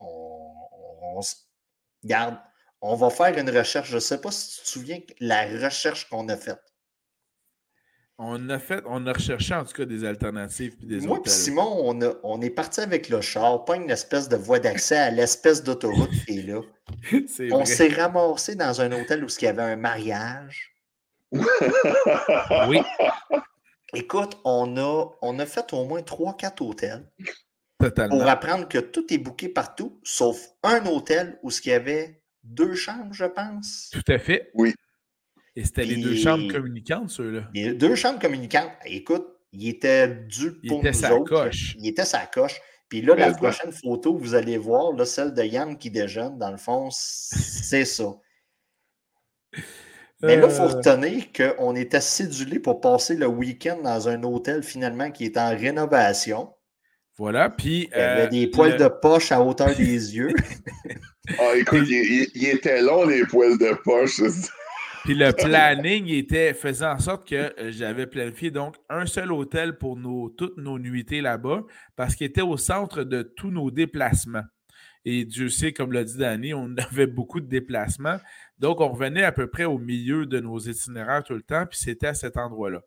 On, 0.00 0.52
on, 0.72 1.18
on, 1.18 1.20
garde, 2.02 2.36
on 2.86 2.96
va 2.96 3.08
faire 3.08 3.36
une 3.38 3.48
recherche. 3.48 3.88
Je 3.88 3.94
ne 3.94 4.00
sais 4.00 4.20
pas 4.20 4.30
si 4.30 4.56
tu 4.56 4.62
te 4.62 4.68
souviens 4.68 5.00
la 5.18 5.46
recherche 5.46 6.08
qu'on 6.08 6.28
a 6.28 6.36
faite. 6.36 6.60
On 8.18 8.48
a 8.50 8.58
fait, 8.60 8.82
on 8.86 9.06
a 9.06 9.12
recherché 9.12 9.54
en 9.54 9.64
tout 9.64 9.72
cas 9.72 9.86
des 9.86 10.04
alternatives 10.04 10.76
puis 10.76 10.86
des 10.86 11.00
Moi 11.00 11.18
et 11.24 11.28
Simon, 11.28 11.98
on, 12.22 12.40
est 12.42 12.50
parti 12.50 12.80
avec 12.80 13.08
le 13.08 13.20
char, 13.20 13.64
pas 13.64 13.74
une 13.74 13.90
espèce 13.90 14.28
de 14.28 14.36
voie 14.36 14.60
d'accès 14.60 14.96
à 14.96 15.10
l'espèce 15.10 15.64
d'autoroute 15.64 16.12
qui 16.24 16.38
est 16.38 16.42
là. 16.42 16.60
on 17.52 17.64
s'est 17.64 17.88
ramassé 17.88 18.54
dans 18.54 18.80
un 18.80 18.92
hôtel 18.92 19.24
où 19.24 19.26
il 19.26 19.44
y 19.44 19.48
avait 19.48 19.62
un 19.62 19.76
mariage. 19.76 20.76
oui. 21.32 22.80
Écoute, 23.94 24.38
on 24.44 24.76
a, 24.76 25.10
on 25.22 25.38
a 25.38 25.46
fait 25.46 25.72
au 25.72 25.84
moins 25.86 26.02
3-4 26.02 26.62
hôtels. 26.62 27.10
Totalement. 27.80 28.18
Pour 28.18 28.28
apprendre 28.28 28.68
que 28.68 28.78
tout 28.78 29.12
est 29.12 29.18
bouqué 29.18 29.48
partout, 29.48 29.98
sauf 30.04 30.50
un 30.62 30.86
hôtel 30.86 31.40
où 31.42 31.50
il 31.50 31.68
y 31.68 31.72
avait 31.72 32.23
deux 32.44 32.74
chambres, 32.74 33.12
je 33.12 33.24
pense. 33.24 33.90
Tout 33.92 34.12
à 34.12 34.18
fait. 34.18 34.50
Oui. 34.54 34.74
Et 35.56 35.64
c'était 35.64 35.84
les 35.84 35.96
deux 35.96 36.16
chambres 36.16 36.52
communicantes, 36.52 37.10
ceux-là. 37.10 37.48
Les 37.54 37.74
deux 37.74 37.94
chambres 37.94 38.18
communicantes. 38.18 38.72
Écoute, 38.84 39.26
il 39.52 39.68
était 39.68 40.08
dû 40.08 40.52
pour 40.66 40.80
il 40.82 40.88
était 40.88 40.92
sa 40.92 41.10
Coche. 41.20 41.76
Il 41.78 41.86
était 41.86 42.04
sa 42.04 42.26
coche. 42.26 42.60
Puis 42.88 43.02
là, 43.02 43.14
la 43.14 43.32
prochaine 43.32 43.72
photo, 43.72 44.16
vous 44.16 44.34
allez 44.34 44.58
voir, 44.58 44.92
là, 44.92 45.04
celle 45.04 45.32
de 45.32 45.42
Yann 45.42 45.78
qui 45.78 45.90
déjeune, 45.90 46.38
dans 46.38 46.50
le 46.50 46.56
fond, 46.56 46.88
c'est 46.90 47.84
ça. 47.84 48.14
Mais 50.22 50.36
là, 50.36 50.46
il 50.48 50.54
faut 50.54 50.62
euh. 50.62 50.76
retenir 50.76 51.24
qu'on 51.32 51.76
était 51.76 52.00
cédulé 52.00 52.58
pour 52.58 52.80
passer 52.80 53.14
le 53.14 53.26
week-end 53.26 53.78
dans 53.82 54.08
un 54.08 54.22
hôtel 54.22 54.62
finalement 54.62 55.10
qui 55.10 55.24
est 55.24 55.36
en 55.36 55.50
rénovation. 55.50 56.52
Voilà, 57.16 57.50
puis. 57.50 57.88
Il 57.92 57.98
y 57.98 58.00
avait 58.00 58.26
euh, 58.26 58.28
des 58.28 58.46
poils 58.48 58.76
de 58.76 58.88
poche 58.88 59.32
à 59.32 59.42
hauteur 59.42 59.74
des 59.74 60.14
yeux. 60.16 60.32
Ah, 61.38 61.56
écoute, 61.56 61.86
il, 61.88 62.46
était 62.46 62.82
long, 62.82 63.06
les 63.06 63.24
poils 63.26 63.58
de 63.58 63.74
poche. 63.82 64.20
puis 65.04 65.14
le 65.14 65.32
planning 65.32 66.08
était, 66.08 66.52
faisait 66.52 66.84
en 66.84 66.98
sorte 66.98 67.26
que 67.28 67.34
euh, 67.34 67.70
j'avais 67.70 68.06
planifié 68.06 68.50
donc 68.50 68.76
un 68.90 69.06
seul 69.06 69.32
hôtel 69.32 69.78
pour 69.78 69.98
toutes 70.36 70.58
nos 70.58 70.78
nuitées 70.78 71.22
là-bas, 71.22 71.62
parce 71.96 72.14
qu'il 72.14 72.26
était 72.26 72.42
au 72.42 72.56
centre 72.56 73.04
de 73.04 73.22
tous 73.22 73.50
nos 73.50 73.70
déplacements. 73.70 74.44
Et 75.06 75.24
Dieu 75.24 75.48
sait, 75.48 75.72
comme 75.72 75.92
l'a 75.92 76.04
dit 76.04 76.16
Danny, 76.16 76.52
on 76.54 76.74
avait 76.90 77.06
beaucoup 77.06 77.40
de 77.40 77.48
déplacements. 77.48 78.18
Donc, 78.58 78.80
on 78.80 78.88
revenait 78.88 79.24
à 79.24 79.32
peu 79.32 79.46
près 79.46 79.64
au 79.64 79.78
milieu 79.78 80.26
de 80.26 80.40
nos 80.40 80.58
itinéraires 80.58 81.24
tout 81.24 81.34
le 81.34 81.42
temps, 81.42 81.64
puis 81.66 81.78
c'était 81.78 82.08
à 82.08 82.14
cet 82.14 82.36
endroit-là. 82.36 82.82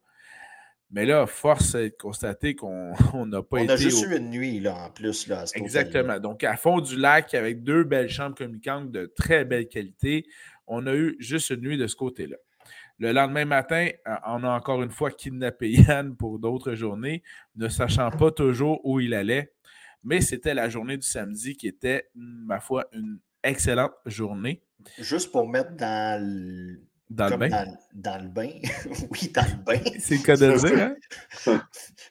Mais 0.89 1.05
là, 1.05 1.25
force 1.27 1.75
est 1.75 1.89
de 1.89 1.95
constater 1.97 2.55
qu'on 2.55 2.93
n'a 3.25 3.43
pas 3.43 3.59
été. 3.59 3.71
On 3.71 3.73
a 3.73 3.77
juste 3.77 4.05
eu 4.05 4.15
une 4.15 4.29
nuit, 4.29 4.59
là, 4.59 4.85
en 4.85 4.89
plus. 4.89 5.27
Là, 5.27 5.43
Exactement. 5.55 6.19
Donc, 6.19 6.43
à 6.43 6.55
fond 6.55 6.79
du 6.79 6.95
lac, 6.95 7.33
avec 7.33 7.63
deux 7.63 7.83
belles 7.83 8.09
chambres 8.09 8.35
communicantes 8.35 8.91
de 8.91 9.11
très 9.15 9.43
belle 9.43 9.67
qualité, 9.67 10.25
on 10.65 10.88
a 10.88 10.95
eu 10.95 11.15
juste 11.19 11.49
une 11.49 11.61
nuit 11.61 11.77
de 11.77 11.88
ce 11.88 11.95
côté-là. 11.95 12.38
Le 12.99 13.11
lendemain 13.11 13.45
matin, 13.45 13.89
euh, 14.07 14.15
on 14.25 14.43
a 14.43 14.49
encore 14.49 14.81
une 14.81 14.89
fois 14.89 15.11
kidnappé 15.11 15.69
Yann 15.88 16.15
pour 16.15 16.39
d'autres 16.39 16.73
journées, 16.73 17.21
ne 17.55 17.67
sachant 17.67 18.09
pas 18.09 18.31
toujours 18.31 18.79
où 18.83 18.99
il 18.99 19.13
allait. 19.13 19.53
Mais 20.03 20.21
c'était 20.21 20.53
la 20.53 20.69
journée 20.69 20.97
du 20.97 21.05
samedi 21.05 21.55
qui 21.57 21.67
était, 21.67 22.09
ma 22.15 22.59
foi, 22.59 22.85
une 22.93 23.19
excellente 23.43 23.93
journée. 24.05 24.63
Juste 24.99 25.31
pour 25.31 25.47
mettre 25.47 25.75
dans 25.75 26.21
Dans 27.10 27.30
le 27.30 27.38
bain? 27.38 27.49
Dans, 27.93 28.22
le 28.22 28.28
bain. 28.28 28.49
oui, 29.12 29.32
dans 29.34 29.45
le 29.45 29.64
bain. 29.64 29.80
C'est 29.99 30.18
le 30.18 30.24
cas 30.24 30.36
de 30.36 30.58
dire, 30.58 30.93
hein? 31.47 31.62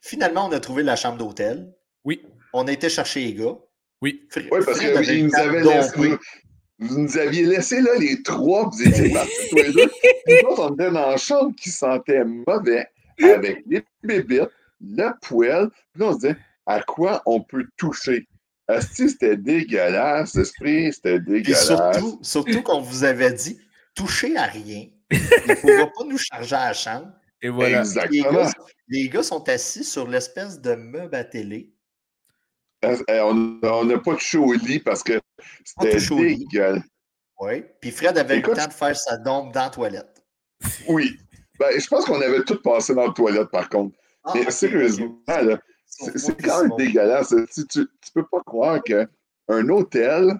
Finalement, 0.01 0.47
on 0.47 0.53
a 0.53 0.61
trouvé 0.61 0.83
la 0.83 0.97
chambre 0.97 1.19
d'hôtel. 1.19 1.73
Oui. 2.05 2.23
On 2.53 2.67
a 2.67 2.73
été 2.73 2.89
chercher 2.89 3.21
les 3.25 3.35
gars. 3.35 3.57
Oui. 4.03 4.27
oui, 4.37 4.45
parce 4.51 4.79
que 4.79 5.23
nous 5.23 5.35
avaient 5.35 5.63
laissé, 5.63 6.19
vous 6.79 6.99
nous 7.01 7.19
aviez 7.19 7.45
laissé 7.45 7.81
là 7.81 7.93
les 7.99 8.23
trois, 8.23 8.69
vous 8.69 8.83
étiez 8.83 9.11
partis 9.11 9.49
tous 9.51 9.57
les 9.57 9.73
deux. 9.73 9.91
Nous 10.29 10.49
autres, 10.51 10.71
on 10.71 10.75
était 10.75 10.91
dans 10.91 11.11
la 11.11 11.17
chambre 11.17 11.55
qui 11.57 11.71
sentait 11.71 12.25
mauvais, 12.25 12.87
avec 13.19 13.63
les 13.67 13.83
bébites, 14.03 14.51
le 14.81 15.11
poêle. 15.23 15.69
Puis 15.93 16.03
là, 16.03 16.09
on 16.09 16.13
se 16.13 16.19
disait, 16.19 16.37
à 16.67 16.83
quoi 16.83 17.23
on 17.25 17.41
peut 17.41 17.65
toucher? 17.79 18.29
Asti, 18.69 19.09
c'était 19.09 19.37
dégueulasse, 19.37 20.35
l'esprit, 20.35 20.93
c'était 20.93 21.21
dégueulasse. 21.21 21.67
surtout, 21.67 22.19
surtout 22.21 22.63
qu'on 22.63 22.81
vous 22.81 23.05
avait 23.05 23.33
dit, 23.33 23.59
touchez 23.97 24.37
à 24.37 24.45
rien. 24.45 24.87
Il 25.11 25.19
ne 25.49 25.55
faudra 25.57 25.87
pas 25.87 26.05
nous 26.05 26.19
charger 26.19 26.55
à 26.55 26.69
la 26.69 26.73
chambre. 26.73 27.13
Et 27.43 27.49
voilà. 27.49 27.81
Exactement. 27.81 28.49
Les 28.89 29.09
gars, 29.09 29.23
sont 29.23 29.49
assis 29.49 29.83
sur 29.83 30.07
l'espèce 30.07 30.61
de 30.61 30.75
meuble 30.75 31.15
à 31.15 31.25
télé. 31.25 31.73
Euh, 32.85 32.97
euh, 33.11 33.59
on 33.63 33.85
n'a 33.85 33.99
pas 33.99 34.15
touché 34.15 34.39
au 34.39 34.53
lit 34.53 34.79
parce 34.79 35.03
que 35.03 35.21
c'était 35.65 35.97
dégueulasse. 35.97 36.83
Oui. 37.41 37.65
Puis 37.81 37.91
Fred 37.91 38.17
avait 38.17 38.39
Écoute, 38.39 38.57
le 38.57 38.63
temps 38.63 38.69
de 38.69 38.73
faire 38.73 38.97
sa 38.97 39.17
dompe 39.19 39.53
dans 39.53 39.65
la 39.65 39.71
toilette. 39.71 40.25
Oui. 40.89 41.19
Ben, 41.59 41.69
je 41.79 41.87
pense 41.87 42.05
qu'on 42.05 42.21
avait 42.21 42.45
tout 42.45 42.61
passé 42.61 42.95
dans 42.95 43.07
la 43.07 43.13
toilette, 43.13 43.49
par 43.51 43.69
contre. 43.69 43.97
Ah, 44.25 44.33
Mais 44.35 44.51
sérieusement, 44.51 45.19
c'est 45.87 46.43
quand 46.43 46.63
même 46.63 46.77
dégueulasse. 46.77 47.35
Tu, 47.55 47.67
tu, 47.67 47.87
peux 48.13 48.27
pas 48.27 48.43
croire 48.45 48.83
qu'un 48.83 49.69
hôtel, 49.69 50.39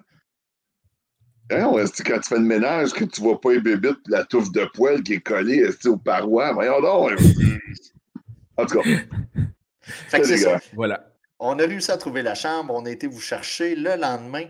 hein, 1.51 1.85
quand 2.05 2.19
tu 2.19 2.29
fais 2.29 2.35
le 2.35 2.41
ménage, 2.41 2.93
que 2.93 3.05
tu 3.05 3.21
vois 3.21 3.39
pas 3.39 3.53
les 3.53 3.61
bébites 3.61 3.99
la 4.07 4.25
touffe 4.25 4.51
de 4.51 4.65
poêle 4.73 5.03
qui 5.03 5.13
est 5.13 5.21
collée 5.21 5.67
aux 5.85 5.97
parois, 5.97 6.53
voyons 6.53 6.81
donc. 6.81 7.13
en 8.57 8.65
tout 8.65 8.81
cas. 8.81 8.89
c'est 10.11 10.37
ça. 10.37 10.59
Voilà. 10.73 11.13
On 11.39 11.59
a 11.59 11.63
réussi 11.63 11.91
à 11.91 11.97
trouver 11.97 12.23
la 12.23 12.35
chambre, 12.35 12.73
on 12.73 12.85
a 12.85 12.89
été 12.89 13.07
vous 13.07 13.21
chercher 13.21 13.75
le 13.75 13.95
lendemain. 13.95 14.45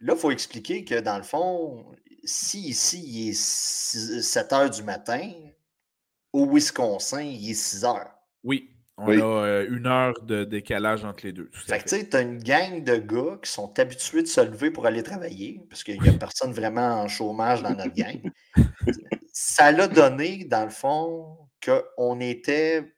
Là, 0.00 0.14
il 0.14 0.18
faut 0.18 0.30
expliquer 0.30 0.84
que 0.84 1.00
dans 1.00 1.16
le 1.16 1.24
fond, 1.24 1.84
si 2.24 2.68
ici 2.68 3.02
il 3.04 3.30
est 3.30 3.34
7 3.34 4.52
heures 4.52 4.70
du 4.70 4.82
matin, 4.84 5.32
au 6.32 6.46
Wisconsin, 6.46 7.22
il 7.22 7.50
est 7.50 7.54
6 7.54 7.84
heures. 7.84 8.12
Oui. 8.44 8.70
On 9.00 9.08
a 9.08 9.46
euh, 9.46 9.66
une 9.70 9.86
heure 9.86 10.14
de 10.22 10.42
décalage 10.42 11.04
entre 11.04 11.24
les 11.24 11.32
deux. 11.32 11.48
fait, 11.52 11.78
que 11.78 12.10
tu 12.10 12.16
as 12.16 12.20
une 12.20 12.38
gang 12.38 12.82
de 12.82 12.96
gars 12.96 13.38
qui 13.42 13.50
sont 13.50 13.78
habitués 13.78 14.22
de 14.22 14.26
se 14.26 14.40
lever 14.40 14.72
pour 14.72 14.86
aller 14.86 15.04
travailler, 15.04 15.62
parce 15.70 15.84
qu'il 15.84 16.00
n'y 16.02 16.08
a 16.08 16.12
personne 16.12 16.52
vraiment 16.52 17.02
en 17.02 17.08
chômage 17.08 17.62
dans 17.62 17.70
notre 17.70 17.94
gang. 17.94 18.20
Ça 19.32 19.70
l'a 19.70 19.86
donné, 19.86 20.44
dans 20.44 20.64
le 20.64 20.70
fond, 20.70 21.38
qu'on 21.64 22.18
était 22.18 22.92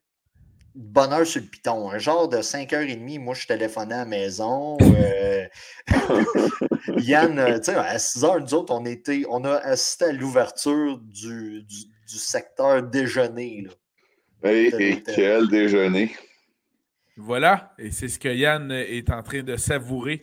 bonne 0.74 1.12
heure 1.12 1.26
sur 1.26 1.42
le 1.42 1.48
piton. 1.48 1.90
Un 1.90 1.98
genre 1.98 2.28
de 2.28 2.38
5h30, 2.38 3.20
moi, 3.20 3.34
je 3.34 3.46
téléphonais 3.46 3.94
à 3.94 3.98
la 3.98 4.04
maison. 4.06 4.78
Euh, 4.80 5.46
Yann, 6.96 7.38
euh, 7.38 7.58
tu 7.58 7.64
sais, 7.64 7.74
à 7.74 7.98
6h, 7.98 8.40
nous 8.40 8.54
autres, 8.54 8.74
on, 8.74 8.86
était, 8.86 9.24
on 9.28 9.44
a 9.44 9.56
assisté 9.56 10.06
à 10.06 10.12
l'ouverture 10.12 10.98
du, 10.98 11.62
du, 11.64 11.84
du, 12.08 12.18
secteur 12.18 12.82
déjeuner. 12.82 13.66
Là. 13.66 13.72
Et, 14.42 15.02
quel 15.14 15.48
déjeuner! 15.48 16.14
Voilà, 17.16 17.74
et 17.78 17.90
c'est 17.90 18.08
ce 18.08 18.18
que 18.18 18.28
Yann 18.28 18.72
est 18.72 19.10
en 19.10 19.22
train 19.22 19.42
de 19.42 19.56
savourer 19.56 20.22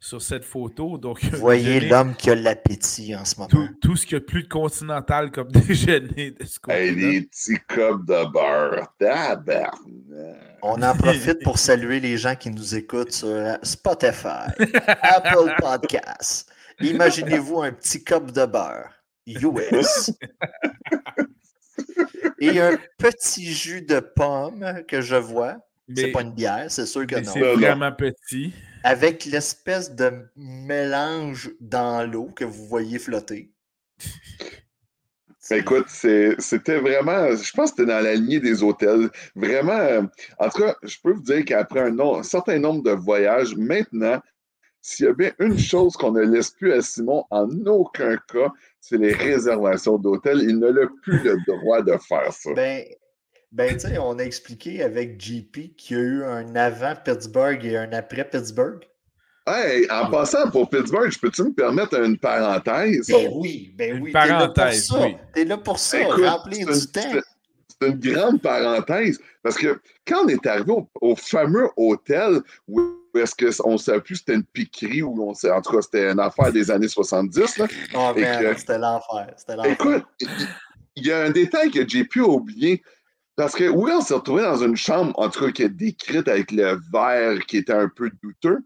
sur 0.00 0.22
cette 0.22 0.44
photo. 0.44 0.98
Donc, 0.98 1.22
Vous 1.24 1.36
voyez 1.38 1.80
l'homme 1.80 2.14
qui 2.14 2.30
a 2.30 2.34
l'appétit 2.34 3.14
en 3.14 3.24
ce 3.24 3.36
moment. 3.36 3.68
Tout, 3.80 3.96
ce 3.96 4.06
qu'il 4.06 4.14
y 4.14 4.16
a 4.16 4.20
plus 4.20 4.44
de 4.44 4.48
continental 4.48 5.30
comme 5.30 5.48
déjeuner 5.52 6.30
de 6.30 6.44
ce 6.44 6.58
côté 6.58 6.78
hey, 6.78 6.94
Les 6.94 7.22
petits 7.22 7.58
copes 7.68 8.06
de 8.06 8.32
beurre. 8.32 8.94
On 10.62 10.82
en 10.82 10.96
profite 10.96 11.42
pour 11.42 11.58
saluer 11.58 12.00
les 12.00 12.16
gens 12.16 12.34
qui 12.34 12.50
nous 12.50 12.74
écoutent 12.74 13.12
sur 13.12 13.58
Spotify, 13.62 14.48
Apple 15.02 15.54
Podcasts. 15.58 16.50
Imaginez-vous 16.80 17.62
un 17.62 17.72
petit 17.72 18.04
cop 18.04 18.30
de 18.30 18.46
beurre 18.46 18.90
US. 19.26 20.12
Et 22.40 22.60
un 22.60 22.78
petit 22.98 23.52
jus 23.52 23.82
de 23.82 24.00
pomme 24.00 24.82
que 24.86 25.00
je 25.00 25.16
vois. 25.16 25.56
C'est 25.94 26.12
pas 26.12 26.20
une 26.20 26.32
bière, 26.32 26.66
c'est 26.68 26.84
sûr 26.84 27.06
que 27.06 27.16
non. 27.16 27.32
C'est 27.32 27.40
vraiment 27.40 27.92
petit. 27.92 28.52
Avec 28.84 29.24
l'espèce 29.24 29.94
de 29.94 30.12
mélange 30.36 31.50
dans 31.60 32.08
l'eau 32.10 32.30
que 32.36 32.44
vous 32.44 32.66
voyez 32.66 32.98
flotter. 32.98 33.50
Écoute, 35.50 35.86
c'était 35.88 36.78
vraiment, 36.78 37.34
je 37.34 37.52
pense 37.52 37.70
que 37.70 37.76
c'était 37.78 37.90
dans 37.90 38.04
la 38.04 38.14
lignée 38.14 38.38
des 38.38 38.62
hôtels. 38.62 39.08
Vraiment, 39.34 40.06
en 40.38 40.48
tout 40.50 40.62
cas, 40.62 40.76
je 40.82 40.96
peux 41.02 41.12
vous 41.12 41.22
dire 41.22 41.42
qu'après 41.46 41.80
un, 41.80 41.98
un, 41.98 42.22
certain 42.22 42.58
nombre 42.58 42.82
de 42.82 42.90
voyages, 42.90 43.56
maintenant, 43.56 44.20
s'il 44.82 45.06
y 45.06 45.08
a 45.08 45.14
bien 45.14 45.32
une 45.38 45.58
chose 45.58 45.96
qu'on 45.96 46.12
ne 46.12 46.20
laisse 46.20 46.50
plus 46.50 46.72
à 46.72 46.82
Simon 46.82 47.24
en 47.30 47.48
aucun 47.66 48.16
cas, 48.30 48.52
c'est 48.80 48.98
les 48.98 49.12
réservations 49.12 49.98
d'hôtels. 49.98 50.40
Il 50.42 50.58
n'a 50.58 50.72
plus 51.02 51.22
le 51.22 51.36
droit 51.46 51.82
de 51.82 51.96
faire 52.08 52.32
ça. 52.32 52.52
Ben, 52.54 52.84
ben 53.50 53.72
tu 53.74 53.80
sais, 53.80 53.98
on 53.98 54.18
a 54.18 54.22
expliqué 54.22 54.82
avec 54.82 55.20
JP 55.20 55.76
qu'il 55.76 55.96
y 55.96 56.00
a 56.00 56.02
eu 56.02 56.24
un 56.24 56.54
avant 56.56 56.94
Pittsburgh 57.02 57.64
et 57.64 57.76
un 57.76 57.92
après 57.92 58.28
Pittsburgh. 58.28 58.84
Hey, 59.46 59.90
en 59.90 60.10
passant 60.10 60.50
pour 60.50 60.68
Pittsburgh, 60.68 61.10
je 61.10 61.18
peux-tu 61.18 61.42
me 61.44 61.54
permettre 61.54 61.98
une 61.98 62.18
parenthèse? 62.18 63.08
Ben 63.08 63.30
oui, 63.32 63.72
ben 63.74 64.02
oui. 64.02 64.12
parenthèse, 64.12 64.90
oui. 64.92 65.16
T'es 65.32 65.46
là 65.46 65.56
pour 65.56 65.78
ça, 65.78 65.98
remplir 66.06 66.66
du 66.66 66.86
temps. 66.88 67.20
C'est 67.68 67.88
une 67.88 67.98
grande 67.98 68.40
parenthèse, 68.40 69.20
parce 69.42 69.56
que 69.56 69.80
quand 70.06 70.24
on 70.24 70.28
est 70.28 70.46
arrivé 70.46 70.72
au 71.00 71.16
fameux 71.16 71.68
hôtel 71.76 72.40
où 72.66 72.80
est-ce 73.14 73.60
qu'on 73.60 73.72
ne 73.72 73.78
savait 73.78 74.00
plus 74.00 74.16
c'était 74.16 74.34
une 74.34 74.44
piquerie 74.44 75.02
ou 75.02 75.14
on 75.22 75.34
sait, 75.34 75.50
en 75.50 75.60
tout 75.60 75.72
cas, 75.72 75.82
c'était 75.82 76.10
une 76.10 76.20
affaire 76.20 76.52
des 76.52 76.70
années 76.70 76.88
70. 76.88 77.58
Là. 77.58 77.66
Oh, 77.94 78.12
c'était 78.56 78.78
l'enfer. 78.78 79.34
Écoute, 79.64 80.04
il 80.96 81.06
y 81.06 81.12
a 81.12 81.24
un 81.24 81.30
détail 81.30 81.70
que 81.70 81.88
j'ai 81.88 82.04
pu 82.04 82.20
oublier. 82.20 82.82
Parce 83.36 83.54
que 83.54 83.68
oui, 83.68 83.92
on 83.94 84.00
s'est 84.00 84.14
retrouvé 84.14 84.42
dans 84.42 84.56
une 84.56 84.76
chambre, 84.76 85.12
en 85.16 85.28
tout 85.30 85.44
cas, 85.44 85.52
qui 85.52 85.62
est 85.62 85.68
décrite 85.68 86.26
avec 86.26 86.50
le 86.50 86.80
verre 86.92 87.38
qui 87.46 87.58
était 87.58 87.72
un 87.72 87.88
peu 87.88 88.10
douteux. 88.20 88.64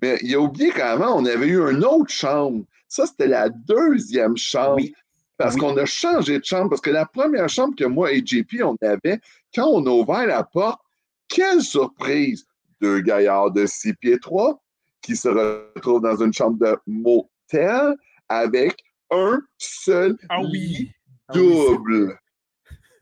Mais 0.00 0.18
il 0.22 0.34
a 0.34 0.40
oublié 0.40 0.72
même, 0.74 1.02
on 1.02 1.26
avait 1.26 1.46
eu 1.46 1.60
une 1.70 1.84
autre 1.84 2.10
chambre. 2.10 2.64
Ça, 2.88 3.04
c'était 3.04 3.26
la 3.26 3.50
deuxième 3.50 4.36
chambre. 4.36 4.80
Parce 5.38 5.56
qu'on 5.56 5.76
a 5.76 5.86
changé 5.86 6.38
de 6.38 6.44
chambre. 6.44 6.70
Parce 6.70 6.80
que 6.80 6.90
la 6.90 7.06
première 7.06 7.48
chambre 7.48 7.74
que 7.76 7.84
moi 7.84 8.12
et 8.12 8.22
JP, 8.24 8.62
on 8.62 8.76
avait, 8.82 9.20
quand 9.54 9.68
on 9.68 9.86
a 9.86 9.90
ouvert 9.90 10.26
la 10.26 10.44
porte, 10.44 10.80
quelle 11.28 11.62
surprise! 11.62 12.44
deux 12.80 13.00
gaillards 13.00 13.50
de 13.50 13.66
6 13.66 13.94
pieds 13.94 14.18
3 14.18 14.62
qui 15.02 15.16
se 15.16 15.28
retrouvent 15.28 16.02
dans 16.02 16.16
une 16.22 16.32
chambre 16.32 16.58
de 16.58 16.76
motel 16.86 17.96
avec 18.28 18.76
un 19.10 19.40
seul 19.56 20.16
ah 20.28 20.42
lit 20.42 20.92
ah 21.28 21.32
double. 21.32 22.18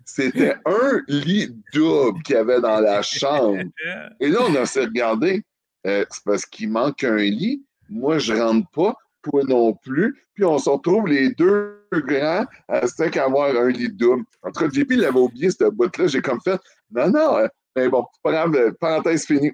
C'était 0.04 0.54
un 0.64 1.02
lit 1.08 1.50
double 1.72 2.22
qu'il 2.22 2.36
y 2.36 2.38
avait 2.38 2.60
dans 2.60 2.80
la 2.80 3.02
chambre. 3.02 3.58
Et 4.20 4.28
là, 4.28 4.40
on 4.42 4.66
s'est 4.66 4.84
regardé. 4.84 5.42
Euh, 5.86 6.04
c'est 6.10 6.24
parce 6.24 6.46
qu'il 6.46 6.70
manque 6.70 7.02
un 7.04 7.16
lit. 7.16 7.64
Moi, 7.88 8.18
je 8.18 8.34
rentre 8.34 8.68
pas. 8.70 8.96
Toi 9.30 9.42
non 9.44 9.74
plus. 9.74 10.14
Puis 10.34 10.44
on 10.44 10.58
se 10.58 10.70
retrouve 10.70 11.08
les 11.08 11.30
deux 11.30 11.80
grands 11.92 12.44
à 12.68 12.86
5 12.86 13.16
avoir 13.16 13.56
un 13.56 13.68
lit 13.68 13.90
double. 13.92 14.24
En 14.42 14.50
tout 14.50 14.60
cas, 14.60 14.70
JP 14.70 14.90
l'avait 14.92 15.18
oublié, 15.18 15.50
cette 15.50 15.74
bout-là. 15.74 16.06
J'ai 16.06 16.20
comme 16.20 16.40
fait, 16.40 16.60
non, 16.90 17.10
non, 17.10 17.38
euh, 17.38 17.48
mais 17.74 17.88
bon, 17.88 18.04
pas 18.22 18.32
grave, 18.32 18.72
parenthèse 18.80 19.26
finie. 19.26 19.52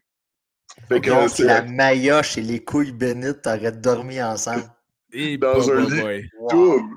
Donc, 0.91 1.07
la 1.39 1.62
maillotche 1.62 2.39
et 2.39 2.43
les 2.43 2.62
couilles 2.62 2.93
bénites 2.93 3.47
auraient 3.47 3.73
dormi 3.73 4.23
ensemble. 4.23 4.64
Et 5.12 5.37
dans 5.37 5.70
un 5.70 5.81
lit 5.81 6.29
double. 6.51 6.97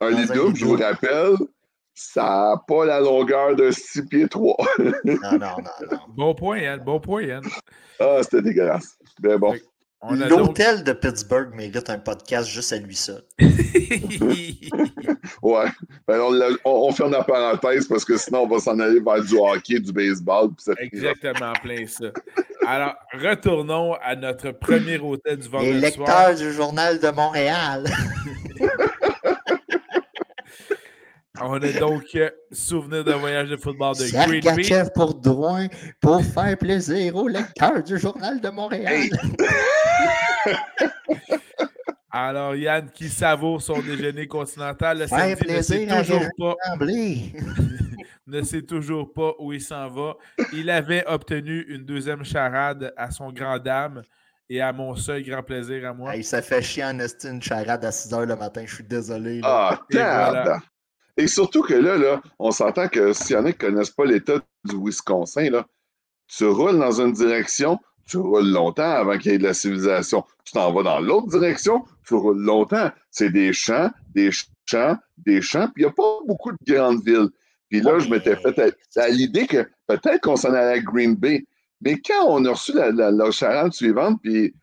Un 0.00 0.10
lit 0.10 0.26
double, 0.26 0.56
je 0.56 0.64
vous 0.64 0.76
rappelle, 0.76 1.34
ça 1.94 2.22
n'a 2.22 2.62
pas 2.66 2.86
la 2.86 3.00
longueur 3.00 3.54
de 3.54 3.70
6 3.70 4.06
pieds 4.06 4.28
3. 4.28 4.56
non, 4.78 4.94
non, 5.04 5.38
non, 5.38 5.58
non. 5.90 5.98
Bon 6.08 6.34
point, 6.34 6.58
Yann. 6.58 6.80
Bon 6.80 7.00
point, 7.00 7.22
Yann. 7.22 7.44
Ah, 7.98 8.20
c'était 8.22 8.42
dégueulasse. 8.42 8.96
Mais 9.22 9.36
bon. 9.36 9.54
L'hôtel 10.02 10.82
de 10.82 10.92
Pittsburgh 10.92 11.54
mérite 11.54 11.90
un 11.90 11.98
podcast 11.98 12.48
juste 12.48 12.72
à 12.72 12.78
lui 12.78 12.96
seul. 12.96 13.22
ouais. 15.42 15.66
Ben, 16.08 16.20
on, 16.20 16.40
on, 16.64 16.92
ferme 16.92 17.12
la 17.12 17.22
parenthèse 17.22 17.86
parce 17.86 18.04
que 18.04 18.16
sinon, 18.16 18.44
on 18.44 18.48
va 18.48 18.60
s'en 18.60 18.78
aller 18.78 19.00
vers 19.00 19.22
du 19.22 19.36
hockey, 19.36 19.78
du 19.78 19.92
baseball. 19.92 20.50
Exactement, 20.78 21.52
plein 21.62 21.86
ça. 21.86 22.06
Alors, 22.66 22.94
retournons 23.12 23.94
à 24.02 24.16
notre 24.16 24.52
premier 24.52 24.98
hôtel 24.98 25.38
du 25.38 25.48
vendredi 25.48 25.72
Les 25.72 25.80
lecteurs 25.80 26.34
du 26.34 26.50
Journal 26.52 26.98
de 26.98 27.10
Montréal. 27.10 27.84
On 31.42 31.54
a 31.54 31.72
donc 31.78 32.04
euh, 32.14 32.30
souvenir 32.52 33.02
d'un 33.02 33.16
voyage 33.16 33.48
de 33.48 33.56
football 33.56 33.96
de 33.96 34.04
Sergachev 34.04 34.90
pour 34.94 35.14
Drouin 35.14 35.68
pour 36.00 36.22
faire 36.22 36.56
plaisir 36.58 37.16
aux 37.16 37.28
lecteurs 37.28 37.82
du 37.82 37.98
Journal 37.98 38.40
de 38.40 38.48
Montréal. 38.50 39.08
Alors, 42.12 42.56
Yann 42.56 42.90
qui 42.90 43.08
savoure 43.08 43.62
son 43.62 43.80
déjeuner 43.80 44.26
continental 44.26 44.98
le 44.98 45.06
samedi 45.06 45.46
ne 45.48 45.62
sait 45.62 45.86
toujours 45.86 46.26
pas. 46.36 46.56
ne 48.26 48.42
sait 48.42 48.62
toujours 48.62 49.12
pas 49.12 49.32
où 49.38 49.52
il 49.52 49.60
s'en 49.60 49.88
va. 49.88 50.16
Il 50.52 50.68
avait 50.70 51.06
obtenu 51.06 51.62
une 51.68 51.84
deuxième 51.84 52.24
charade 52.24 52.92
à 52.96 53.10
son 53.10 53.32
grand 53.32 53.58
dame 53.58 54.02
et 54.48 54.60
à 54.60 54.72
mon 54.72 54.96
seul 54.96 55.22
grand 55.22 55.42
plaisir 55.42 55.88
à 55.88 55.94
moi. 55.94 56.16
il 56.16 56.24
s'est 56.24 56.42
fait 56.42 56.60
chier 56.60 56.84
en 56.84 56.98
une 56.98 57.42
charade 57.42 57.84
à 57.84 57.92
6 57.92 58.12
h 58.12 58.26
le 58.26 58.36
matin. 58.36 58.62
Je 58.66 58.74
suis 58.74 58.84
désolé. 58.84 59.40
Ah, 59.44 59.80
et, 59.90 59.96
et, 61.22 61.26
surtout 61.26 61.62
que 61.62 61.74
là, 61.74 61.96
là 61.96 62.22
on 62.38 62.50
s'entend 62.50 62.88
que 62.88 63.12
s'il 63.12 63.36
y 63.36 63.38
en 63.38 63.44
a 63.44 63.52
qui 63.52 63.64
ne 63.64 63.70
connaissent 63.70 63.90
pas 63.90 64.04
l'État 64.04 64.40
du 64.64 64.76
Wisconsin, 64.76 65.50
là, 65.50 65.66
tu 66.26 66.46
roules 66.46 66.78
dans 66.78 67.00
une 67.00 67.12
direction, 67.12 67.78
tu 68.06 68.18
roules 68.18 68.50
longtemps 68.50 68.90
avant 68.90 69.18
qu'il 69.18 69.32
y 69.32 69.34
ait 69.34 69.38
de 69.38 69.44
la 69.44 69.54
civilisation. 69.54 70.24
Tu 70.44 70.52
t'en 70.52 70.72
vas 70.72 70.82
dans 70.82 71.00
l'autre 71.00 71.28
direction, 71.28 71.84
tu 72.06 72.14
roules 72.14 72.42
longtemps. 72.42 72.90
C'est 73.10 73.30
des 73.30 73.52
champs, 73.52 73.90
des 74.14 74.30
champs, 74.66 74.96
des 75.18 75.42
champs, 75.42 75.68
puis 75.74 75.82
il 75.82 75.86
n'y 75.86 75.90
a 75.90 75.92
pas 75.92 76.18
beaucoup 76.26 76.52
de 76.52 76.58
grandes 76.72 77.04
villes. 77.04 77.28
Puis 77.68 77.80
là, 77.80 77.98
je 77.98 78.08
m'étais 78.08 78.36
fait 78.36 78.76
à, 78.96 79.08
l'idée 79.08 79.46
que 79.46 79.68
peut-être 79.86 80.20
qu'on 80.22 80.36
s'en 80.36 80.52
allait 80.52 80.78
à 80.78 80.80
Green 80.80 81.14
Bay. 81.14 81.46
Mais 81.80 82.00
quand 82.00 82.26
on 82.26 82.44
a 82.44 82.50
reçu 82.50 82.72
la, 82.72 82.90
la, 82.90 83.30
charade 83.30 83.72
suivante, 83.72 84.18
puis 84.22 84.54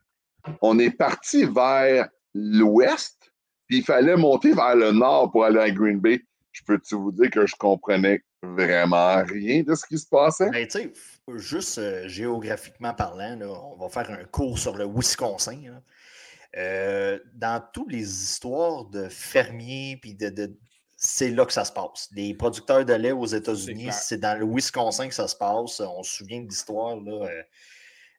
on 0.62 0.78
est 0.78 0.92
parti 0.92 1.46
vers 1.46 2.10
l'ouest, 2.34 3.32
puis 3.68 3.78
il 3.78 3.84
fallait 3.84 4.18
monter 4.18 4.54
vers 4.54 4.76
le 4.76 4.92
nord 4.92 5.32
pour 5.32 5.46
aller 5.46 5.60
à 5.60 5.72
Green 5.72 6.00
Bay, 6.00 6.22
je 6.58 6.64
peux-tu 6.64 6.96
vous 6.96 7.12
dire 7.12 7.30
que 7.30 7.46
je 7.46 7.56
comprenais 7.56 8.24
vraiment 8.42 9.24
rien 9.24 9.62
de 9.62 9.76
ce 9.76 9.86
qui 9.86 9.98
se 9.98 10.08
passait? 10.08 10.50
Mais 10.50 10.68
tu 10.68 10.80
sais, 10.80 10.94
juste 11.36 11.78
euh, 11.78 12.08
géographiquement 12.08 12.94
parlant, 12.94 13.40
on 13.42 13.76
va 13.78 13.90
faire 13.90 14.10
un 14.10 14.24
cours 14.26 14.58
sur 14.58 14.76
le 14.76 14.86
Wisconsin. 14.86 15.82
Euh, 16.56 17.20
dans 17.36 17.62
toutes 17.74 17.92
les 17.92 18.02
histoires 18.02 18.86
de 18.86 19.08
fermiers, 19.10 20.00
puis 20.02 20.16
de, 20.16 20.58
c'est 20.96 21.30
là 21.30 21.46
que 21.46 21.54
ça 21.54 21.64
se 21.64 21.72
passe. 21.72 22.10
Les 22.16 22.34
producteurs 22.34 22.86
de 22.86 22.94
lait 22.94 23.12
aux 23.12 23.28
États-Unis, 23.28 23.90
c'est 23.92 24.18
dans 24.18 24.40
le 24.40 24.46
Wisconsin 24.46 25.08
que 25.08 25.14
ça 25.14 25.28
se 25.28 25.36
passe. 25.36 25.80
On 25.80 26.02
se 26.02 26.18
souvient 26.18 26.42
de 26.42 26.48
l'histoire, 26.48 26.98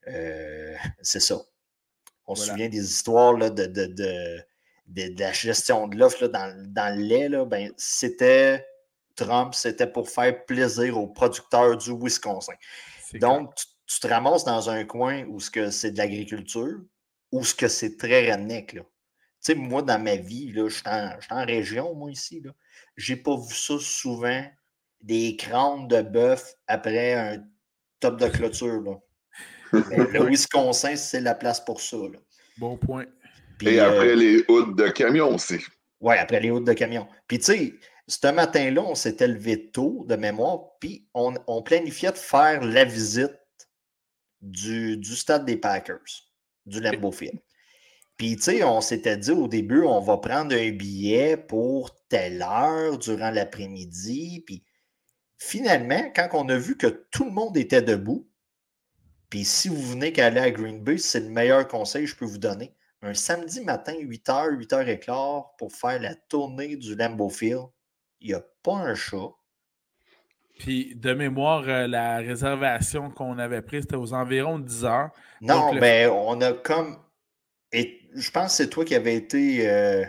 euh, 0.07 0.75
c'est 1.03 1.21
ça. 1.21 1.41
On 2.27 2.37
se 2.37 2.47
souvient 2.47 2.69
des 2.69 2.85
histoires 2.85 3.37
de, 3.37 3.67
de, 3.67 4.41
la 4.97 5.33
gestion 5.33 5.89
de 5.89 5.97
l'offre 5.97 6.27
dans, 6.29 6.55
dans, 6.73 6.97
le 6.97 7.03
lait. 7.03 7.29
ben, 7.47 7.73
c'était 7.77 8.67
Trump, 9.15 9.55
c'était 9.55 9.87
pour 9.87 10.09
faire 10.09 10.45
plaisir 10.45 10.99
aux 10.99 11.09
producteurs 11.09 11.77
du 11.77 11.93
Wisconsin. 11.93 12.55
Donc, 13.15 13.55
tu, 13.87 14.01
te 14.01 14.07
ramasses 14.07 14.45
dans 14.45 14.71
un 14.71 14.85
coin 14.85 15.25
où 15.27 15.41
c'est 15.41 15.91
de 15.91 15.99
l'agriculture, 15.99 16.79
où 17.33 17.45
ce 17.45 17.55
que 17.55 17.69
c'est 17.69 17.97
très 17.97 18.31
redneck. 18.31 18.73
Tu 18.73 18.83
sais, 19.41 19.55
moi, 19.55 19.83
dans 19.83 20.03
ma 20.03 20.17
vie, 20.17 20.53
je 20.55 20.69
suis 20.69 20.83
en, 20.87 21.45
région, 21.45 21.95
moi, 21.95 22.11
ici. 22.11 22.43
Je 22.97 23.13
n'ai 23.13 23.21
pas 23.21 23.37
vu 23.37 23.55
ça 23.55 23.79
souvent, 23.81 24.45
des 25.01 25.37
crânes 25.37 25.89
de 25.89 26.03
bœuf 26.03 26.55
après 26.67 27.15
un 27.15 27.45
top 28.01 28.21
de 28.21 28.29
clôture. 28.29 29.01
le 29.73 30.29
Wisconsin, 30.29 30.97
c'est 30.97 31.21
la 31.21 31.35
place 31.35 31.65
pour 31.65 31.81
ça. 31.81 31.97
Bon 32.59 32.77
point. 32.77 33.07
Et 33.63 33.81
après 33.81 34.11
euh, 34.11 34.17
les 34.17 34.45
houttes 34.49 34.77
de 34.77 34.89
camion 34.89 35.35
aussi. 35.35 35.59
Oui, 36.01 36.17
après 36.17 36.41
les 36.41 36.51
houttes 36.51 36.67
de 36.67 36.73
camion. 36.73 37.09
Puis, 37.27 37.39
tu 37.39 37.45
sais, 37.45 37.75
ce 38.07 38.29
matin-là, 38.29 38.83
on 38.83 38.95
s'était 38.95 39.29
levé 39.29 39.71
tôt 39.71 40.05
de 40.09 40.17
mémoire, 40.17 40.79
puis 40.81 41.09
on, 41.15 41.63
planifiait 41.63 42.13
de 42.13 42.19
faire 42.19 42.65
la 42.65 42.85
visite 42.85 43.37
du, 44.41 45.03
stade 45.05 45.45
des 45.45 45.57
Packers, 45.57 46.25
du 46.67 46.81
Lambeau 46.81 47.13
Field. 47.13 47.39
Puis, 48.17 48.37
tu 48.37 48.43
sais, 48.43 48.65
on 48.65 48.81
s'était 48.81 49.17
dit 49.17 49.31
au 49.31 49.47
début, 49.47 49.83
on 49.83 50.01
va 50.01 50.19
prendre 50.19 50.55
un 50.55 50.71
billet 50.71 51.37
pour 51.37 51.97
telle 52.09 52.43
heure 52.43 52.99
durant 52.99 53.31
l'après-midi. 53.31 54.43
Puis, 54.47 54.65
finalement, 55.37 56.11
quand 56.15 56.29
on 56.33 56.49
a 56.49 56.57
vu 56.57 56.77
que 56.77 56.87
tout 57.11 57.25
le 57.25 57.31
monde 57.31 57.57
était 57.57 57.83
debout, 57.83 58.29
puis 59.31 59.45
si 59.45 59.69
vous 59.69 59.83
venez 59.83 60.13
qu'aller 60.13 60.41
à 60.41 60.51
Green 60.51 60.83
Bay, 60.83 60.99
c'est 60.99 61.21
le 61.21 61.29
meilleur 61.29 61.69
conseil 61.69 62.05
que 62.05 62.11
je 62.11 62.17
peux 62.17 62.25
vous 62.25 62.39
donner. 62.39 62.75
Un 63.03 63.15
samedi 63.15 63.61
matin, 63.63 63.95
8h, 63.95 64.57
8h15 64.59 65.45
pour 65.59 65.73
faire 65.73 66.01
la 66.01 66.15
tournée 66.15 66.77
du 66.77 66.97
Lambeau 66.97 67.29
Field 67.29 67.69
il 68.21 68.29
n'y 68.29 68.35
a 68.35 68.43
pas 68.63 68.75
un 68.75 68.95
chat. 68.95 69.31
Puis, 70.59 70.95
de 70.97 71.13
mémoire, 71.13 71.63
euh, 71.69 71.87
la 71.87 72.19
réservation 72.19 73.11
qu'on 73.11 73.39
avait 73.39 73.63
prise, 73.63 73.83
c'était 73.83 73.97
aux 73.97 74.13
environs 74.13 74.59
de 74.59 74.65
10 74.65 74.85
heures. 74.85 75.11
Non, 75.41 75.73
mais 75.73 76.07
ben, 76.07 76.11
on 76.11 76.41
a 76.41 76.53
comme. 76.53 76.99
Et 77.73 78.01
je 78.15 78.31
pense 78.31 78.57
que 78.57 78.65
c'est 78.65 78.71
toi 78.71 78.85
qui 78.85 78.95
avais 78.95 79.15
été 79.15 79.69
euh, 79.69 80.05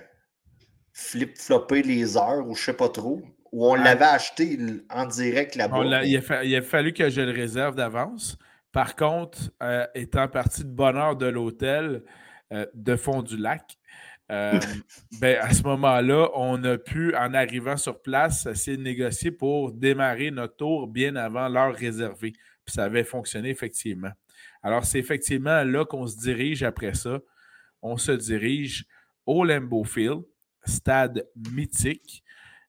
flip-flopper 0.93 1.83
les 1.83 2.17
heures 2.17 2.47
ou 2.47 2.55
je 2.55 2.61
ne 2.61 2.65
sais 2.65 2.73
pas 2.73 2.89
trop. 2.89 3.21
Ou 3.51 3.67
on 3.67 3.73
ah. 3.73 3.83
l'avait 3.83 4.05
acheté 4.05 4.57
en 4.89 5.05
direct 5.05 5.55
là-bas. 5.55 6.03
Il, 6.03 6.55
a 6.55 6.61
fallu 6.61 6.93
que 6.93 7.09
je 7.09 7.21
le 7.21 7.31
réserve 7.31 7.75
d'avance. 7.75 8.37
Par 8.71 8.95
contre, 8.95 9.51
euh, 9.61 9.85
étant 9.93 10.27
parti 10.27 10.63
de 10.63 10.69
bonne 10.69 10.97
heure 10.97 11.15
de 11.15 11.25
l'hôtel 11.25 12.03
de 12.51 12.95
fond 12.95 13.21
du 13.21 13.37
lac, 13.37 13.77
euh, 14.31 14.59
ben, 15.19 15.37
à 15.41 15.53
ce 15.53 15.63
moment-là, 15.63 16.29
on 16.35 16.63
a 16.63 16.77
pu, 16.77 17.15
en 17.15 17.33
arrivant 17.33 17.77
sur 17.77 18.01
place, 18.01 18.45
essayer 18.45 18.77
de 18.77 18.83
négocier 18.83 19.31
pour 19.31 19.71
démarrer 19.71 20.31
notre 20.31 20.55
tour 20.55 20.87
bien 20.87 21.15
avant 21.15 21.47
l'heure 21.47 21.73
réservée. 21.73 22.33
Puis 22.65 22.75
ça 22.75 22.85
avait 22.85 23.03
fonctionné 23.03 23.49
effectivement. 23.49 24.11
Alors, 24.61 24.85
c'est 24.85 24.99
effectivement 24.99 25.63
là 25.63 25.85
qu'on 25.85 26.05
se 26.05 26.17
dirige 26.17 26.63
après 26.63 26.93
ça. 26.93 27.19
On 27.81 27.97
se 27.97 28.11
dirige 28.11 28.85
au 29.25 29.43
Lambeau 29.43 29.83
Field, 29.83 30.21
stade 30.65 31.25
mythique. 31.51 32.23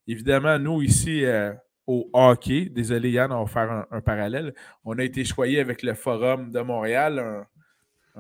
Évidemment, 0.07 0.59
nous, 0.59 0.83
ici, 0.83 1.25
euh, 1.25 1.53
au 1.87 2.09
hockey, 2.13 2.67
désolé 2.67 3.11
Yann, 3.11 3.33
on 3.33 3.45
va 3.45 3.51
faire 3.51 3.71
un, 3.71 3.87
un, 3.91 4.01
parallèle. 4.01 4.55
On 4.85 4.99
a 4.99 5.03
été 5.03 5.25
choyé 5.25 5.61
avec 5.61 5.83
le 5.83 5.95
Forum 5.95 6.51
de 6.51 6.61
Montréal, 6.61 7.19
un, 7.19 7.47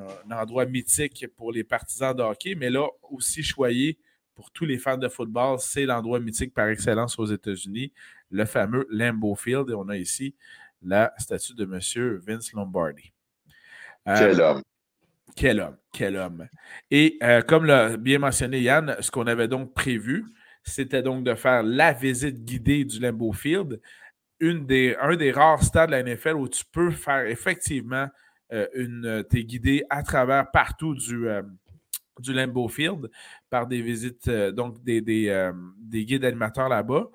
un 0.00 0.36
endroit 0.36 0.66
mythique 0.66 1.26
pour 1.36 1.52
les 1.52 1.64
partisans 1.64 2.14
de 2.14 2.22
hockey, 2.22 2.54
mais 2.54 2.70
là 2.70 2.86
aussi 3.10 3.42
choyé 3.42 3.98
pour 4.34 4.50
tous 4.50 4.64
les 4.64 4.78
fans 4.78 4.96
de 4.96 5.08
football, 5.08 5.58
c'est 5.60 5.84
l'endroit 5.84 6.18
mythique 6.18 6.54
par 6.54 6.68
excellence 6.68 7.18
aux 7.18 7.26
États-Unis, 7.26 7.92
le 8.30 8.46
fameux 8.46 8.86
Lambeau 8.90 9.34
Field. 9.34 9.68
Et 9.68 9.74
on 9.74 9.88
a 9.90 9.98
ici 9.98 10.34
la 10.82 11.12
statue 11.18 11.54
de 11.54 11.64
M. 11.64 12.18
Vince 12.26 12.52
Lombardi. 12.54 13.12
Euh, 14.08 14.16
quel 14.18 14.40
homme. 14.40 14.62
Quel 15.36 15.60
homme, 15.60 15.76
quel 15.92 16.16
homme. 16.16 16.48
Et 16.90 17.18
euh, 17.22 17.42
comme 17.42 17.66
l'a 17.66 17.96
bien 17.96 18.18
mentionné 18.18 18.60
Yann, 18.60 18.96
ce 19.00 19.10
qu'on 19.10 19.26
avait 19.26 19.46
donc 19.46 19.74
prévu, 19.74 20.24
c'était 20.64 21.02
donc 21.02 21.22
de 21.24 21.34
faire 21.34 21.62
la 21.62 21.92
visite 21.92 22.44
guidée 22.44 22.84
du 22.84 22.98
Lambeau 22.98 23.32
Field, 23.32 23.80
une 24.40 24.66
des, 24.66 24.96
un 25.00 25.16
des 25.16 25.32
rares 25.32 25.62
stades 25.62 25.90
de 25.90 25.96
la 25.96 26.02
NFL 26.02 26.36
où 26.36 26.48
tu 26.48 26.64
peux 26.72 26.90
faire 26.90 27.26
effectivement 27.26 28.08
une, 28.74 29.06
euh, 29.06 29.22
tu 29.28 29.40
es 29.40 29.44
guidé 29.44 29.84
à 29.90 30.02
travers 30.02 30.50
partout 30.50 30.94
du, 30.94 31.28
euh, 31.28 31.42
du 32.18 32.34
Field 32.68 33.10
par 33.48 33.66
des 33.66 33.80
visites, 33.82 34.28
donc 34.28 34.82
des, 34.82 35.00
des, 35.00 36.04
guides 36.04 36.24
animateurs 36.24 36.68
là-bas. 36.68 37.08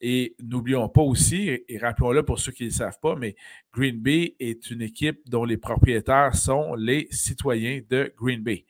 Et 0.00 0.36
n'oublions 0.42 0.88
pas 0.88 1.00
aussi, 1.00 1.48
et 1.68 1.78
rappelons-le 1.78 2.22
pour 2.22 2.38
ceux 2.38 2.52
qui 2.52 2.64
ne 2.64 2.68
le 2.68 2.74
savent 2.74 2.98
pas, 3.00 3.16
mais 3.16 3.34
Green 3.72 3.98
Bay 3.98 4.36
est 4.38 4.70
une 4.70 4.82
équipe 4.82 5.20
dont 5.26 5.44
les 5.44 5.56
propriétaires 5.56 6.34
sont 6.34 6.74
les 6.74 7.08
citoyens 7.10 7.80
de 7.88 8.12
Green 8.16 8.42
Bay. 8.42 8.66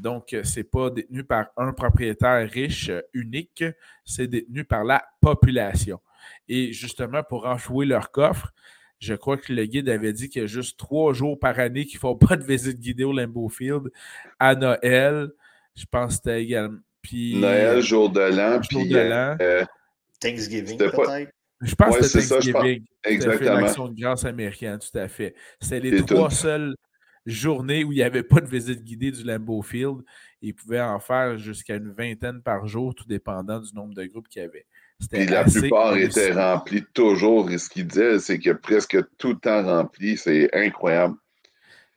Donc, 0.00 0.36
ce 0.42 0.60
n'est 0.60 0.64
pas 0.64 0.90
détenu 0.90 1.24
par 1.24 1.46
un 1.56 1.72
propriétaire 1.72 2.48
riche 2.50 2.90
unique, 3.14 3.64
c'est 4.04 4.28
détenu 4.28 4.64
par 4.64 4.84
la 4.84 5.02
population. 5.20 6.00
Et 6.48 6.72
justement, 6.72 7.22
pour 7.22 7.46
enchouer 7.46 7.86
leur 7.86 8.10
coffre, 8.10 8.52
je 9.00 9.14
crois 9.14 9.36
que 9.36 9.52
le 9.52 9.64
guide 9.64 9.88
avait 9.88 10.12
dit 10.12 10.28
qu'il 10.28 10.42
y 10.42 10.44
a 10.44 10.48
juste 10.48 10.78
trois 10.78 11.12
jours 11.12 11.38
par 11.38 11.58
année 11.58 11.84
qu'il 11.86 11.96
ne 11.96 12.00
faut 12.00 12.16
pas 12.16 12.36
de 12.36 12.44
visite 12.44 12.80
guidée 12.80 13.04
au 13.04 13.12
Lambeau 13.12 13.48
Field. 13.48 13.90
À 14.38 14.54
Noël, 14.54 15.30
je 15.76 15.84
pense 15.90 16.08
que 16.08 16.14
c'était 16.14 16.42
également. 16.42 16.78
Puis, 17.02 17.36
Noël, 17.36 17.80
jour 17.80 18.10
de 18.10 18.20
l'an, 18.20 18.60
puis 18.60 18.94
euh, 18.94 19.64
Thanksgiving 20.20 20.76
peut-être? 20.76 21.30
Je 21.60 21.74
pense 21.74 21.96
que 21.96 22.04
c'était 22.04 22.26
Thanksgiving. 22.26 22.84
Ça, 23.04 23.10
Exactement. 23.10 23.60
L'action 23.60 23.88
de 23.88 24.00
grâce 24.00 24.24
américaine, 24.24 24.78
tout 24.78 24.98
à 24.98 25.08
fait. 25.08 25.34
C'était 25.60 25.80
les 25.80 26.04
trois 26.04 26.30
seules 26.30 26.74
journées 27.24 27.84
où 27.84 27.92
il 27.92 27.96
n'y 27.96 28.02
avait 28.02 28.22
pas 28.22 28.40
de 28.40 28.46
visite 28.46 28.82
guidée 28.82 29.12
du 29.12 29.22
Lambeau 29.22 29.62
Field. 29.62 29.98
Ils 30.40 30.54
pouvaient 30.54 30.80
en 30.80 30.98
faire 30.98 31.36
jusqu'à 31.38 31.76
une 31.76 31.92
vingtaine 31.92 32.42
par 32.42 32.66
jour, 32.66 32.94
tout 32.94 33.06
dépendant 33.06 33.60
du 33.60 33.72
nombre 33.74 33.94
de 33.94 34.04
groupes 34.04 34.28
qu'il 34.28 34.42
y 34.42 34.44
avait. 34.44 34.66
Puis 35.10 35.26
la 35.26 35.44
plupart 35.44 35.96
étaient 35.96 36.32
remplis 36.32 36.84
toujours. 36.92 37.50
Et 37.50 37.58
ce 37.58 37.68
qu'il 37.68 37.86
disait, 37.86 38.18
c'est 38.18 38.38
que 38.38 38.50
presque 38.50 38.98
tout 39.16 39.30
le 39.30 39.38
temps 39.38 39.62
rempli. 39.64 40.16
C'est 40.16 40.54
incroyable. 40.54 41.14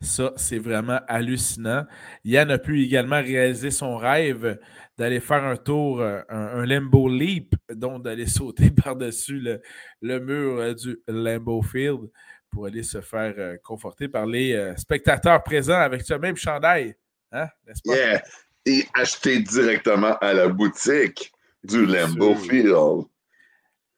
Ça, 0.00 0.32
c'est 0.36 0.58
vraiment 0.58 0.98
hallucinant. 1.06 1.86
Yann 2.24 2.50
a 2.50 2.58
pu 2.58 2.82
également 2.82 3.22
réaliser 3.22 3.70
son 3.70 3.96
rêve 3.96 4.58
d'aller 4.98 5.20
faire 5.20 5.44
un 5.44 5.56
tour, 5.56 6.00
euh, 6.00 6.20
un, 6.28 6.66
Lambo 6.66 7.08
Leap, 7.08 7.54
donc 7.70 8.02
d'aller 8.02 8.26
sauter 8.26 8.70
par-dessus 8.70 9.40
le, 10.00 10.20
mur 10.20 10.58
euh, 10.58 10.74
du 10.74 10.98
Lambo 11.06 11.62
Field 11.62 12.10
pour 12.50 12.66
aller 12.66 12.82
se 12.82 13.00
faire 13.00 13.34
euh, 13.38 13.56
conforter 13.62 14.08
par 14.08 14.26
les 14.26 14.74
spectateurs 14.76 15.42
présents 15.44 15.80
avec 15.80 16.02
ce 16.02 16.14
même 16.14 16.36
chandail. 16.36 16.96
Hein, 17.30 17.46
n'est-ce 17.66 17.82
pas? 17.84 18.22
et 18.64 18.86
acheter 18.94 19.40
directement 19.40 20.16
à 20.18 20.32
la 20.32 20.46
boutique 20.46 21.32
du 21.64 21.86
Lambeau 21.86 22.34
Field. 22.34 23.06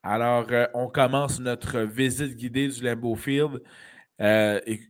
Alors, 0.03 0.47
euh, 0.51 0.67
on 0.75 0.89
commence 0.89 1.41
notre 1.41 1.81
visite 1.81 2.37
guidée 2.37 2.69
du 2.69 2.83
Lambeau 2.83 3.15
Field. 3.15 3.63
Euh, 4.21 4.61
et, 4.67 4.81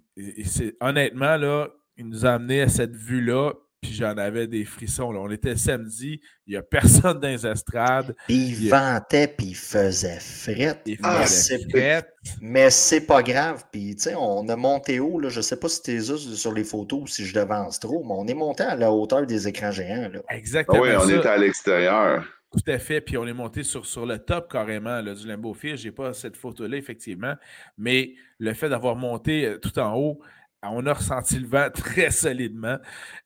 c'est 0.45 0.77
honnêtement, 0.81 1.37
là, 1.37 1.69
il 1.97 2.09
nous 2.09 2.27
a 2.27 2.31
amené 2.35 2.63
à 2.63 2.69
cette 2.69 2.95
vue-là, 2.95 3.53
puis 3.81 3.93
j'en 3.93 4.17
avais 4.17 4.47
des 4.47 4.65
frissons. 4.65 5.13
Là. 5.13 5.21
On 5.21 5.31
était 5.31 5.57
samedi, 5.57 6.21
il 6.47 6.51
n'y 6.51 6.57
a 6.57 6.63
personne 7.03 7.21
dans 7.21 7.29
les 7.29 7.47
estrades. 7.47 8.15
il, 8.29 8.69
ventait, 8.69 9.29
puis 9.29 9.49
il 9.49 9.57
faisait 9.57 10.19
fret. 10.21 10.81
Il 10.87 10.99
faisait 10.99 12.03
Mais 12.41 12.71
c'est 12.71 13.03
pas 13.03 13.23
grave. 13.23 13.65
Puis, 13.71 13.95
tu 13.95 14.05
sais, 14.05 14.15
on 14.17 14.49
a 14.49 14.57
monté 14.57 14.99
haut, 14.99 15.21
là, 15.21 15.29
je 15.29 15.39
ne 15.39 15.43
sais 15.43 15.57
pas 15.57 15.69
si 15.69 15.83
tu 15.83 15.93
es 15.93 16.01
sur 16.01 16.53
les 16.53 16.65
photos 16.65 17.03
ou 17.03 17.07
si 17.07 17.25
je 17.25 17.35
devance 17.35 17.79
trop, 17.79 18.03
mais 18.05 18.15
on 18.17 18.27
est 18.27 18.35
monté 18.35 18.65
à 18.65 18.75
la 18.75 18.91
hauteur 18.91 19.27
des 19.27 19.47
écrans 19.47 19.71
géants. 19.71 20.09
Là. 20.13 20.21
Exactement. 20.31 20.83
Ah 20.85 21.05
oui, 21.05 21.15
on 21.15 21.19
était 21.19 21.29
à 21.29 21.37
l'extérieur. 21.37 22.25
Tout 22.55 22.71
à 22.71 22.79
fait. 22.79 23.01
Puis 23.01 23.17
on 23.17 23.27
est 23.27 23.33
monté 23.33 23.65
sur, 23.65 23.85
sur 23.85 24.07
le 24.07 24.19
top 24.19 24.51
carrément 24.51 25.03
du 25.03 25.27
Lambeau 25.27 25.55
Field. 25.55 25.77
Je 25.79 25.87
n'ai 25.87 25.93
pas 25.93 26.13
cette 26.13 26.37
photo-là, 26.37 26.77
effectivement. 26.77 27.35
Mais 27.77 28.15
le 28.39 28.55
fait 28.55 28.69
d'avoir 28.69 28.95
monté 28.95 29.45
euh, 29.47 29.59
tout 29.59 29.77
en 29.79 29.95
haut, 29.97 30.21
on 30.63 30.87
a 30.87 30.93
ressenti 30.95 31.39
le 31.39 31.47
vent 31.49 31.69
très 31.75 32.11
solidement. 32.13 32.79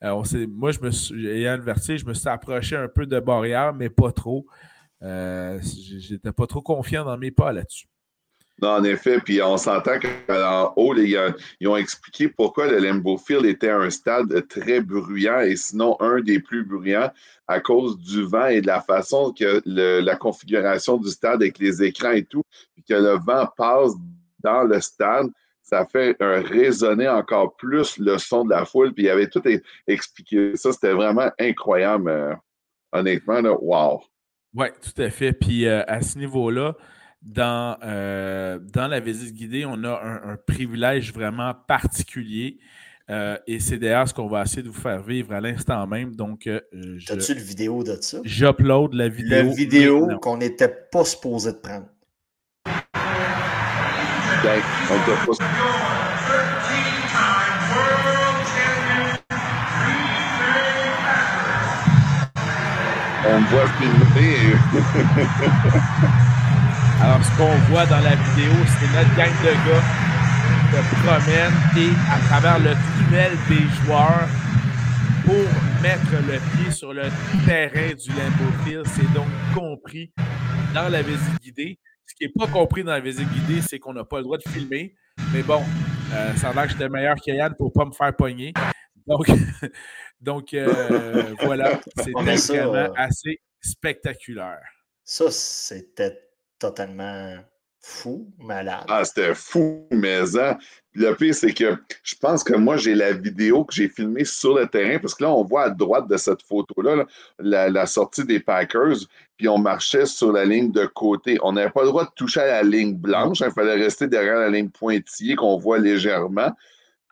Euh, 0.03 0.23
moi, 0.49 0.73
je 0.73 0.81
me 0.81 0.91
suis, 0.91 1.29
ayant 1.29 1.57
le 1.57 1.63
vertige, 1.63 2.01
je 2.01 2.07
me 2.07 2.15
suis 2.15 2.29
approché 2.29 2.77
un 2.77 2.89
peu 2.89 3.07
de 3.07 3.21
barrière, 3.21 3.75
mais 3.75 3.91
pas 3.91 4.13
trop. 4.13 4.47
Euh, 5.03 5.61
J'étais 5.63 6.33
pas 6.33 6.47
trop 6.47 6.63
confiant 6.63 7.05
dans 7.05 7.19
mes 7.19 7.31
pas 7.31 7.53
là-dessus. 7.53 7.87
Non, 8.61 8.71
en 8.71 8.85
effet, 8.85 9.21
puis 9.21 9.41
on 9.41 9.57
s'entend 9.57 9.99
qu'en 10.01 10.73
haut, 10.77 10.95
gars, 10.95 11.35
ils 11.61 11.69
ont 11.69 11.77
expliqué 11.77 12.29
pourquoi 12.29 12.67
le 12.67 12.79
Lambeau 12.79 13.17
Field 13.17 13.45
était 13.45 13.71
un 13.71 13.89
stade 13.89 14.49
très 14.49 14.81
bruyant 14.81 15.41
et 15.41 15.55
sinon 15.57 15.97
un 16.01 16.21
des 16.21 16.41
plus 16.41 16.65
bruyants 16.65 17.11
à 17.47 17.61
cause 17.61 17.97
du 17.99 18.25
vent 18.25 18.47
et 18.47 18.61
de 18.61 18.67
la 18.67 18.81
façon 18.81 19.33
que 19.33 19.63
la 19.65 20.17
configuration 20.17 20.97
du 20.97 21.09
stade 21.09 21.43
avec 21.43 21.59
les 21.59 21.83
écrans 21.83 22.11
et 22.11 22.25
tout, 22.25 22.43
puis 22.75 22.83
que 22.83 22.95
le 22.95 23.19
vent 23.25 23.49
passe 23.57 23.93
dans 24.41 24.65
le 24.65 24.81
stade 24.81 25.29
ça 25.69 25.85
fait 25.85 26.17
un 26.21 26.41
résonner 26.41 27.09
encore 27.09 27.55
plus 27.57 27.99
le 27.99 28.17
son 28.17 28.45
de 28.45 28.51
la 28.51 28.65
foule. 28.65 28.95
Puis 28.95 29.05
il 29.05 29.11
avait 29.11 29.29
tout 29.29 29.43
expliqué 29.87 30.57
ça. 30.57 30.73
C'était 30.73 30.93
vraiment 30.93 31.31
incroyable. 31.39 32.11
Euh, 32.11 32.35
honnêtement, 32.91 33.41
wow. 33.61 34.03
Oui, 34.55 34.69
tout 34.81 35.03
à 35.03 35.11
fait. 35.11 35.33
Puis 35.35 35.67
euh, 35.67 35.83
à 35.87 36.01
ce 36.01 36.19
niveau-là, 36.19 36.75
dans, 37.23 37.77
euh, 37.83 38.59
dans 38.73 38.87
la 38.87 39.01
visite 39.01 39.35
guidée, 39.35 39.65
on 39.67 39.83
a 39.85 40.01
un, 40.25 40.37
privilège 40.37 41.13
vraiment 41.13 41.53
particulier. 41.55 42.59
et 43.47 43.61
c'est 43.61 43.79
d'ailleurs 43.79 44.09
ce 44.09 44.15
qu'on 44.15 44.29
va 44.29 44.43
essayer 44.43 44.63
de 44.63 44.69
vous 44.69 44.81
faire 44.81 45.03
vivre 45.03 45.33
à 45.33 45.41
l'instant 45.41 45.87
même. 45.87 46.15
Donc, 46.15 46.47
As-tu 46.47 47.35
le 47.35 47.41
vidéo 47.41 47.83
de 47.83 47.97
ça? 48.01 48.19
J'upload 48.25 48.95
la 48.95 49.09
vidéo. 49.09 49.31
La 49.31 49.43
vidéo 49.43 50.19
qu'on 50.21 50.37
n'était 50.37 50.75
pas 50.93 51.05
supposé 51.05 51.53
de 51.53 51.59
prendre. 51.59 51.87
On 63.31 63.41
voit 63.51 63.67
filmer. 63.79 64.37
Alors, 67.01 67.25
ce 67.25 67.31
qu'on 67.37 67.55
voit 67.71 67.87
dans 67.87 68.01
la 68.01 68.17
vidéo, 68.17 68.53
c'est 68.67 68.91
notre 68.97 69.15
gang 69.17 69.31
de 69.43 69.55
gars 69.69 69.85
qui 70.71 70.77
se 70.77 70.95
promène 71.07 71.53
et 71.77 71.91
à 72.11 72.19
travers 72.27 72.59
le 72.59 72.75
tunnel 72.99 73.33
des 73.49 73.69
joueurs 73.85 74.29
pour 75.25 75.83
mettre 75.83 76.11
le 76.27 76.39
pied 76.57 76.73
sur 76.73 76.93
le 76.93 77.05
terrain 77.47 77.95
du 77.95 78.11
Lambeau. 78.11 78.85
C'est 78.85 79.13
donc 79.13 79.29
compris 79.55 80.13
dans 80.75 80.89
la 80.89 81.03
visite 81.03 81.41
guidée. 81.41 81.79
Ce 82.05 82.15
qui 82.15 82.25
n'est 82.25 82.33
pas 82.33 82.51
compris 82.51 82.83
dans 82.83 82.93
la 82.93 83.01
visite 83.01 83.29
guidée, 83.29 83.63
c'est 83.63 83.79
qu'on 83.79 83.93
n'a 83.93 84.05
pas 84.05 84.19
le 84.19 84.25
droit 84.25 84.39
de 84.39 84.49
filmer. 84.49 84.97
Mais 85.33 85.43
bon, 85.43 85.63
euh, 86.13 86.35
ça 86.35 86.51
a 86.51 86.53
l'air 86.53 86.65
que 86.65 86.71
j'étais 86.71 86.89
meilleur 86.89 87.15
qu'Yann 87.17 87.55
pour 87.57 87.69
ne 87.69 87.73
pas 87.73 87.85
me 87.85 87.93
faire 87.93 88.17
pogner. 88.17 88.53
Donc, 89.07 89.31
donc 90.21 90.53
euh, 90.53 91.35
voilà, 91.43 91.79
c'était 91.97 92.11
vraiment 92.11 92.75
euh, 92.75 92.89
assez 92.97 93.41
spectaculaire. 93.61 94.63
Ça, 95.05 95.31
c'était 95.31 96.28
totalement 96.59 97.37
fou, 97.81 98.31
malade. 98.39 98.85
Ah, 98.89 99.05
c'était 99.05 99.35
fou, 99.35 99.87
mais 99.91 100.37
hein, 100.37 100.59
le 100.95 101.15
pire, 101.15 101.35
c'est 101.35 101.55
que 101.55 101.77
je 102.03 102.15
pense 102.17 102.43
que 102.43 102.55
moi, 102.55 102.77
j'ai 102.77 102.95
la 102.95 103.13
vidéo 103.13 103.65
que 103.65 103.75
j'ai 103.75 103.89
filmée 103.89 104.25
sur 104.25 104.59
le 104.59 104.67
terrain, 104.67 104.99
parce 104.99 105.15
que 105.15 105.25
là, 105.25 105.31
on 105.31 105.45
voit 105.45 105.65
à 105.65 105.71
droite 105.71 106.09
de 106.09 106.17
cette 106.17 106.43
photo-là 106.43 107.07
la, 107.39 107.87
sortie 107.87 108.25
des 108.25 108.41
Packers, 108.41 108.99
puis 109.37 109.49
on 109.49 109.59
marchait 109.59 110.07
sur 110.07 110.33
la 110.33 110.45
ligne 110.45 110.73
de 110.73 110.87
côté. 110.87 111.39
On 111.43 111.53
n'avait 111.53 111.71
pas 111.71 111.83
le 111.83 111.89
droit 111.89 112.05
de 112.05 112.11
toucher 112.15 112.41
à 112.41 112.47
la 112.47 112.63
ligne 112.63 112.95
blanche, 112.95 113.41
il 113.41 113.51
fallait 113.53 113.75
rester 113.77 114.09
derrière 114.09 114.39
la 114.39 114.51
ligne 114.51 114.71
pointillée 114.71 115.37
qu'on 115.37 115.57
voit 115.57 115.79
légèrement. 115.79 116.53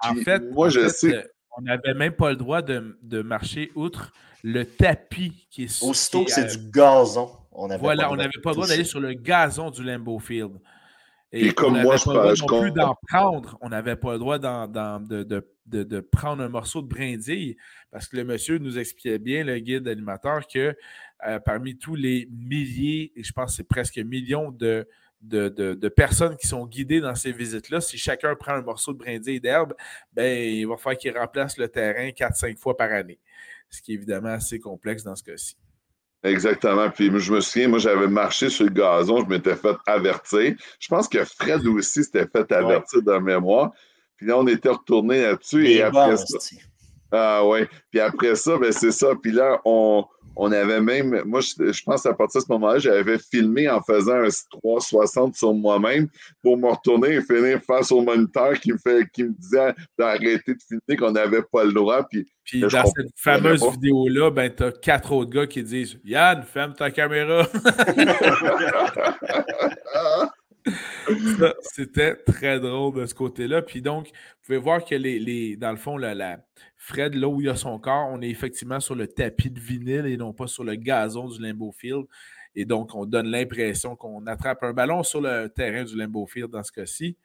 en 0.03 0.15
fait, 0.17 0.51
moi, 0.51 0.69
je 0.69 0.89
sais. 0.89 1.15
Euh, 1.15 1.23
on 1.59 1.63
n'avait 1.63 1.95
même 1.95 2.13
pas 2.13 2.31
le 2.31 2.37
droit 2.37 2.61
de, 2.61 3.23
marcher 3.23 3.73
outre 3.75 4.13
le 4.43 4.65
tapis 4.65 5.47
qui 5.51 5.65
est 5.65 5.83
Aussitôt 5.83 6.25
que 6.25 6.31
c'est 6.31 6.59
du 6.59 6.71
gazon. 6.71 7.31
On 7.59 7.75
voilà, 7.79 8.13
on 8.13 8.17
n'avait 8.17 8.31
pas 8.43 8.51
le 8.51 8.57
droit 8.57 8.67
d'aller 8.67 8.85
sur 8.85 9.01
le 9.01 9.15
gazon 9.15 9.71
du 9.71 9.83
Lambeau 9.83 10.19
Field. 10.19 10.61
Et, 11.33 11.53
comme 11.53 11.81
moi, 11.81 11.97
je 11.97 12.05
pas 12.05 12.35
non 12.35 12.61
plus 12.61 12.71
d'en 12.71 12.95
prendre. 13.09 13.59
On 13.61 13.71
n'avait 13.71 13.97
pas 13.97 14.13
le 14.13 14.19
droit 14.19 14.39
de, 14.39 16.01
prendre 16.01 16.43
un 16.43 16.49
morceau 16.49 16.83
de 16.83 16.87
brindille 16.87 17.57
parce 17.91 18.09
que 18.09 18.17
le 18.17 18.25
monsieur 18.25 18.59
nous 18.59 18.79
expliquait 18.79 19.19
bien, 19.19 19.43
le 19.43 19.59
guide 19.59 19.89
animateur, 19.89 20.47
que 20.47 20.77
euh, 21.27 21.39
parmi 21.41 21.77
tous 21.79 21.95
les 21.95 22.29
milliers, 22.31 23.13
et 23.17 23.25
je 23.25 23.33
pense 23.33 23.53
que 23.53 23.57
c'est 23.57 23.69
presque 23.69 23.99
millions 23.99 24.51
de, 24.51 24.87
de, 25.21 25.89
personnes 25.89 26.37
qui 26.37 26.47
sont 26.47 26.67
guidées 26.67 27.01
dans 27.01 27.15
ces 27.15 27.33
visites-là, 27.33 27.81
si 27.81 27.99
chacun 27.99 28.35
prend 28.37 28.53
un 28.53 28.63
morceau 28.63 28.93
de 28.93 28.99
brindille 28.99 29.41
d'herbe, 29.41 29.75
ben, 30.13 30.49
il 30.49 30.67
va 30.67 30.77
falloir 30.77 30.99
qu'il 30.99 31.17
remplace 31.17 31.57
le 31.57 31.69
terrain 31.69 32.09
4-5 32.09 32.57
fois 32.57 32.77
par 32.77 32.93
année. 32.93 33.19
Ce 33.69 33.83
qui 33.83 33.93
est 33.93 33.95
évidemment 33.97 34.29
assez 34.29 34.61
complexe 34.61 35.03
dans 35.03 35.17
ce 35.17 35.25
cas-ci. 35.25 35.57
Exactement. 36.23 36.91
Puis 36.91 37.11
je 37.19 37.33
me 37.33 37.41
souviens, 37.41 37.69
moi, 37.69 37.79
j'avais 37.79 38.09
marché 38.09 38.49
sur 38.49 38.64
le 38.64 38.71
gazon, 38.71 39.25
je 39.25 39.29
m'étais 39.29 39.55
fait 39.55 39.77
avertir. 39.87 40.55
Je 40.79 40.89
pense 40.89 41.09
que 41.09 41.25
Fred 41.25 41.67
aussi 41.67 42.05
s'était 42.05 42.27
fait 42.27 42.51
avertir 42.53 43.03
de 43.03 43.19
mémoire. 43.19 43.73
Puis 44.17 44.27
là, 44.27 44.39
on 44.39 44.47
était 44.47 44.71
retourné 44.71 45.23
là-dessus. 45.23 45.67
Et, 45.69 45.83
après 45.83 46.17
ça. 46.17 46.39
Ah 47.12 47.47
ouais. 47.47 47.69
Puis 47.91 48.01
après 48.01 48.35
ça, 48.35 48.59
ben 48.59 48.73
c'est 48.73 48.91
ça. 48.91 49.09
Puis 49.21 49.31
là, 49.31 49.61
on, 49.64 50.05
on 50.37 50.53
avait 50.53 50.80
même, 50.80 51.22
moi, 51.24 51.41
je, 51.41 51.82
pense 51.84 52.07
à 52.07 52.14
partir 52.14 52.41
de 52.41 52.47
ce 52.47 52.53
moment-là, 52.53 52.78
j'avais 52.78 53.18
filmé 53.18 53.68
en 53.68 53.80
faisant 53.82 54.24
un 54.24 54.28
360 54.51 55.34
sur 55.34 55.55
moi-même 55.55 56.09
pour 56.43 56.59
me 56.59 56.68
retourner 56.68 57.14
et 57.14 57.22
finir 57.22 57.61
face 57.66 57.91
au 57.91 58.03
moniteur 58.03 58.55
qui 58.61 58.72
me, 58.72 58.78
fait, 58.78 59.09
qui 59.12 59.24
me 59.24 59.32
disait 59.32 59.74
d'arrêter 59.99 60.55
de 60.55 60.59
filmer, 60.68 60.97
qu'on 60.99 61.12
n'avait 61.12 61.43
pas 61.43 61.64
le 61.64 61.72
droit. 61.72 62.07
Puis, 62.09 62.26
puis 62.45 62.61
dans 62.61 62.68
cette 62.68 63.11
fameuse 63.16 63.64
vidéo-là, 63.72 64.30
ben, 64.30 64.53
tu 64.55 64.64
as 64.64 64.72
quatre 64.72 65.12
autres 65.12 65.30
gars 65.30 65.47
qui 65.47 65.62
disent 65.62 65.99
Yann, 66.05 66.43
ferme 66.43 66.74
ta 66.74 66.91
caméra. 66.91 67.47
C'était 71.62 72.17
très 72.17 72.59
drôle 72.61 72.95
de 72.95 73.07
ce 73.07 73.14
côté-là. 73.14 73.62
Puis 73.62 73.83
donc, 73.83 74.07
vous 74.09 74.47
pouvez 74.47 74.59
voir 74.59 74.85
que 74.85 74.95
les, 74.95 75.19
les 75.19 75.57
dans 75.57 75.71
le 75.71 75.77
fond, 75.77 75.97
la, 75.97 76.14
la, 76.14 76.41
Fred, 76.77 77.14
là 77.14 77.29
où 77.29 77.41
il 77.41 77.49
a 77.49 77.57
son 77.57 77.79
corps, 77.79 78.09
on 78.11 78.21
est 78.23 78.29
effectivement 78.29 78.81
sur 78.81 78.95
le 78.95 79.07
tapis 79.07 79.51
de 79.51 79.61
vinyle 79.61 80.07
et 80.07 80.17
non 80.17 80.33
pas 80.33 80.47
sur 80.47 80.64
le 80.64 80.75
gazon 80.75 81.29
du 81.29 81.41
Limbo 81.41 81.73
Field. 81.73 82.05
Et 82.55 82.64
donc, 82.64 82.95
on 82.95 83.05
donne 83.05 83.27
l'impression 83.27 83.97
qu'on 83.97 84.27
attrape 84.27 84.62
un 84.62 84.73
ballon 84.73 85.03
sur 85.03 85.21
le 85.21 85.49
terrain 85.49 85.85
du 85.85 85.97
Limbo 85.97 86.27
Field 86.27 86.51
dans 86.51 86.62
ce 86.62 86.73
cas-ci. 86.73 87.17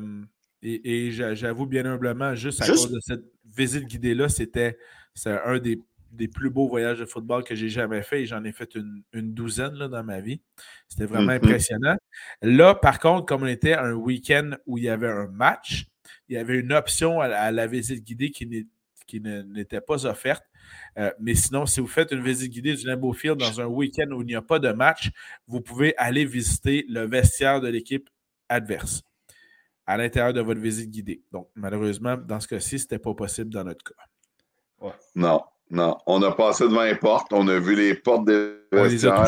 et 0.62 1.08
et 1.08 1.12
j'a- 1.12 1.36
j'avoue 1.36 1.66
bien 1.66 1.86
humblement, 1.86 2.34
juste 2.36 2.62
à 2.62 2.66
Juste- 2.66 2.86
cause 2.86 2.92
de 2.94 3.00
cette 3.02 3.26
visite 3.56 3.86
guidée-là, 3.86 4.30
c'était 4.30 4.78
c'est 5.14 5.32
un 5.32 5.58
des, 5.60 5.82
des 6.12 6.28
plus 6.28 6.50
beaux 6.50 6.68
voyages 6.68 7.00
de 7.00 7.06
football 7.06 7.44
que 7.44 7.56
j'ai 7.56 7.70
jamais 7.70 8.02
fait 8.02 8.24
et 8.24 8.26
j'en 8.26 8.44
ai 8.44 8.52
fait 8.52 8.76
une, 8.76 9.04
une 9.14 9.34
douzaine 9.34 9.74
là, 9.76 9.88
dans 9.88 10.04
ma 10.04 10.20
vie. 10.22 10.42
C'était 10.88 11.06
vraiment 11.06 11.34
Mhm. 11.34 11.44
impressionnant. 11.44 11.96
Là, 12.42 12.76
par 12.76 13.00
contre, 13.00 13.26
comme 13.26 13.44
on 13.44 13.48
était 13.48 13.74
un 13.74 13.94
week-end 13.94 14.52
où 14.66 14.78
il 14.78 14.86
y 14.86 14.90
avait 14.90 15.08
un 15.10 15.28
match, 15.28 15.86
il 16.28 16.36
y 16.36 16.38
avait 16.38 16.60
une 16.60 16.74
option 16.74 17.22
à, 17.22 17.28
à 17.28 17.52
la 17.52 17.68
visite 17.68 18.04
guidée 18.04 18.32
qui 18.32 18.48
n'était 19.22 19.82
pas 19.82 20.06
offerte. 20.06 20.44
Euh, 20.98 21.12
mais 21.20 21.34
sinon, 21.34 21.66
si 21.66 21.80
vous 21.80 21.88
faites 21.88 22.12
une 22.12 22.22
visite 22.24 22.52
guidée 22.52 22.76
du 22.76 22.86
Lambeau 22.86 23.14
Field 23.14 23.38
dans 23.40 23.60
un 23.62 23.66
week-end 23.66 24.12
où 24.12 24.22
il 24.22 24.28
n'y 24.28 24.36
a 24.36 24.42
pas 24.42 24.60
de 24.60 24.72
match, 24.72 25.10
vous 25.48 25.62
pouvez 25.62 25.96
aller 25.98 26.26
visiter 26.26 26.86
le 26.88 27.08
vestiaire 27.08 27.60
de 27.62 27.68
l'équipe 27.70 28.08
adverse 28.50 29.02
à 29.88 29.98
l'intérieur 29.98 30.34
de 30.34 30.42
votre 30.42 30.60
visite 30.60 30.92
guidée. 30.92 31.24
Donc, 31.32 31.50
malheureusement, 31.56 32.18
dans 32.18 32.40
ce 32.40 32.48
cas-ci, 32.48 32.78
ce 32.78 32.84
n'était 32.86 33.00
pas 33.00 33.14
possible 33.16 33.50
dans 33.50 33.64
notre 33.64 33.84
cas. 33.84 33.96
Non, 35.16 35.44
non. 35.70 35.98
On 36.06 36.22
a 36.24 36.32
passé 36.32 36.64
devant 36.66 36.84
les 36.84 36.96
portes, 36.96 37.32
on 37.32 37.48
a 37.48 37.60
vu 37.60 37.76
les 37.76 37.96
portes 37.96 38.26
des 38.26 38.56
On 38.72 38.84
les 38.84 39.06
a 39.06 39.26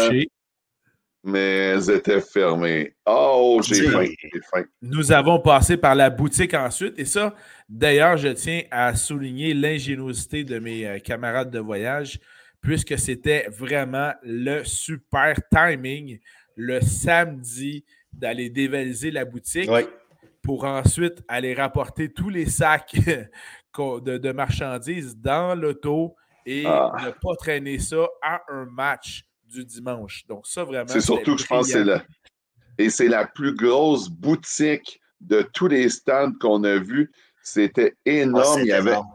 mais 1.24 1.40
elles 1.40 1.90
étaient 1.92 2.22
fermées. 2.22 2.96
Oh, 3.06 3.62
j'ai 3.64 3.88
faim, 3.90 4.06
j'ai 4.06 4.42
faim. 4.52 4.64
Nous 4.82 5.12
avons 5.12 5.40
passé 5.40 5.78
par 5.78 5.94
la 5.94 6.10
boutique 6.10 6.54
ensuite. 6.54 6.98
Et 6.98 7.06
ça, 7.06 7.36
d'ailleurs, 7.70 8.18
je 8.18 8.30
tiens 8.30 8.64
à 8.72 8.96
souligner 8.96 9.54
l'ingéniosité 9.54 10.44
de 10.44 10.58
mes 10.58 10.88
euh, 10.88 11.00
camarades 11.00 11.52
de 11.52 11.60
voyage, 11.60 12.20
puisque 12.60 12.98
c'était 12.98 13.48
vraiment 13.50 14.14
le 14.24 14.64
super 14.64 15.36
timing 15.52 16.20
le 16.56 16.82
samedi 16.82 17.86
d'aller 18.12 18.50
dévaliser 18.50 19.10
la 19.12 19.24
boutique 19.26 19.70
Ouais. 19.70 19.88
pour 20.42 20.66
ensuite 20.66 21.24
aller 21.28 21.54
rapporter 21.54 22.12
tous 22.12 22.30
les 22.30 22.46
sacs 22.48 22.96
de 23.78 24.32
marchandises 24.32 25.16
dans 25.18 25.56
l'auto 25.56 26.16
et 26.46 26.64
Ah. 26.66 26.92
ne 27.06 27.12
pas 27.12 27.36
traîner 27.38 27.80
ça 27.80 28.08
à 28.22 28.42
un 28.50 28.66
match 28.66 29.24
du 29.44 29.66
dimanche. 29.66 30.26
Donc, 30.28 30.48
ça, 30.48 30.64
vraiment. 30.64 30.88
C'est 30.88 31.02
surtout 31.02 31.36
que 31.36 31.42
je 31.42 31.48
pense 31.48 31.68
que 31.68 31.74
c'est 31.74 31.84
la, 31.84 32.04
et 32.78 32.90
c'est 32.90 33.08
la 33.08 33.26
plus 33.28 33.54
grosse 33.56 34.10
boutique 34.10 35.00
de 35.20 35.42
tous 35.54 35.68
les 35.68 35.90
stands 35.90 36.34
qu'on 36.40 36.64
a 36.64 36.78
vus. 36.78 37.12
C'était 37.44 37.94
Ah, 37.98 38.10
énorme. 38.12 38.62
il, 38.62 38.68
y 38.68 38.72
avait, 38.72 38.92
énorme. 38.92 39.08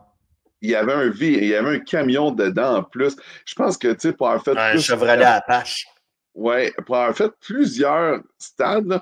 il 0.61 0.71
y 0.71 0.75
avait 0.75 0.93
un 0.93 1.11
il 1.13 1.45
y 1.47 1.55
avait 1.55 1.77
un 1.77 1.81
camion 1.81 2.31
dedans 2.33 2.77
en 2.79 2.83
plus. 2.83 3.17
Je 3.47 3.55
pense 3.55 3.77
que, 3.79 3.89
tu 3.93 4.01
sais, 4.01 4.13
pour 4.13 4.29
avoir 4.29 4.45
fait 4.45 4.57
Un 4.57 4.71
plus- 4.73 4.83
Chevrolet 4.83 5.25
Apache. 5.25 5.87
Ouais, 6.35 6.73
pour 6.85 6.97
avoir 6.97 7.17
fait 7.17 7.31
plusieurs 7.41 8.21
stades, 8.39 9.01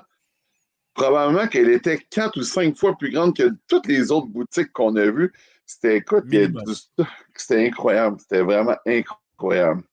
probablement 0.93 1.47
qu'elle 1.47 1.69
était 1.69 1.97
quatre 2.09 2.37
ou 2.39 2.43
cinq 2.43 2.77
fois 2.77 2.95
plus 2.97 3.11
grande 3.11 3.35
que 3.35 3.51
toutes 3.67 3.87
les 3.87 4.11
autres 4.11 4.27
boutiques 4.27 4.71
qu'on 4.71 4.95
a 4.95 5.05
vues. 5.11 5.33
C'était, 5.65 5.97
écoute. 5.97 6.25
C'était 7.35 7.67
incroyable. 7.67 8.19
C'était 8.19 8.41
vraiment 8.41 8.77
incroyable. 8.85 9.83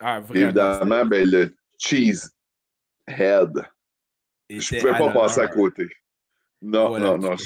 Ah, 0.00 0.20
vraiment, 0.20 0.46
évidemment, 0.46 1.06
ben, 1.06 1.30
le 1.30 1.56
cheese 1.78 2.30
head. 3.06 3.50
Je 4.50 4.56
ne 4.56 4.80
pouvais 4.80 4.98
pas 4.98 5.12
passer 5.12 5.40
à 5.40 5.48
côté. 5.48 5.88
Non, 6.60 6.88
Voilà, 6.88 7.16
non, 7.16 7.18
non. 7.18 7.36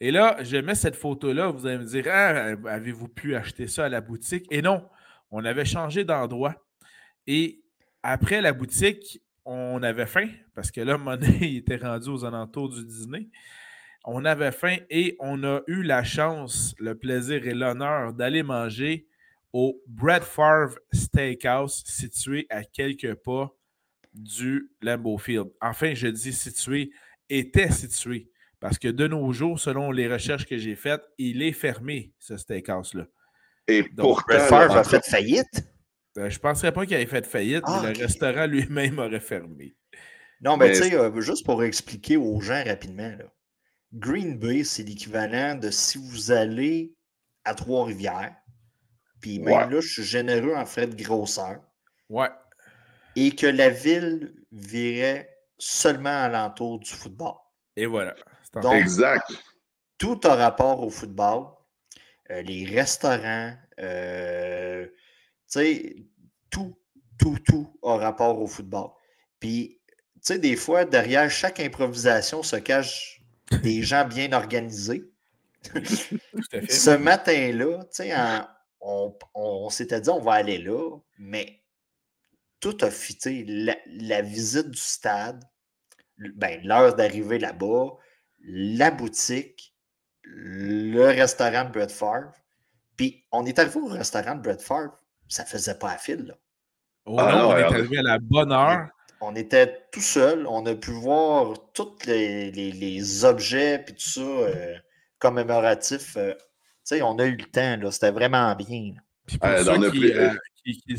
Et 0.00 0.10
là, 0.10 0.36
je 0.42 0.56
mets 0.56 0.74
cette 0.74 0.96
photo-là, 0.96 1.48
vous 1.48 1.66
allez 1.66 1.78
me 1.78 1.84
dire, 1.84 2.04
Ah, 2.08 2.54
avez-vous 2.68 3.08
pu 3.08 3.34
acheter 3.34 3.66
ça 3.66 3.86
à 3.86 3.88
la 3.88 4.00
boutique? 4.00 4.46
Et 4.50 4.60
non, 4.60 4.88
on 5.30 5.44
avait 5.44 5.64
changé 5.64 6.04
d'endroit. 6.04 6.54
Et 7.26 7.62
après 8.02 8.40
la 8.40 8.52
boutique, 8.52 9.22
on 9.44 9.82
avait 9.82 10.06
faim, 10.06 10.28
parce 10.54 10.70
que 10.70 10.80
là, 10.80 10.98
Monet 10.98 11.26
il 11.40 11.56
était 11.58 11.76
rendu 11.76 12.08
aux 12.08 12.24
alentours 12.24 12.68
du 12.68 12.84
dîner. 12.84 13.28
On 14.04 14.24
avait 14.24 14.52
faim 14.52 14.76
et 14.90 15.16
on 15.18 15.42
a 15.44 15.62
eu 15.66 15.82
la 15.82 16.04
chance, 16.04 16.74
le 16.78 16.94
plaisir 16.94 17.46
et 17.46 17.54
l'honneur 17.54 18.12
d'aller 18.12 18.42
manger 18.42 19.06
au 19.52 19.80
Brett 19.86 20.22
Favre 20.24 20.76
Steakhouse, 20.92 21.82
situé 21.86 22.46
à 22.50 22.64
quelques 22.64 23.14
pas 23.14 23.50
du 24.12 24.70
Lambeau 24.82 25.16
Field. 25.16 25.48
Enfin, 25.60 25.94
je 25.94 26.08
dis 26.08 26.32
situé, 26.32 26.90
était 27.30 27.70
situé. 27.70 28.28
Parce 28.60 28.78
que 28.78 28.88
de 28.88 29.06
nos 29.06 29.32
jours, 29.32 29.58
selon 29.58 29.90
les 29.90 30.06
recherches 30.12 30.46
que 30.46 30.56
j'ai 30.58 30.74
faites, 30.74 31.02
il 31.18 31.42
est 31.42 31.52
fermé, 31.52 32.12
ce 32.18 32.36
steakhouse-là. 32.36 33.06
Et 33.68 33.82
Donc, 33.94 34.26
Brett 34.26 34.42
Favre 34.42 34.76
a 34.76 34.84
fait 34.84 35.04
faillite? 35.04 35.64
Euh, 36.18 36.28
je 36.30 36.36
ne 36.36 36.40
penserais 36.40 36.72
pas 36.72 36.84
qu'il 36.86 36.94
avait 36.96 37.06
fait 37.06 37.26
faillite, 37.26 37.62
Ah, 37.66 37.80
mais 37.82 37.90
ok. 37.90 37.96
le 37.98 38.02
restaurant 38.04 38.46
lui-même 38.46 38.98
aurait 38.98 39.20
fermé. 39.20 39.74
Non, 40.40 40.56
mais 40.56 40.68
Mais- 40.68 40.74
tu 40.74 40.82
sais, 40.82 40.94
euh, 40.94 41.20
juste 41.20 41.44
pour 41.44 41.62
expliquer 41.64 42.16
aux 42.16 42.40
gens 42.40 42.62
rapidement, 42.64 43.08
là, 43.08 43.24
Green 43.94 44.38
Bay, 44.38 44.64
c'est 44.64 44.82
l'équivalent 44.82 45.54
de 45.54 45.70
si 45.70 45.98
vous 45.98 46.32
allez 46.32 46.94
à 47.44 47.54
Trois-Rivières, 47.54 48.34
puis 49.20 49.38
même 49.38 49.54
Ouais. 49.68 49.74
là, 49.74 49.80
je 49.80 49.88
suis 49.88 50.02
généreux 50.04 50.54
en 50.54 50.66
frais 50.66 50.86
de 50.86 51.00
grosseur, 51.00 51.60
Ouais. 52.08 52.28
et 53.16 53.30
que 53.34 53.46
la 53.46 53.70
ville 53.70 54.34
virait 54.52 55.30
seulement 55.58 56.22
alentour 56.24 56.80
du 56.80 56.90
football. 56.90 57.34
Et 57.76 57.86
voilà. 57.86 58.14
Donc, 58.62 58.74
exact. 58.74 59.30
tout 59.98 60.20
a 60.24 60.34
rapport 60.34 60.80
au 60.82 60.90
football. 60.90 61.46
Euh, 62.30 62.42
les 62.42 62.64
restaurants, 62.64 63.54
euh, 63.80 64.86
tu 64.86 64.92
sais, 65.46 65.96
tout, 66.50 66.76
tout, 67.18 67.38
tout 67.46 67.78
a 67.82 67.96
rapport 67.96 68.40
au 68.40 68.46
football. 68.46 68.90
Puis, 69.40 69.80
tu 69.88 70.20
sais, 70.22 70.38
des 70.38 70.56
fois, 70.56 70.84
derrière 70.84 71.30
chaque 71.30 71.60
improvisation 71.60 72.42
se 72.42 72.56
cachent 72.56 73.13
des 73.62 73.82
gens 73.82 74.06
bien 74.06 74.32
organisés. 74.32 75.04
Ce 76.68 76.96
matin-là, 76.96 77.84
tu 77.84 77.88
sais, 77.90 78.14
en- 78.16 78.46
on, 78.80 79.16
on 79.34 79.70
s'était 79.70 80.00
dit 80.00 80.10
on 80.10 80.20
va 80.20 80.32
aller 80.34 80.58
là, 80.58 80.98
mais 81.18 81.62
tout 82.60 82.76
a 82.82 82.90
fité. 82.90 83.44
La, 83.46 83.76
la 83.86 84.20
visite 84.22 84.68
du 84.70 84.78
stade, 84.78 85.42
ben, 86.18 86.60
l'heure 86.64 86.94
d'arriver 86.94 87.38
là-bas, 87.38 87.92
la 88.42 88.90
boutique, 88.90 89.74
le 90.22 91.04
restaurant 91.06 91.64
de 91.64 91.70
Brett 91.70 91.90
Favre. 91.92 92.32
Puis 92.96 93.24
on 93.32 93.46
est 93.46 93.58
arrivé 93.58 93.80
au 93.80 93.86
restaurant 93.86 94.34
de 94.34 94.42
Brett 94.42 94.60
Favre, 94.62 94.98
ça 95.28 95.44
faisait 95.44 95.78
pas 95.78 95.92
à 95.92 95.98
fil. 95.98 96.26
Là. 96.26 96.34
Oh 97.06 97.16
Ah 97.18 97.32
non, 97.32 97.38
non, 97.38 97.48
on 97.48 97.56
est 97.56 97.62
arrivé 97.64 97.98
à 97.98 98.02
la 98.02 98.18
bonne 98.18 98.52
heure. 98.52 98.88
On 99.26 99.34
était 99.36 99.86
tout 99.92 100.00
seul, 100.00 100.46
on 100.46 100.64
a 100.66 100.74
pu 100.74 100.90
voir 100.92 101.54
tous 101.72 101.96
les, 102.06 102.50
les- 102.50 102.72
les 102.72 103.24
objets 103.24 103.78
puis 103.84 103.94
tout 103.94 104.08
ça 104.08 104.20
euh, 104.20 104.74
commémoratifs. 105.18 106.16
euh, 106.16 106.34
tu 106.34 106.96
sais, 106.96 107.02
on 107.02 107.18
a 107.18 107.24
eu 107.26 107.36
le 107.36 107.44
temps, 107.44 107.76
là, 107.78 107.90
c'était 107.90 108.10
vraiment 108.10 108.54
bien. 108.54 108.92
Puis 109.26 109.38
pour 109.38 109.48
Euh, 109.48 109.64
ceux 109.64 109.70
on 109.70 109.82
a 109.82 109.90
qui, 109.90 109.98
pris- 110.00 110.12
qui, 110.64 110.96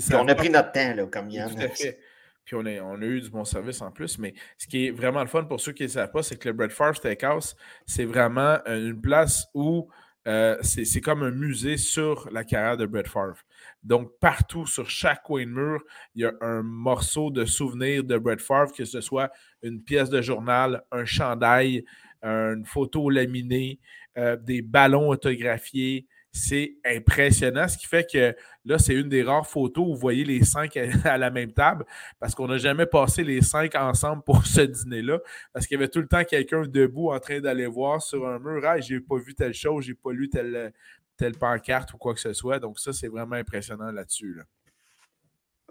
qui 0.00 0.14
on 0.14 0.28
a 0.28 0.34
pris 0.34 0.50
notre 0.50 0.72
temps, 0.72 0.94
là, 0.94 1.06
comme 1.06 1.30
Yann. 1.30 1.54
Tout 1.54 1.62
à 1.62 1.68
fait. 1.68 1.98
Puis 2.44 2.56
on 2.56 2.64
a, 2.64 2.80
on 2.80 3.02
a 3.02 3.04
eu 3.04 3.20
du 3.20 3.28
bon 3.28 3.44
service 3.44 3.82
en 3.82 3.90
plus. 3.90 4.18
Mais 4.18 4.32
ce 4.56 4.66
qui 4.66 4.86
est 4.86 4.90
vraiment 4.90 5.20
le 5.20 5.26
fun 5.28 5.44
pour 5.44 5.60
ceux 5.60 5.72
qui 5.72 5.82
ne 5.82 5.88
le 5.88 5.92
savent 5.92 6.10
pas, 6.10 6.22
c'est 6.22 6.36
que 6.36 6.48
le 6.48 6.54
Bread 6.54 6.70
Farm 6.70 6.94
Steakhouse, 6.94 7.54
c'est 7.84 8.06
vraiment 8.06 8.58
une 8.66 8.98
place 8.98 9.46
où 9.52 9.90
euh, 10.26 10.56
c'est 10.62 10.84
c'est 10.86 11.02
comme 11.02 11.22
un 11.22 11.30
musée 11.30 11.76
sur 11.76 12.28
la 12.32 12.44
carrière 12.44 12.76
de 12.78 12.86
Brett 12.86 13.06
Favre. 13.08 13.36
Donc, 13.82 14.10
partout, 14.20 14.66
sur 14.66 14.88
chaque 14.90 15.22
coin 15.22 15.44
de 15.44 15.50
mur, 15.50 15.80
il 16.14 16.22
y 16.22 16.24
a 16.24 16.32
un 16.40 16.62
morceau 16.62 17.30
de 17.30 17.44
souvenir 17.44 18.04
de 18.04 18.18
Brett 18.18 18.40
Favre, 18.40 18.72
que 18.72 18.84
ce 18.84 19.00
soit 19.00 19.30
une 19.62 19.82
pièce 19.82 20.10
de 20.10 20.20
journal, 20.20 20.82
un 20.90 21.04
chandail, 21.04 21.84
une 22.22 22.64
photo 22.64 23.10
laminée, 23.10 23.78
euh, 24.16 24.36
des 24.36 24.62
ballons 24.62 25.08
autographiés. 25.08 26.06
C'est 26.32 26.74
impressionnant, 26.84 27.68
ce 27.68 27.78
qui 27.78 27.86
fait 27.86 28.06
que 28.10 28.34
là, 28.64 28.78
c'est 28.78 28.94
une 28.94 29.08
des 29.08 29.22
rares 29.22 29.46
photos 29.46 29.84
où 29.86 29.94
vous 29.94 30.00
voyez 30.00 30.24
les 30.24 30.44
cinq 30.44 30.76
à, 30.76 31.16
la 31.18 31.30
même 31.30 31.52
table, 31.52 31.84
parce 32.20 32.34
qu'on 32.34 32.48
n'a 32.48 32.58
jamais 32.58 32.86
passé 32.86 33.24
les 33.24 33.40
cinq 33.40 33.74
ensemble 33.74 34.22
pour 34.22 34.44
ce 34.44 34.60
dîner-là, 34.60 35.20
parce 35.52 35.66
qu'il 35.66 35.76
y 35.76 35.78
avait 35.78 35.88
tout 35.88 36.00
le 36.00 36.06
temps 36.06 36.24
quelqu'un 36.24 36.64
debout 36.66 37.12
en 37.12 37.18
train 37.18 37.40
d'aller 37.40 37.66
voir 37.66 38.02
sur 38.02 38.26
un 38.28 38.38
mur, 38.38 38.60
ah, 38.64 38.78
j'ai 38.80 39.00
pas 39.00 39.16
vu 39.16 39.34
telle 39.34 39.54
chose, 39.54 39.84
j'ai 39.84 39.94
pas 39.94 40.12
lu 40.12 40.28
tel, 40.28 40.72
telle 41.18 41.36
pancarte 41.36 41.92
ou 41.92 41.98
quoi 41.98 42.14
que 42.14 42.20
ce 42.20 42.32
soit. 42.32 42.58
Donc, 42.58 42.78
ça, 42.78 42.92
c'est 42.92 43.08
vraiment 43.08 43.36
impressionnant 43.36 43.92
là-dessus. 43.92 44.40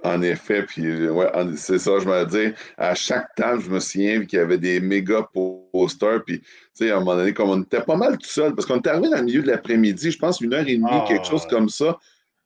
En 0.03 0.21
effet, 0.21 0.63
puis 0.63 1.07
ouais, 1.09 1.27
c'est 1.55 1.79
ça, 1.79 1.97
je 1.97 2.05
me 2.05 2.23
dis, 2.25 2.53
à 2.77 2.93
chaque 2.93 3.33
table, 3.35 3.63
je 3.63 3.69
me 3.71 3.79
souviens 3.79 4.25
qu'il 4.25 4.37
y 4.37 4.41
avait 4.41 4.59
des 4.59 4.79
méga 4.79 5.27
posters, 5.73 6.23
puis 6.23 6.39
tu 6.41 6.47
sais, 6.75 6.91
à 6.91 6.97
un 6.97 6.99
moment 6.99 7.15
donné, 7.15 7.33
comme 7.33 7.49
on 7.49 7.63
était 7.63 7.81
pas 7.81 7.95
mal 7.95 8.15
tout 8.19 8.29
seul, 8.29 8.53
parce 8.53 8.67
qu'on 8.67 8.77
était 8.77 8.91
arrivé 8.91 9.09
dans 9.09 9.17
le 9.17 9.23
milieu 9.23 9.41
de 9.41 9.47
l'après-midi, 9.47 10.11
je 10.11 10.19
pense 10.19 10.39
une 10.39 10.53
heure 10.53 10.67
et 10.67 10.77
demie, 10.77 11.03
quelque 11.07 11.25
chose 11.25 11.41
ah. 11.45 11.49
comme 11.49 11.69
ça. 11.69 11.97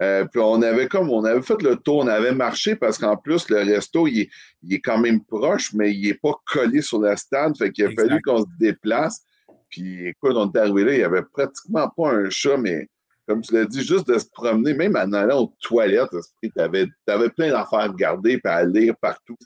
Euh, 0.01 0.25
puis 0.25 0.41
on 0.41 0.61
avait 0.61 0.87
comme 0.87 1.11
on 1.11 1.23
avait 1.25 1.41
fait 1.41 1.61
le 1.61 1.75
tour, 1.75 1.97
on 1.97 2.07
avait 2.07 2.33
marché 2.33 2.75
parce 2.75 2.97
qu'en 2.97 3.17
plus, 3.17 3.49
le 3.49 3.57
resto, 3.57 4.07
il 4.07 4.29
est, 4.69 4.79
quand 4.79 4.97
même 4.97 5.23
proche, 5.23 5.73
mais 5.73 5.93
il 5.93 6.07
n'est 6.07 6.15
pas 6.15 6.33
collé 6.51 6.81
sur 6.81 6.99
la 6.99 7.15
stade. 7.17 7.55
Fait 7.57 7.71
qu'il 7.71 7.85
a 7.85 7.91
fallu 7.91 8.19
qu'on 8.21 8.39
se 8.39 8.47
déplace. 8.59 9.21
Puis 9.69 10.07
écoute, 10.07 10.33
on 10.35 10.51
est 10.51 10.57
arrivé 10.57 10.83
là, 10.85 10.93
il 10.93 10.97
n'y 10.97 11.03
avait 11.03 11.21
pratiquement 11.21 11.87
pas 11.89 12.13
un 12.13 12.29
chat, 12.29 12.57
mais 12.57 12.89
comme 13.31 13.41
tu 13.41 13.53
l'as 13.53 13.63
dit, 13.63 13.81
juste 13.81 14.07
de 14.09 14.17
se 14.17 14.25
promener, 14.33 14.73
même 14.73 14.97
en 14.97 15.13
allant 15.13 15.43
aux 15.43 15.53
toilettes, 15.61 16.09
tu 16.43 16.51
avais, 16.57 16.85
plein 17.29 17.49
d'affaires 17.49 17.79
à 17.79 17.87
regarder 17.87 18.41
et 18.43 18.47
à 18.47 18.65
lire 18.65 18.93
partout. 19.01 19.37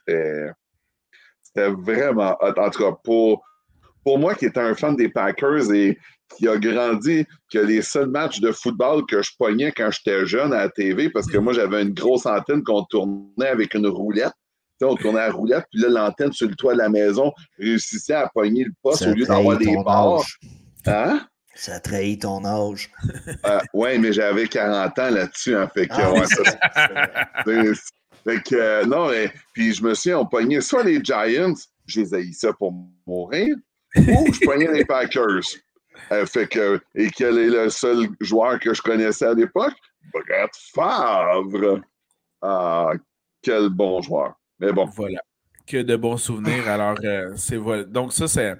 C'était 1.44 1.70
vraiment 1.70 2.36
En 2.42 2.70
tout 2.72 2.84
cas, 2.84 2.98
pour, 3.04 3.44
pour 4.04 4.18
moi 4.18 4.34
qui 4.34 4.46
étais 4.46 4.60
un 4.60 4.74
fan 4.74 4.96
des 4.96 5.10
Packers 5.10 5.72
et 5.72 6.00
qui 6.36 6.48
a 6.48 6.58
grandi, 6.58 7.28
que 7.54 7.60
les 7.60 7.84
seuls 7.84 8.10
matchs 8.10 8.40
de 8.40 8.52
football 8.52 9.06
que 9.06 9.22
je 9.22 9.30
pognais 9.38 9.72
quand 9.72 9.92
j'étais 9.92 10.26
jeune 10.26 10.52
à 10.52 10.62
la 10.62 10.70
TV, 10.70 11.12
parce 11.12 11.28
que 11.28 11.38
moi, 11.38 11.54
j'avais 11.54 11.84
une 11.84 11.94
grosse 11.94 12.26
antenne 12.26 12.64
qu'on 12.64 12.86
tournait 12.86 13.50
avec 13.50 13.76
une 13.76 13.86
roulette. 13.86 14.34
on 14.82 14.96
tournait 14.96 15.20
à 15.20 15.28
la 15.28 15.34
roulette, 15.34 15.66
puis 15.72 15.80
là, 15.80 15.90
l'antenne 15.90 16.32
sur 16.32 16.50
le 16.50 16.56
toit 16.56 16.74
de 16.74 16.80
la 16.80 16.90
maison 16.90 17.32
réussissait 17.60 18.16
à 18.16 18.28
pogner 18.34 18.64
le 18.64 18.72
poste 18.82 19.04
au 19.04 19.14
lieu 19.14 19.28
d'avoir 19.28 19.60
des 19.60 19.76
barres. 19.86 20.24
Hein? 20.88 21.28
Ça 21.56 21.80
trahit 21.80 22.22
ton 22.22 22.46
âge. 22.46 22.92
Euh, 23.46 23.60
oui, 23.74 24.00
mais 24.00 24.12
j'avais 24.12 24.48
40 24.48 24.98
ans 24.98 25.10
là-dessus. 25.12 25.56
Hein, 25.56 25.70
fait 25.72 25.88
que, 25.88 25.94
ah, 25.98 26.14
ouais, 26.14 26.26
ça, 26.26 26.44
fait 28.24 28.42
que 28.42 28.56
euh, 28.56 28.86
non, 28.86 29.10
mais, 29.10 29.32
puis 29.54 29.72
je 29.72 29.84
me 29.84 29.94
suis 29.94 30.14
on 30.14 30.26
pognait 30.26 30.62
soit 30.62 30.84
les 30.84 31.00
Giants, 31.04 31.54
j'ai 31.86 32.06
les 32.06 32.34
ça 32.34 32.54
pour 32.54 32.74
mourir, 33.06 33.56
ou 33.96 34.34
je 34.34 34.46
pognais 34.46 34.72
les 34.72 34.84
Packers. 34.84 35.44
Euh, 36.12 36.26
fait 36.26 36.48
que, 36.48 36.82
et 36.96 37.10
quel 37.12 37.38
est 37.38 37.50
le 37.50 37.70
seul 37.70 38.08
joueur 38.20 38.60
que 38.60 38.74
je 38.74 38.82
connaissais 38.82 39.26
à 39.26 39.34
l'époque? 39.34 39.74
Brett 40.12 40.52
Favre. 40.74 41.82
Ah, 42.42 42.94
quel 43.44 43.70
bon 43.70 44.02
joueur. 44.02 44.34
Mais 44.60 44.72
bon. 44.72 44.86
Voilà. 44.86 45.22
Que 45.68 45.84
de 45.84 45.96
bons 45.96 46.18
souvenirs. 46.18 46.68
Alors, 46.68 46.98
c'est 47.36 47.58
voilà. 47.58 47.84
Donc, 47.84 48.12
ça, 48.12 48.28
c'est 48.28 48.56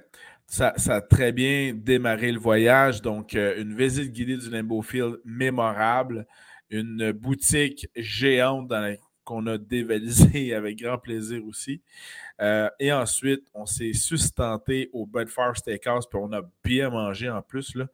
ça, 0.46 0.74
a 0.88 1.00
très 1.00 1.32
bien 1.32 1.74
démarré 1.74 2.32
le 2.32 2.38
voyage. 2.38 3.02
Donc, 3.02 3.34
euh, 3.34 3.60
une 3.60 3.74
visite 3.74 4.12
guidée 4.12 4.36
du 4.36 4.48
Limbo 4.50 4.82
Field 4.82 5.20
mémorable, 5.24 6.26
une 6.70 7.12
boutique 7.12 7.88
géante 7.96 8.72
qu'on 9.24 9.46
a 9.48 9.58
dévalisée 9.58 10.54
avec 10.54 10.78
grand 10.78 10.98
plaisir 10.98 11.44
aussi. 11.46 11.82
Euh, 12.40 12.68
et 12.78 12.92
ensuite, 12.92 13.46
on 13.54 13.66
s'est 13.66 13.92
sustenté 13.92 14.88
au 14.92 15.06
Bedford 15.06 15.56
Steakhouse, 15.56 16.06
puis 16.08 16.18
on 16.22 16.32
a 16.32 16.42
bien 16.64 16.90
mangé 16.90 17.28
en 17.28 17.42
plus. 17.42 17.74
Là. 17.74 17.86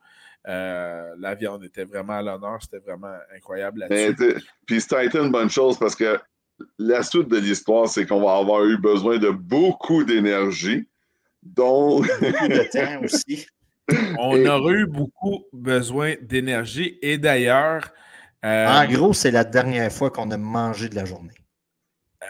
Euh, 0.48 1.14
la 1.18 1.34
viande 1.34 1.64
était 1.64 1.84
vraiment 1.84 2.14
à 2.14 2.22
l'honneur, 2.22 2.58
c'était 2.60 2.84
vraiment 2.84 3.14
incroyable 3.34 3.80
là-dessus. 3.80 4.42
Puis 4.66 4.80
ça 4.80 5.04
été 5.04 5.18
une 5.18 5.30
bonne 5.30 5.50
chose 5.50 5.78
parce 5.78 5.94
que 5.94 6.18
la 6.78 7.02
suite 7.02 7.28
de 7.28 7.38
l'histoire, 7.38 7.88
c'est 7.88 8.06
qu'on 8.06 8.20
va 8.20 8.36
avoir 8.36 8.64
eu 8.64 8.76
besoin 8.76 9.18
de 9.18 9.30
beaucoup 9.30 10.04
d'énergie 10.04 10.88
donc. 11.42 12.06
aussi. 13.02 13.46
On 14.18 14.44
aurait 14.46 14.74
eu 14.74 14.86
beaucoup 14.86 15.44
besoin 15.52 16.14
d'énergie. 16.22 16.98
Et 17.02 17.18
d'ailleurs. 17.18 17.92
Euh, 18.44 18.66
en 18.66 18.86
gros, 18.86 19.12
c'est 19.12 19.30
la 19.30 19.44
dernière 19.44 19.92
fois 19.92 20.10
qu'on 20.10 20.30
a 20.32 20.36
mangé 20.36 20.88
de 20.88 20.96
la 20.96 21.04
journée. 21.04 21.34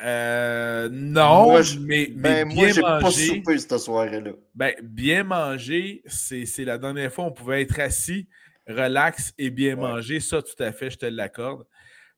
Euh, 0.04 0.88
non, 0.90 1.60
mais, 1.80 2.08
ben, 2.08 2.48
bien 2.48 2.72
moi, 2.80 3.00
manger. 3.00 3.42
Pas 3.42 3.58
cette 3.58 3.78
soirée-là. 3.78 4.32
Ben, 4.54 4.74
bien 4.82 5.24
manger, 5.24 6.02
c'est 6.06 6.64
la 6.64 6.78
dernière 6.78 7.12
fois 7.12 7.24
où 7.24 7.28
on 7.28 7.32
pouvait 7.32 7.62
être 7.62 7.78
assis, 7.78 8.28
relax 8.66 9.32
et 9.38 9.50
bien 9.50 9.76
manger. 9.76 10.20
Ça, 10.20 10.42
tout 10.42 10.60
à 10.62 10.72
fait, 10.72 10.90
je 10.90 10.98
te 10.98 11.06
l'accorde. 11.06 11.64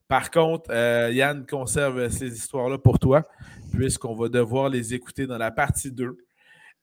Par 0.09 0.31
contre, 0.31 0.71
euh, 0.71 1.11
Yann 1.13 1.47
conserve 1.47 2.09
ces 2.11 2.37
histoires-là 2.37 2.79
pour 2.79 2.99
toi, 2.99 3.27
puisqu'on 3.73 4.15
va 4.15 4.29
devoir 4.29 4.69
les 4.69 4.95
écouter 4.95 5.27
dans 5.27 5.39
la 5.39 5.51
partie 5.51 5.91
2. 5.91 6.17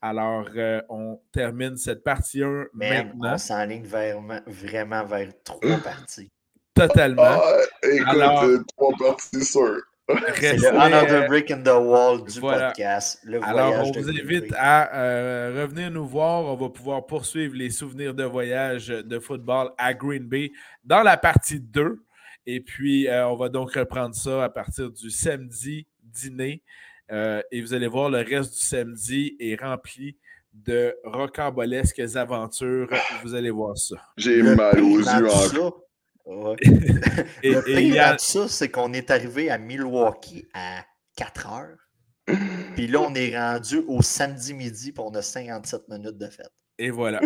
Alors, 0.04 0.48
euh, 0.56 0.82
on 0.90 1.20
termine 1.32 1.78
cette 1.78 2.04
partie 2.04 2.42
1 2.44 2.70
maintenant. 2.74 3.34
On 3.34 3.38
s'enligne 3.38 3.86
vers, 3.86 4.20
vraiment 4.48 5.06
vers 5.06 5.30
trois 5.44 5.78
parties. 5.78 6.32
Totalement. 6.74 7.22
Ah, 7.24 7.58
écoute, 7.84 8.08
Alors, 8.08 8.44
euh, 8.44 8.64
trois 8.76 8.94
parties 8.98 9.46
sûres. 9.46 9.84
C'est 10.36 10.58
le 10.58 10.76
Another 10.76 11.28
Brick 11.28 11.52
in 11.52 11.62
the 11.62 11.68
Wall 11.68 12.24
du 12.26 12.42
podcast. 12.42 13.24
Alors, 13.44 13.86
on 13.86 13.92
vous 13.92 14.10
invite 14.10 14.52
à 14.58 14.94
euh, 14.96 15.62
revenir 15.62 15.92
nous 15.92 16.08
voir. 16.08 16.46
On 16.46 16.56
va 16.56 16.70
pouvoir 16.70 17.06
poursuivre 17.06 17.56
les 17.56 17.70
souvenirs 17.70 18.16
de 18.16 18.24
voyage 18.24 18.88
de 18.88 19.20
football 19.20 19.70
à 19.78 19.94
Green 19.94 20.24
Bay 20.24 20.52
dans 20.84 21.04
la 21.04 21.16
partie 21.16 21.60
2. 21.60 22.04
Et 22.48 22.60
puis, 22.60 23.08
on 23.10 23.36
va 23.36 23.50
donc 23.50 23.74
reprendre 23.76 24.16
ça 24.16 24.44
à 24.44 24.50
partir 24.50 24.90
du 24.90 25.12
samedi 25.12 25.86
dîner. 26.02 26.64
Euh, 27.12 27.42
et 27.52 27.62
vous 27.62 27.74
allez 27.74 27.88
voir, 27.88 28.10
le 28.10 28.20
reste 28.20 28.54
du 28.54 28.60
samedi 28.62 29.36
est 29.40 29.62
rempli 29.62 30.18
de 30.54 30.96
rocambolesques 31.04 32.02
aventures. 32.16 32.90
Vous 33.24 33.36
allez 33.36 33.50
voir 33.50 33.78
ça. 33.78 33.96
J'ai 34.18 34.42
mal 34.42 34.82
aux 34.82 35.00
yeux 35.00 35.28
encore. 35.28 35.86
et, 37.44 37.54
le 37.54 37.62
pire 37.64 38.20
ça, 38.20 38.48
c'est 38.48 38.70
qu'on 38.70 38.94
est 38.94 39.10
arrivé 39.12 39.50
à 39.50 39.58
Milwaukee 39.58 40.48
à 40.54 40.86
4 41.18 41.52
heures. 41.52 41.78
Puis 42.76 42.88
là, 42.88 43.02
on 43.02 43.14
est 43.16 43.38
rendu 43.38 43.78
au 43.88 44.02
samedi 44.02 44.54
midi, 44.54 44.92
pour 44.92 45.08
on 45.08 45.16
a 45.16 45.22
57 45.22 45.90
minutes 45.90 46.18
de 46.18 46.28
fête. 46.28 46.52
Et 46.78 46.90
voilà. 46.90 47.20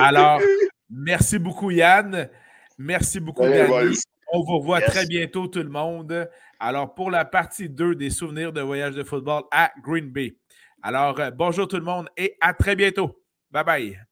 Alors, 0.00 0.40
merci 0.90 1.38
beaucoup, 1.38 1.70
Yann. 1.70 2.28
Merci 2.78 3.20
beaucoup, 3.20 3.44
Yann. 3.44 3.92
On 4.32 4.42
vous 4.42 4.58
revoit 4.58 4.80
très 4.80 5.06
bientôt, 5.06 5.46
tout 5.46 5.62
le 5.62 5.68
monde. 5.68 6.28
Alors, 6.64 6.94
pour 6.94 7.10
la 7.10 7.24
partie 7.24 7.68
2 7.68 7.96
des 7.96 8.08
souvenirs 8.08 8.52
de 8.52 8.60
voyage 8.60 8.94
de 8.94 9.02
football 9.02 9.42
à 9.50 9.72
Green 9.82 10.12
Bay. 10.12 10.36
Alors, 10.80 11.18
euh, 11.18 11.32
bonjour 11.32 11.66
tout 11.66 11.74
le 11.74 11.82
monde 11.82 12.08
et 12.16 12.36
à 12.40 12.54
très 12.54 12.76
bientôt. 12.76 13.20
Bye 13.50 13.64
bye. 13.64 14.11